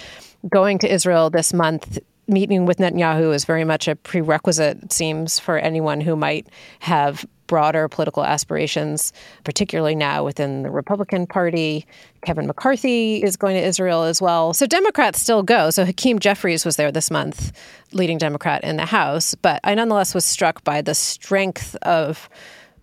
going 0.51 0.79
to 0.79 0.93
Israel 0.93 1.31
this 1.31 1.53
month 1.53 1.99
meeting 2.29 2.67
with 2.67 2.79
Netanyahu 2.79 3.35
is 3.35 3.45
very 3.45 3.65
much 3.65 3.89
a 3.89 3.97
prerequisite, 3.97 4.83
it 4.83 4.93
seems, 4.93 5.39
for 5.39 5.59
anyone 5.59 6.01
who 6.01 6.17
might 6.17 6.47
have 6.81 7.25
broader 7.47 7.89
political 7.89 8.25
aspirations, 8.25 9.13
particularly 9.45 9.95
now 9.95 10.25
within 10.25 10.63
the 10.63 10.71
Republican 10.71 11.27
Party. 11.27 11.87
Kevin 12.23 12.47
McCarthy 12.47 13.23
is 13.23 13.37
going 13.37 13.55
to 13.55 13.63
Israel 13.63 14.03
as 14.03 14.21
well. 14.21 14.53
So 14.53 14.67
Democrats 14.67 15.21
still 15.21 15.43
go. 15.45 15.71
So 15.71 15.85
Hakeem 15.85 16.19
Jeffries 16.19 16.65
was 16.65 16.77
there 16.77 16.91
this 16.91 17.11
month, 17.11 17.53
leading 17.93 18.19
Democrat 18.19 18.65
in 18.65 18.77
the 18.77 18.87
House. 18.87 19.35
But 19.37 19.61
I 19.63 19.75
nonetheless 19.75 20.15
was 20.15 20.25
struck 20.25 20.65
by 20.65 20.83
the 20.83 20.95
strength 20.95 21.77
of 21.83 22.29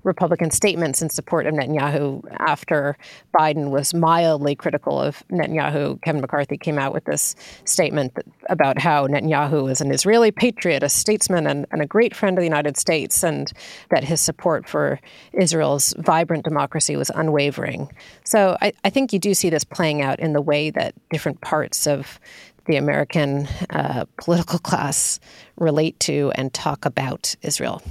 Republican 0.03 0.51
statements 0.51 1.01
in 1.01 1.09
support 1.09 1.45
of 1.45 1.53
Netanyahu 1.53 2.23
after 2.39 2.97
Biden 3.37 3.69
was 3.69 3.93
mildly 3.93 4.55
critical 4.55 5.01
of 5.01 5.23
Netanyahu. 5.31 6.01
Kevin 6.01 6.21
McCarthy 6.21 6.57
came 6.57 6.77
out 6.77 6.93
with 6.93 7.05
this 7.05 7.35
statement 7.65 8.13
about 8.49 8.79
how 8.79 9.07
Netanyahu 9.07 9.71
is 9.71 9.81
an 9.81 9.91
Israeli 9.91 10.31
patriot, 10.31 10.83
a 10.83 10.89
statesman, 10.89 11.47
and, 11.47 11.65
and 11.71 11.81
a 11.81 11.85
great 11.85 12.15
friend 12.15 12.37
of 12.37 12.41
the 12.41 12.47
United 12.47 12.77
States, 12.77 13.23
and 13.23 13.51
that 13.89 14.03
his 14.03 14.21
support 14.21 14.67
for 14.67 14.99
Israel's 15.33 15.93
vibrant 15.97 16.43
democracy 16.43 16.95
was 16.95 17.09
unwavering. 17.15 17.89
So 18.25 18.57
I, 18.61 18.73
I 18.83 18.89
think 18.89 19.13
you 19.13 19.19
do 19.19 19.33
see 19.33 19.49
this 19.49 19.63
playing 19.63 20.01
out 20.01 20.19
in 20.19 20.33
the 20.33 20.41
way 20.41 20.69
that 20.71 20.93
different 21.11 21.41
parts 21.41 21.87
of 21.87 22.19
the 22.65 22.77
American 22.77 23.47
uh, 23.69 24.05
political 24.17 24.59
class 24.59 25.19
relate 25.57 25.99
to 26.01 26.31
and 26.35 26.53
talk 26.53 26.85
about 26.85 27.35
Israel. 27.41 27.81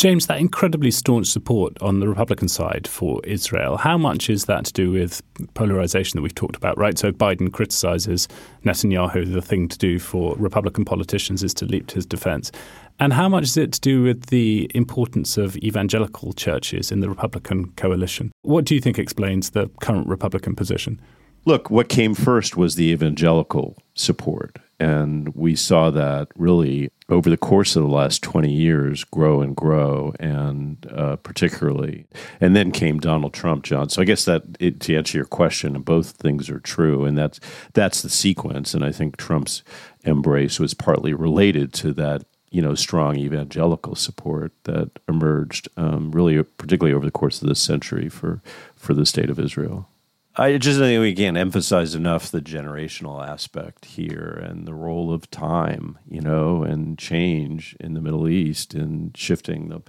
James, 0.00 0.28
that 0.28 0.38
incredibly 0.38 0.90
staunch 0.90 1.26
support 1.26 1.76
on 1.82 2.00
the 2.00 2.08
Republican 2.08 2.48
side 2.48 2.88
for 2.88 3.20
Israel, 3.24 3.76
how 3.76 3.98
much 3.98 4.30
is 4.30 4.46
that 4.46 4.64
to 4.64 4.72
do 4.72 4.90
with 4.90 5.20
polarization 5.52 6.16
that 6.16 6.22
we've 6.22 6.34
talked 6.34 6.56
about, 6.56 6.78
right? 6.78 6.96
So 6.96 7.12
Biden 7.12 7.52
criticizes 7.52 8.26
Netanyahu. 8.64 9.30
The 9.30 9.42
thing 9.42 9.68
to 9.68 9.76
do 9.76 9.98
for 9.98 10.34
Republican 10.36 10.86
politicians 10.86 11.42
is 11.42 11.52
to 11.52 11.66
leap 11.66 11.88
to 11.88 11.96
his 11.96 12.06
defense. 12.06 12.50
And 12.98 13.12
how 13.12 13.28
much 13.28 13.44
is 13.44 13.58
it 13.58 13.72
to 13.74 13.80
do 13.82 14.02
with 14.02 14.28
the 14.28 14.70
importance 14.74 15.36
of 15.36 15.54
evangelical 15.58 16.32
churches 16.32 16.90
in 16.90 17.00
the 17.00 17.10
Republican 17.10 17.70
coalition? 17.72 18.32
What 18.40 18.64
do 18.64 18.74
you 18.74 18.80
think 18.80 18.98
explains 18.98 19.50
the 19.50 19.68
current 19.82 20.06
Republican 20.06 20.56
position? 20.56 20.98
Look, 21.44 21.68
what 21.68 21.90
came 21.90 22.14
first 22.14 22.56
was 22.56 22.74
the 22.74 22.90
evangelical 22.90 23.76
support. 23.94 24.60
And 24.80 25.34
we 25.34 25.56
saw 25.56 25.90
that 25.90 26.28
really 26.36 26.90
over 27.10 27.28
the 27.28 27.36
course 27.36 27.76
of 27.76 27.82
the 27.82 27.88
last 27.90 28.22
20 28.22 28.50
years 28.50 29.04
grow 29.04 29.42
and 29.42 29.54
grow, 29.54 30.14
and 30.18 30.90
uh, 30.90 31.16
particularly. 31.16 32.06
And 32.40 32.56
then 32.56 32.72
came 32.72 32.98
Donald 32.98 33.34
Trump, 33.34 33.64
John. 33.64 33.90
So 33.90 34.00
I 34.00 34.06
guess 34.06 34.24
that 34.24 34.42
it, 34.58 34.80
to 34.80 34.96
answer 34.96 35.18
your 35.18 35.26
question, 35.26 35.78
both 35.82 36.12
things 36.12 36.48
are 36.48 36.60
true, 36.60 37.04
and 37.04 37.18
that's 37.18 37.40
that's 37.74 38.00
the 38.00 38.08
sequence. 38.08 38.72
And 38.72 38.82
I 38.82 38.90
think 38.90 39.18
Trump's 39.18 39.62
embrace 40.04 40.58
was 40.58 40.72
partly 40.72 41.12
related 41.12 41.74
to 41.74 41.92
that 41.92 42.24
you 42.50 42.62
know 42.62 42.74
strong 42.74 43.16
evangelical 43.16 43.94
support 43.94 44.52
that 44.64 44.98
emerged 45.06 45.68
um, 45.76 46.10
really 46.10 46.42
particularly 46.42 46.94
over 46.94 47.04
the 47.04 47.12
course 47.12 47.42
of 47.42 47.48
this 47.48 47.60
century 47.60 48.08
for 48.08 48.40
for 48.76 48.94
the 48.94 49.04
state 49.04 49.28
of 49.28 49.38
Israel. 49.38 49.90
I 50.36 50.58
just 50.58 50.78
think 50.78 51.00
we 51.00 51.14
can't 51.14 51.36
emphasize 51.36 51.94
enough 51.94 52.30
the 52.30 52.40
generational 52.40 53.26
aspect 53.26 53.84
here 53.84 54.40
and 54.44 54.66
the 54.66 54.74
role 54.74 55.12
of 55.12 55.30
time, 55.30 55.98
you 56.08 56.20
know, 56.20 56.62
and 56.62 56.96
change 56.96 57.76
in 57.80 57.94
the 57.94 58.00
Middle 58.00 58.28
East 58.28 58.74
and 58.74 59.16
shifting 59.16 59.68
the 59.68 59.82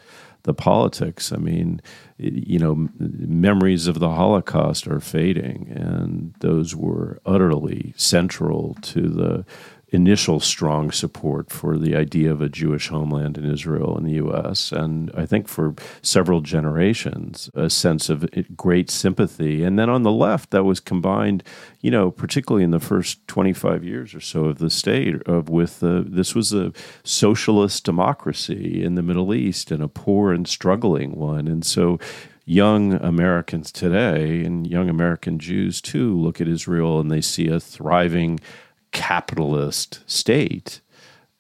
the 0.44 0.54
politics. 0.54 1.32
I 1.32 1.38
mean, 1.38 1.82
you 2.18 2.60
know, 2.60 2.90
memories 2.98 3.88
of 3.88 4.00
the 4.00 4.10
Holocaust 4.10 4.88
are 4.88 5.00
fading, 5.00 5.72
and 5.76 6.34
those 6.40 6.76
were 6.76 7.20
utterly 7.26 7.94
central 7.96 8.76
to 8.82 9.02
the 9.02 9.46
initial 9.92 10.40
strong 10.40 10.90
support 10.90 11.50
for 11.50 11.78
the 11.78 11.96
idea 11.96 12.32
of 12.32 12.42
a 12.42 12.48
Jewish 12.48 12.88
homeland 12.88 13.38
in 13.38 13.50
Israel 13.50 13.98
and 13.98 14.06
the 14.06 14.14
U.S. 14.14 14.72
And 14.72 15.12
I 15.16 15.26
think 15.26 15.50
for 15.50 15.76
several 16.02 16.40
generations, 16.40 17.50
a 17.54 17.70
sense 17.70 18.10
of 18.10 18.26
great 18.56 18.90
sympathy. 18.90 19.64
And 19.64 19.78
then 19.78 19.90
on 19.90 20.04
the 20.04 20.12
left, 20.12 20.52
that 20.52 20.64
was 20.64 20.80
combined, 20.80 21.44
you 21.82 21.92
know, 21.92 22.10
particularly 22.10 22.64
in 22.64 22.72
the 22.72 22.80
first 22.80 23.28
25 23.28 23.84
years 23.84 24.16
or 24.16 24.22
so 24.22 24.46
of 24.46 24.60
the 24.60 24.70
state, 24.70 25.22
of 25.24 25.50
with 25.50 25.82
this 25.82 26.34
was 26.34 26.54
a 26.54 26.72
socialist 27.04 27.84
democracy 27.84 28.84
in 28.84 28.96
the 28.96 29.04
Middle 29.04 29.34
East 29.34 29.72
and 29.72 29.84
a 29.84 29.90
poor 29.90 30.32
and 30.32 30.48
struggling 30.48 31.18
one. 31.18 31.48
And 31.50 31.66
so 31.66 32.00
young 32.46 32.94
Americans 32.94 33.72
today 33.72 34.44
and 34.44 34.66
young 34.66 34.90
American 34.90 35.38
Jews 35.38 35.82
too 35.82 36.18
look 36.18 36.42
at 36.42 36.48
Israel 36.48 37.00
and 37.00 37.12
they 37.12 37.22
see 37.22 37.48
a 37.48 37.60
thriving 37.60 38.40
capitalist 38.92 40.02
state 40.06 40.82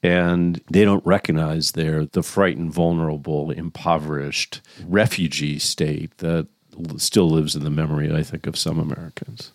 and 0.04 0.62
they 0.72 0.84
don't 0.84 1.06
recognize 1.06 1.74
they're 1.74 2.06
the 2.06 2.24
frightened, 2.24 2.74
vulnerable, 2.74 3.52
impoverished 3.52 4.62
refugee 4.88 5.60
state 5.60 6.18
that 6.18 6.48
still 6.98 7.30
lives 7.30 7.56
in 7.56 7.64
the 7.64 7.70
memory, 7.70 8.14
I 8.14 8.24
think, 8.24 8.48
of 8.48 8.58
some 8.58 8.80
Americans. 8.80 9.52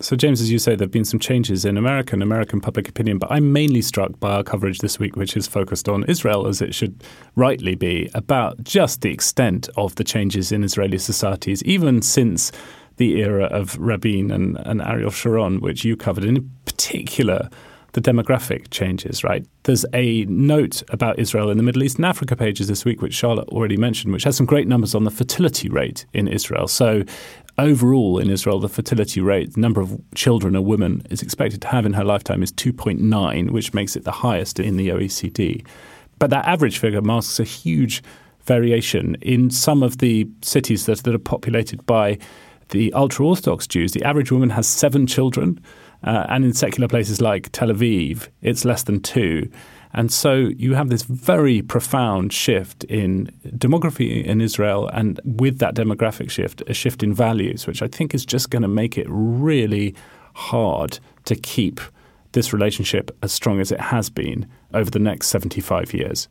So, 0.00 0.14
James, 0.14 0.40
as 0.40 0.50
you 0.50 0.60
say, 0.60 0.76
there 0.76 0.84
have 0.84 0.92
been 0.92 1.04
some 1.04 1.18
changes 1.18 1.64
in 1.64 1.76
America 1.76 2.14
and 2.14 2.22
American 2.22 2.60
public 2.60 2.88
opinion, 2.88 3.18
but 3.18 3.32
I'm 3.32 3.52
mainly 3.52 3.82
struck 3.82 4.20
by 4.20 4.30
our 4.30 4.44
coverage 4.44 4.78
this 4.78 5.00
week, 5.00 5.16
which 5.16 5.36
is 5.36 5.48
focused 5.48 5.88
on 5.88 6.04
Israel, 6.04 6.46
as 6.46 6.62
it 6.62 6.72
should 6.72 7.02
rightly 7.34 7.74
be, 7.74 8.08
about 8.14 8.62
just 8.62 9.00
the 9.00 9.10
extent 9.10 9.68
of 9.76 9.96
the 9.96 10.04
changes 10.04 10.52
in 10.52 10.62
Israeli 10.62 10.98
societies, 10.98 11.64
even 11.64 12.00
since 12.00 12.52
the 12.98 13.20
era 13.20 13.46
of 13.46 13.78
Rabin 13.78 14.30
and, 14.30 14.58
and 14.58 14.82
Ariel 14.82 15.10
Sharon, 15.10 15.60
which 15.60 15.84
you 15.84 15.96
covered, 15.96 16.24
and 16.24 16.38
in 16.38 16.50
particular 16.64 17.48
the 17.92 18.00
demographic 18.00 18.68
changes, 18.70 19.24
right? 19.24 19.46
There's 19.62 19.86
a 19.94 20.24
note 20.26 20.82
about 20.90 21.18
Israel 21.18 21.50
in 21.50 21.56
the 21.56 21.62
Middle 21.62 21.82
East 21.82 21.96
and 21.96 22.04
Africa 22.04 22.36
pages 22.36 22.68
this 22.68 22.84
week, 22.84 23.00
which 23.00 23.14
Charlotte 23.14 23.48
already 23.48 23.76
mentioned, 23.76 24.12
which 24.12 24.24
has 24.24 24.36
some 24.36 24.46
great 24.46 24.68
numbers 24.68 24.94
on 24.94 25.04
the 25.04 25.10
fertility 25.10 25.68
rate 25.68 26.04
in 26.12 26.28
Israel. 26.28 26.68
So, 26.68 27.02
overall 27.56 28.18
in 28.18 28.30
Israel, 28.30 28.60
the 28.60 28.68
fertility 28.68 29.20
rate, 29.20 29.54
the 29.54 29.60
number 29.60 29.80
of 29.80 29.98
children 30.14 30.54
a 30.54 30.62
woman 30.62 31.02
is 31.10 31.22
expected 31.22 31.62
to 31.62 31.68
have 31.68 31.86
in 31.86 31.94
her 31.94 32.04
lifetime 32.04 32.42
is 32.42 32.52
2.9, 32.52 33.50
which 33.50 33.74
makes 33.74 33.96
it 33.96 34.04
the 34.04 34.12
highest 34.12 34.60
in 34.60 34.76
the 34.76 34.88
OECD. 34.90 35.66
But 36.18 36.30
that 36.30 36.46
average 36.46 36.78
figure 36.78 37.02
masks 37.02 37.40
a 37.40 37.44
huge 37.44 38.02
variation 38.42 39.16
in 39.16 39.50
some 39.50 39.82
of 39.82 39.98
the 39.98 40.28
cities 40.42 40.86
that, 40.86 41.02
that 41.02 41.14
are 41.14 41.18
populated 41.18 41.84
by 41.86 42.18
the 42.70 42.92
ultra 42.92 43.26
Orthodox 43.26 43.66
Jews, 43.66 43.92
the 43.92 44.04
average 44.04 44.30
woman 44.32 44.50
has 44.50 44.66
seven 44.66 45.06
children. 45.06 45.60
Uh, 46.04 46.26
and 46.28 46.44
in 46.44 46.52
secular 46.52 46.86
places 46.86 47.20
like 47.20 47.50
Tel 47.50 47.70
Aviv, 47.70 48.28
it's 48.40 48.64
less 48.64 48.84
than 48.84 49.00
two. 49.00 49.50
And 49.92 50.12
so 50.12 50.34
you 50.34 50.74
have 50.74 50.90
this 50.90 51.02
very 51.02 51.62
profound 51.62 52.32
shift 52.32 52.84
in 52.84 53.32
demography 53.46 54.24
in 54.24 54.40
Israel, 54.40 54.88
and 54.92 55.20
with 55.24 55.58
that 55.58 55.74
demographic 55.74 56.30
shift, 56.30 56.62
a 56.66 56.74
shift 56.74 57.02
in 57.02 57.14
values, 57.14 57.66
which 57.66 57.82
I 57.82 57.88
think 57.88 58.14
is 58.14 58.26
just 58.26 58.50
going 58.50 58.62
to 58.62 58.68
make 58.68 58.98
it 58.98 59.06
really 59.08 59.94
hard 60.34 60.98
to 61.24 61.34
keep 61.34 61.80
this 62.32 62.52
relationship 62.52 63.10
as 63.22 63.32
strong 63.32 63.60
as 63.60 63.72
it 63.72 63.80
has 63.80 64.10
been 64.10 64.46
over 64.74 64.90
the 64.90 64.98
next 64.98 65.28
75 65.28 65.94
years. 65.94 66.28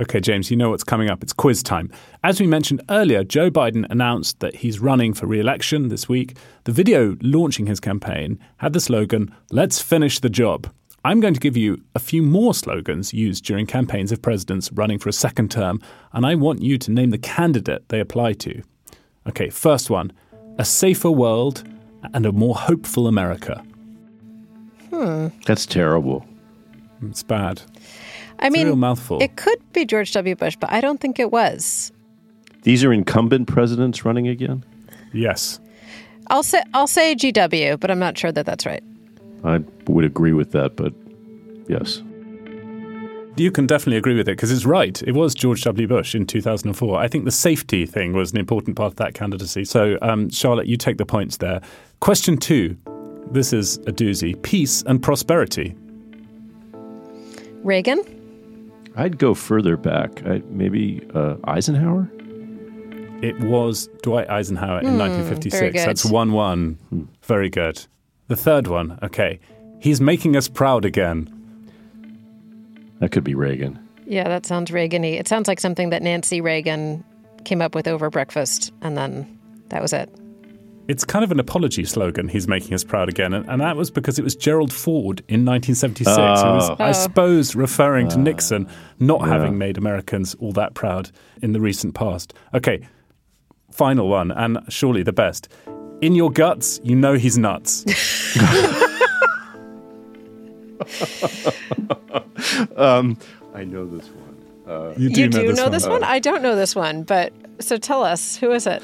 Okay, 0.00 0.20
James, 0.20 0.50
you 0.50 0.56
know 0.56 0.70
what's 0.70 0.84
coming 0.84 1.10
up. 1.10 1.22
It's 1.22 1.34
quiz 1.34 1.62
time. 1.62 1.90
As 2.24 2.40
we 2.40 2.46
mentioned 2.46 2.80
earlier, 2.88 3.24
Joe 3.24 3.50
Biden 3.50 3.86
announced 3.90 4.40
that 4.40 4.56
he's 4.56 4.80
running 4.80 5.12
for 5.12 5.26
re 5.26 5.38
election 5.38 5.88
this 5.88 6.08
week. 6.08 6.36
The 6.64 6.72
video 6.72 7.16
launching 7.20 7.66
his 7.66 7.78
campaign 7.78 8.38
had 8.56 8.72
the 8.72 8.80
slogan, 8.80 9.34
Let's 9.50 9.82
finish 9.82 10.18
the 10.18 10.30
job. 10.30 10.72
I'm 11.04 11.20
going 11.20 11.34
to 11.34 11.40
give 11.40 11.58
you 11.58 11.82
a 11.94 11.98
few 11.98 12.22
more 12.22 12.54
slogans 12.54 13.12
used 13.12 13.44
during 13.44 13.66
campaigns 13.66 14.12
of 14.12 14.22
presidents 14.22 14.72
running 14.72 14.98
for 14.98 15.10
a 15.10 15.12
second 15.12 15.50
term, 15.50 15.80
and 16.12 16.24
I 16.24 16.36
want 16.36 16.62
you 16.62 16.78
to 16.78 16.90
name 16.90 17.10
the 17.10 17.18
candidate 17.18 17.88
they 17.88 18.00
apply 18.00 18.34
to. 18.34 18.62
Okay, 19.28 19.50
first 19.50 19.90
one 19.90 20.12
a 20.58 20.64
safer 20.64 21.10
world 21.10 21.64
and 22.14 22.24
a 22.24 22.32
more 22.32 22.54
hopeful 22.54 23.06
America. 23.06 23.62
Hmm. 24.90 25.28
That's 25.46 25.66
terrible. 25.66 26.26
It's 27.02 27.22
bad. 27.22 27.62
I 28.42 28.46
It's 28.48 28.54
a 28.54 28.58
mean, 28.58 28.66
real 28.66 28.76
mouthful. 28.76 29.22
it 29.22 29.36
could 29.36 29.58
be 29.72 29.84
George 29.84 30.12
W. 30.12 30.34
Bush, 30.34 30.56
but 30.60 30.70
I 30.72 30.80
don't 30.80 31.00
think 31.00 31.18
it 31.18 31.30
was. 31.30 31.92
These 32.62 32.84
are 32.84 32.92
incumbent 32.92 33.48
presidents 33.48 34.04
running 34.04 34.28
again? 34.28 34.64
Yes. 35.12 35.60
I'll 36.28 36.42
say 36.42 36.62
I'll 36.74 36.86
say 36.86 37.14
GW, 37.14 37.78
but 37.80 37.90
I'm 37.90 37.98
not 37.98 38.16
sure 38.18 38.32
that 38.32 38.46
that's 38.46 38.64
right. 38.66 38.82
I 39.44 39.60
would 39.86 40.04
agree 40.04 40.32
with 40.32 40.52
that, 40.52 40.76
but 40.76 40.92
yes. 41.68 42.02
You 43.36 43.50
can 43.50 43.66
definitely 43.66 43.96
agree 43.96 44.14
with 44.16 44.28
it 44.28 44.32
because 44.36 44.52
it's 44.52 44.64
right. 44.66 45.02
It 45.02 45.12
was 45.12 45.34
George 45.34 45.62
W. 45.62 45.88
Bush 45.88 46.14
in 46.14 46.26
2004. 46.26 46.98
I 46.98 47.08
think 47.08 47.24
the 47.24 47.30
safety 47.30 47.86
thing 47.86 48.12
was 48.12 48.30
an 48.32 48.38
important 48.38 48.76
part 48.76 48.92
of 48.92 48.96
that 48.96 49.14
candidacy. 49.14 49.64
So, 49.64 49.96
um, 50.02 50.28
Charlotte, 50.30 50.66
you 50.66 50.76
take 50.76 50.98
the 50.98 51.06
points 51.06 51.38
there. 51.38 51.60
Question 52.00 52.36
two. 52.36 52.76
This 53.30 53.52
is 53.54 53.78
a 53.86 53.92
doozy. 53.92 54.40
Peace 54.42 54.82
and 54.86 55.02
prosperity. 55.02 55.74
Reagan? 57.64 58.00
I'd 58.96 59.18
go 59.18 59.34
further 59.34 59.76
back. 59.76 60.24
I, 60.26 60.42
maybe 60.48 61.06
uh, 61.14 61.36
Eisenhower? 61.44 62.10
It 63.22 63.38
was 63.40 63.88
Dwight 64.02 64.28
Eisenhower 64.28 64.80
in 64.80 64.88
Hmm, 64.94 64.98
1956. 64.98 65.84
That's 65.84 66.04
1 66.04 66.32
1. 66.32 67.08
Very 67.22 67.48
good. 67.48 67.86
The 68.28 68.36
third 68.36 68.66
one, 68.66 68.98
okay. 69.02 69.38
He's 69.78 70.00
making 70.00 70.36
us 70.36 70.48
proud 70.48 70.84
again. 70.84 71.28
That 73.00 73.10
could 73.12 73.24
be 73.24 73.34
Reagan. 73.34 73.78
Yeah, 74.06 74.24
that 74.28 74.46
sounds 74.46 74.70
Reagan-y. 74.70 75.08
It 75.08 75.28
sounds 75.28 75.48
like 75.48 75.60
something 75.60 75.90
that 75.90 76.02
Nancy 76.02 76.40
Reagan 76.40 77.04
came 77.44 77.60
up 77.62 77.74
with 77.74 77.88
over 77.88 78.10
breakfast, 78.10 78.72
and 78.82 78.96
then 78.96 79.38
that 79.68 79.82
was 79.82 79.92
it. 79.92 80.08
It's 80.88 81.04
kind 81.04 81.24
of 81.24 81.30
an 81.30 81.38
apology 81.38 81.84
slogan, 81.84 82.28
he's 82.28 82.48
making 82.48 82.74
us 82.74 82.82
proud 82.82 83.08
again. 83.08 83.32
And, 83.32 83.48
and 83.48 83.60
that 83.60 83.76
was 83.76 83.90
because 83.90 84.18
it 84.18 84.22
was 84.22 84.34
Gerald 84.34 84.72
Ford 84.72 85.20
in 85.28 85.44
1976 85.44 86.16
who 86.16 86.22
was, 86.22 86.70
Oh. 86.70 86.76
I 86.80 86.88
Oh. 86.88 86.92
suppose, 86.92 87.54
referring 87.54 88.08
to 88.08 88.18
Nixon 88.18 88.66
not 88.98 89.20
Yeah. 89.20 89.28
having 89.28 89.58
made 89.58 89.78
Americans 89.78 90.34
all 90.40 90.52
that 90.52 90.74
proud 90.74 91.10
in 91.40 91.52
the 91.52 91.60
recent 91.60 91.94
past. 91.94 92.34
Okay, 92.52 92.80
final 93.70 94.08
one, 94.08 94.32
and 94.32 94.58
surely 94.68 95.04
the 95.04 95.12
best. 95.12 95.48
In 96.00 96.16
your 96.16 96.32
guts, 96.32 96.80
you 96.82 96.96
know 96.96 97.14
he's 97.14 97.38
nuts. 97.38 97.84
um, 102.76 103.16
I 103.54 103.64
know 103.64 103.86
this 103.86 104.08
one. 104.08 104.36
Uh, 104.66 104.94
You 104.96 105.08
you 105.10 105.28
do 105.28 105.52
know 105.52 105.68
this 105.68 105.86
one? 105.86 106.02
I 106.04 106.18
don't 106.18 106.42
know 106.42 106.56
this 106.56 106.74
one, 106.74 107.02
but 107.04 107.32
so 107.60 107.76
tell 107.76 108.02
us, 108.04 108.36
who 108.36 108.50
is 108.52 108.66
it? 108.66 108.82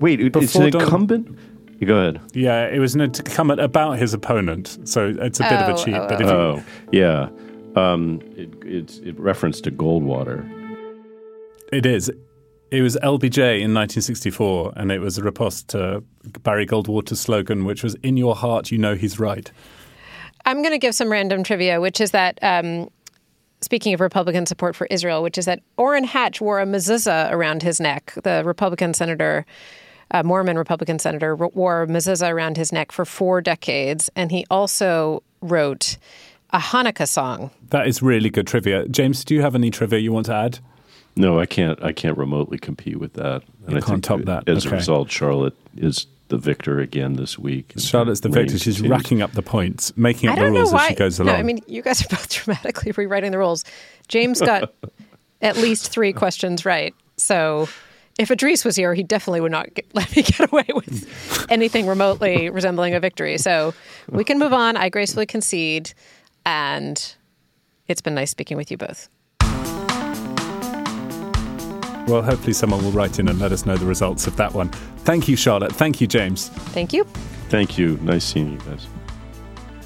Wait, 0.00 0.20
it- 0.20 0.34
it's 0.36 0.54
an 0.54 0.70
Donald- 0.70 0.82
incumbent? 0.82 1.38
You 1.80 1.86
go 1.88 1.96
ahead. 1.98 2.20
Yeah, 2.32 2.66
it 2.68 2.78
was 2.78 2.94
an 2.94 3.00
incumbent 3.02 3.60
about 3.60 3.98
his 3.98 4.14
opponent, 4.14 4.78
so 4.84 5.14
it's 5.20 5.40
a 5.40 5.42
bit 5.42 5.52
of 5.52 5.68
Oh, 5.70 5.74
a 5.74 5.84
cheat. 5.84 5.94
oh, 5.94 6.06
but 6.08 6.20
if 6.20 6.26
you, 6.26 6.32
Oh, 6.32 6.62
yeah. 6.92 7.28
Um, 7.76 8.20
it, 8.36 8.50
it's 8.64 8.98
it 8.98 9.18
referenced 9.18 9.64
to 9.64 9.72
Goldwater. 9.72 10.48
It 11.72 11.84
is. 11.86 12.10
It 12.70 12.82
was 12.82 12.96
LBJ 13.02 13.60
in 13.60 13.74
1964, 13.74 14.72
and 14.76 14.92
it 14.92 15.00
was 15.00 15.18
a 15.18 15.22
riposte 15.22 15.68
to 15.70 16.02
Barry 16.42 16.66
Goldwater's 16.66 17.20
slogan, 17.20 17.64
which 17.64 17.82
was 17.82 17.96
"In 18.02 18.16
your 18.16 18.36
heart, 18.36 18.70
you 18.70 18.78
know 18.78 18.94
he's 18.94 19.18
right." 19.18 19.50
I'm 20.46 20.58
going 20.62 20.72
to 20.72 20.78
give 20.78 20.94
some 20.94 21.10
random 21.10 21.42
trivia, 21.42 21.80
which 21.80 22.00
is 22.00 22.10
that, 22.12 22.38
um, 22.42 22.90
speaking 23.64 23.94
of 23.94 24.00
Republican 24.00 24.46
support 24.46 24.76
for 24.76 24.86
Israel, 24.90 25.22
which 25.22 25.38
is 25.38 25.46
that 25.46 25.60
Orrin 25.76 26.04
Hatch 26.04 26.40
wore 26.40 26.60
a 26.60 26.66
mezuzah 26.66 27.32
around 27.32 27.62
his 27.62 27.80
neck. 27.80 28.12
The 28.22 28.42
Republican 28.44 28.94
senator, 28.94 29.44
uh, 30.10 30.22
Mormon 30.22 30.56
Republican 30.58 30.98
senator, 30.98 31.34
wore 31.34 31.82
a 31.82 31.86
mezuzah 31.86 32.30
around 32.32 32.56
his 32.56 32.72
neck 32.72 32.92
for 32.92 33.04
four 33.04 33.40
decades, 33.40 34.10
and 34.14 34.30
he 34.30 34.44
also 34.50 35.22
wrote 35.40 35.96
a 36.50 36.58
Hanukkah 36.58 37.08
song. 37.08 37.50
That 37.70 37.88
is 37.88 38.02
really 38.02 38.30
good 38.30 38.46
trivia. 38.46 38.86
James, 38.88 39.24
do 39.24 39.34
you 39.34 39.42
have 39.42 39.54
any 39.54 39.70
trivia 39.70 39.98
you 39.98 40.12
want 40.12 40.26
to 40.26 40.34
add? 40.34 40.58
No, 41.16 41.38
I 41.40 41.46
can't. 41.46 41.82
I 41.82 41.92
can't 41.92 42.18
remotely 42.18 42.58
compete 42.58 42.98
with 42.98 43.14
that. 43.14 43.42
You 43.68 43.76
I 43.76 43.80
can't 43.80 43.84
think 43.86 44.04
top 44.04 44.20
that. 44.22 44.48
As 44.48 44.66
Okay. 44.66 44.74
a 44.74 44.78
result, 44.78 45.10
Charlotte 45.10 45.56
is 45.76 46.06
the 46.28 46.38
victor 46.38 46.80
again 46.80 47.14
this 47.14 47.38
week. 47.38 47.74
Charlotte's 47.76 48.20
the 48.20 48.28
victor. 48.28 48.58
She's 48.58 48.76
continues. 48.76 48.90
racking 48.90 49.22
up 49.22 49.32
the 49.32 49.42
points, 49.42 49.96
making 49.96 50.30
up 50.30 50.38
the 50.38 50.50
rules 50.50 50.72
why. 50.72 50.84
as 50.84 50.88
she 50.88 50.94
goes 50.94 51.20
no, 51.20 51.26
along. 51.26 51.36
I 51.36 51.42
mean, 51.42 51.60
you 51.66 51.82
guys 51.82 52.04
are 52.04 52.08
both 52.08 52.28
dramatically 52.44 52.92
rewriting 52.92 53.30
the 53.30 53.38
rules. 53.38 53.64
James 54.08 54.40
got 54.40 54.72
at 55.42 55.56
least 55.56 55.90
three 55.90 56.12
questions 56.12 56.64
right. 56.64 56.94
So 57.16 57.68
if 58.18 58.30
Idris 58.30 58.64
was 58.64 58.76
here, 58.76 58.94
he 58.94 59.02
definitely 59.02 59.40
would 59.40 59.52
not 59.52 59.72
get, 59.74 59.86
let 59.94 60.14
me 60.16 60.22
get 60.22 60.50
away 60.50 60.66
with 60.74 61.46
anything 61.50 61.86
remotely 61.86 62.50
resembling 62.50 62.94
a 62.94 63.00
victory. 63.00 63.38
So 63.38 63.74
we 64.08 64.24
can 64.24 64.38
move 64.38 64.52
on. 64.52 64.76
I 64.76 64.88
gracefully 64.88 65.26
concede. 65.26 65.92
And 66.46 67.14
it's 67.88 68.00
been 68.00 68.14
nice 68.14 68.30
speaking 68.30 68.56
with 68.56 68.70
you 68.70 68.76
both. 68.76 69.08
Well, 72.06 72.22
hopefully 72.22 72.52
someone 72.52 72.82
will 72.84 72.92
write 72.92 73.18
in 73.18 73.28
and 73.28 73.38
let 73.38 73.52
us 73.52 73.66
know 73.66 73.76
the 73.76 73.86
results 73.86 74.26
of 74.26 74.36
that 74.36 74.52
one. 74.52 74.68
Thank 75.04 75.28
you, 75.28 75.36
Charlotte. 75.36 75.72
Thank 75.72 76.00
you, 76.00 76.06
James. 76.06 76.48
Thank 76.48 76.92
you. 76.92 77.04
Thank 77.48 77.78
you. 77.78 77.98
Nice 78.02 78.24
seeing 78.24 78.52
you 78.52 78.58
guys. 78.58 78.86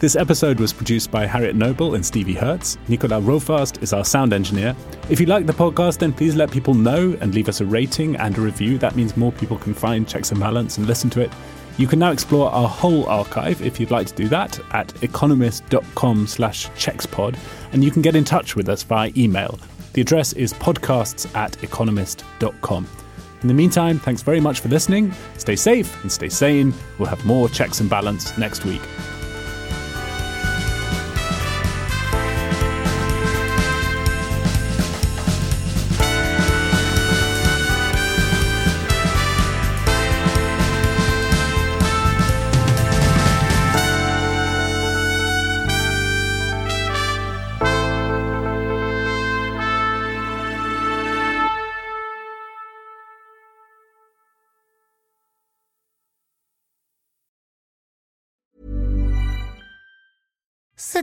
This 0.01 0.15
episode 0.15 0.61
was 0.61 0.73
produced 0.73 1.11
by 1.11 1.27
Harriet 1.27 1.57
Noble 1.57 1.97
and 1.97 2.07
Stevie 2.07 2.35
Hertz. 2.35 2.79
Nicola 2.87 3.21
Rofast 3.21 3.83
is 3.83 3.93
our 3.93 4.05
sound 4.05 4.33
engineer. 4.33 4.77
If 5.11 5.19
you 5.19 5.27
like 5.27 5.47
the 5.47 5.53
podcast, 5.53 5.99
then 5.99 6.13
please 6.13 6.37
let 6.37 6.53
people 6.53 6.73
know 6.75 7.19
and 7.21 7.35
leave 7.35 7.49
us 7.49 7.61
a 7.61 7.67
rating 7.67 8.15
and 8.15 8.39
a 8.39 8.41
review. 8.41 8.79
That 8.79 8.95
means 8.95 9.17
more 9.17 9.33
people 9.33 9.59
can 9.59 9.75
find 9.75 10.07
Checks 10.09 10.31
and 10.31 10.39
Balance 10.39 10.79
and 10.79 10.87
listen 10.87 11.11
to 11.11 11.21
it. 11.21 11.33
You 11.79 11.89
can 11.89 11.99
now 11.99 12.13
explore 12.13 12.49
our 12.51 12.69
whole 12.69 13.07
archive 13.07 13.61
if 13.61 13.81
you'd 13.81 13.91
like 13.91 14.07
to 14.07 14.15
do 14.15 14.29
that 14.29 14.61
at 14.73 15.03
economist.com 15.03 16.29
slash 16.29 16.69
checkspod, 16.71 17.37
and 17.73 17.83
you 17.83 17.91
can 17.91 18.03
get 18.03 18.15
in 18.15 18.25
touch 18.25 18.55
with 18.55 18.69
us 18.69 18.85
via 18.85 19.11
email. 19.17 19.59
The 19.93 20.01
address 20.01 20.33
is 20.35 20.53
podcasts 20.53 21.35
at 21.35 21.63
economist.com. 21.63 22.87
In 23.43 23.49
the 23.49 23.55
meantime, 23.55 23.99
thanks 23.99 24.23
very 24.23 24.41
much 24.41 24.61
for 24.61 24.69
listening. 24.69 25.13
Stay 25.37 25.57
safe 25.57 26.03
and 26.03 26.11
stay 26.11 26.29
sane. 26.29 26.75
We'll 26.99 27.09
have 27.09 27.25
more 27.25 27.49
checks 27.49 27.81
and 27.81 27.89
balance 27.89 28.37
next 28.37 28.65
week. 28.65 28.83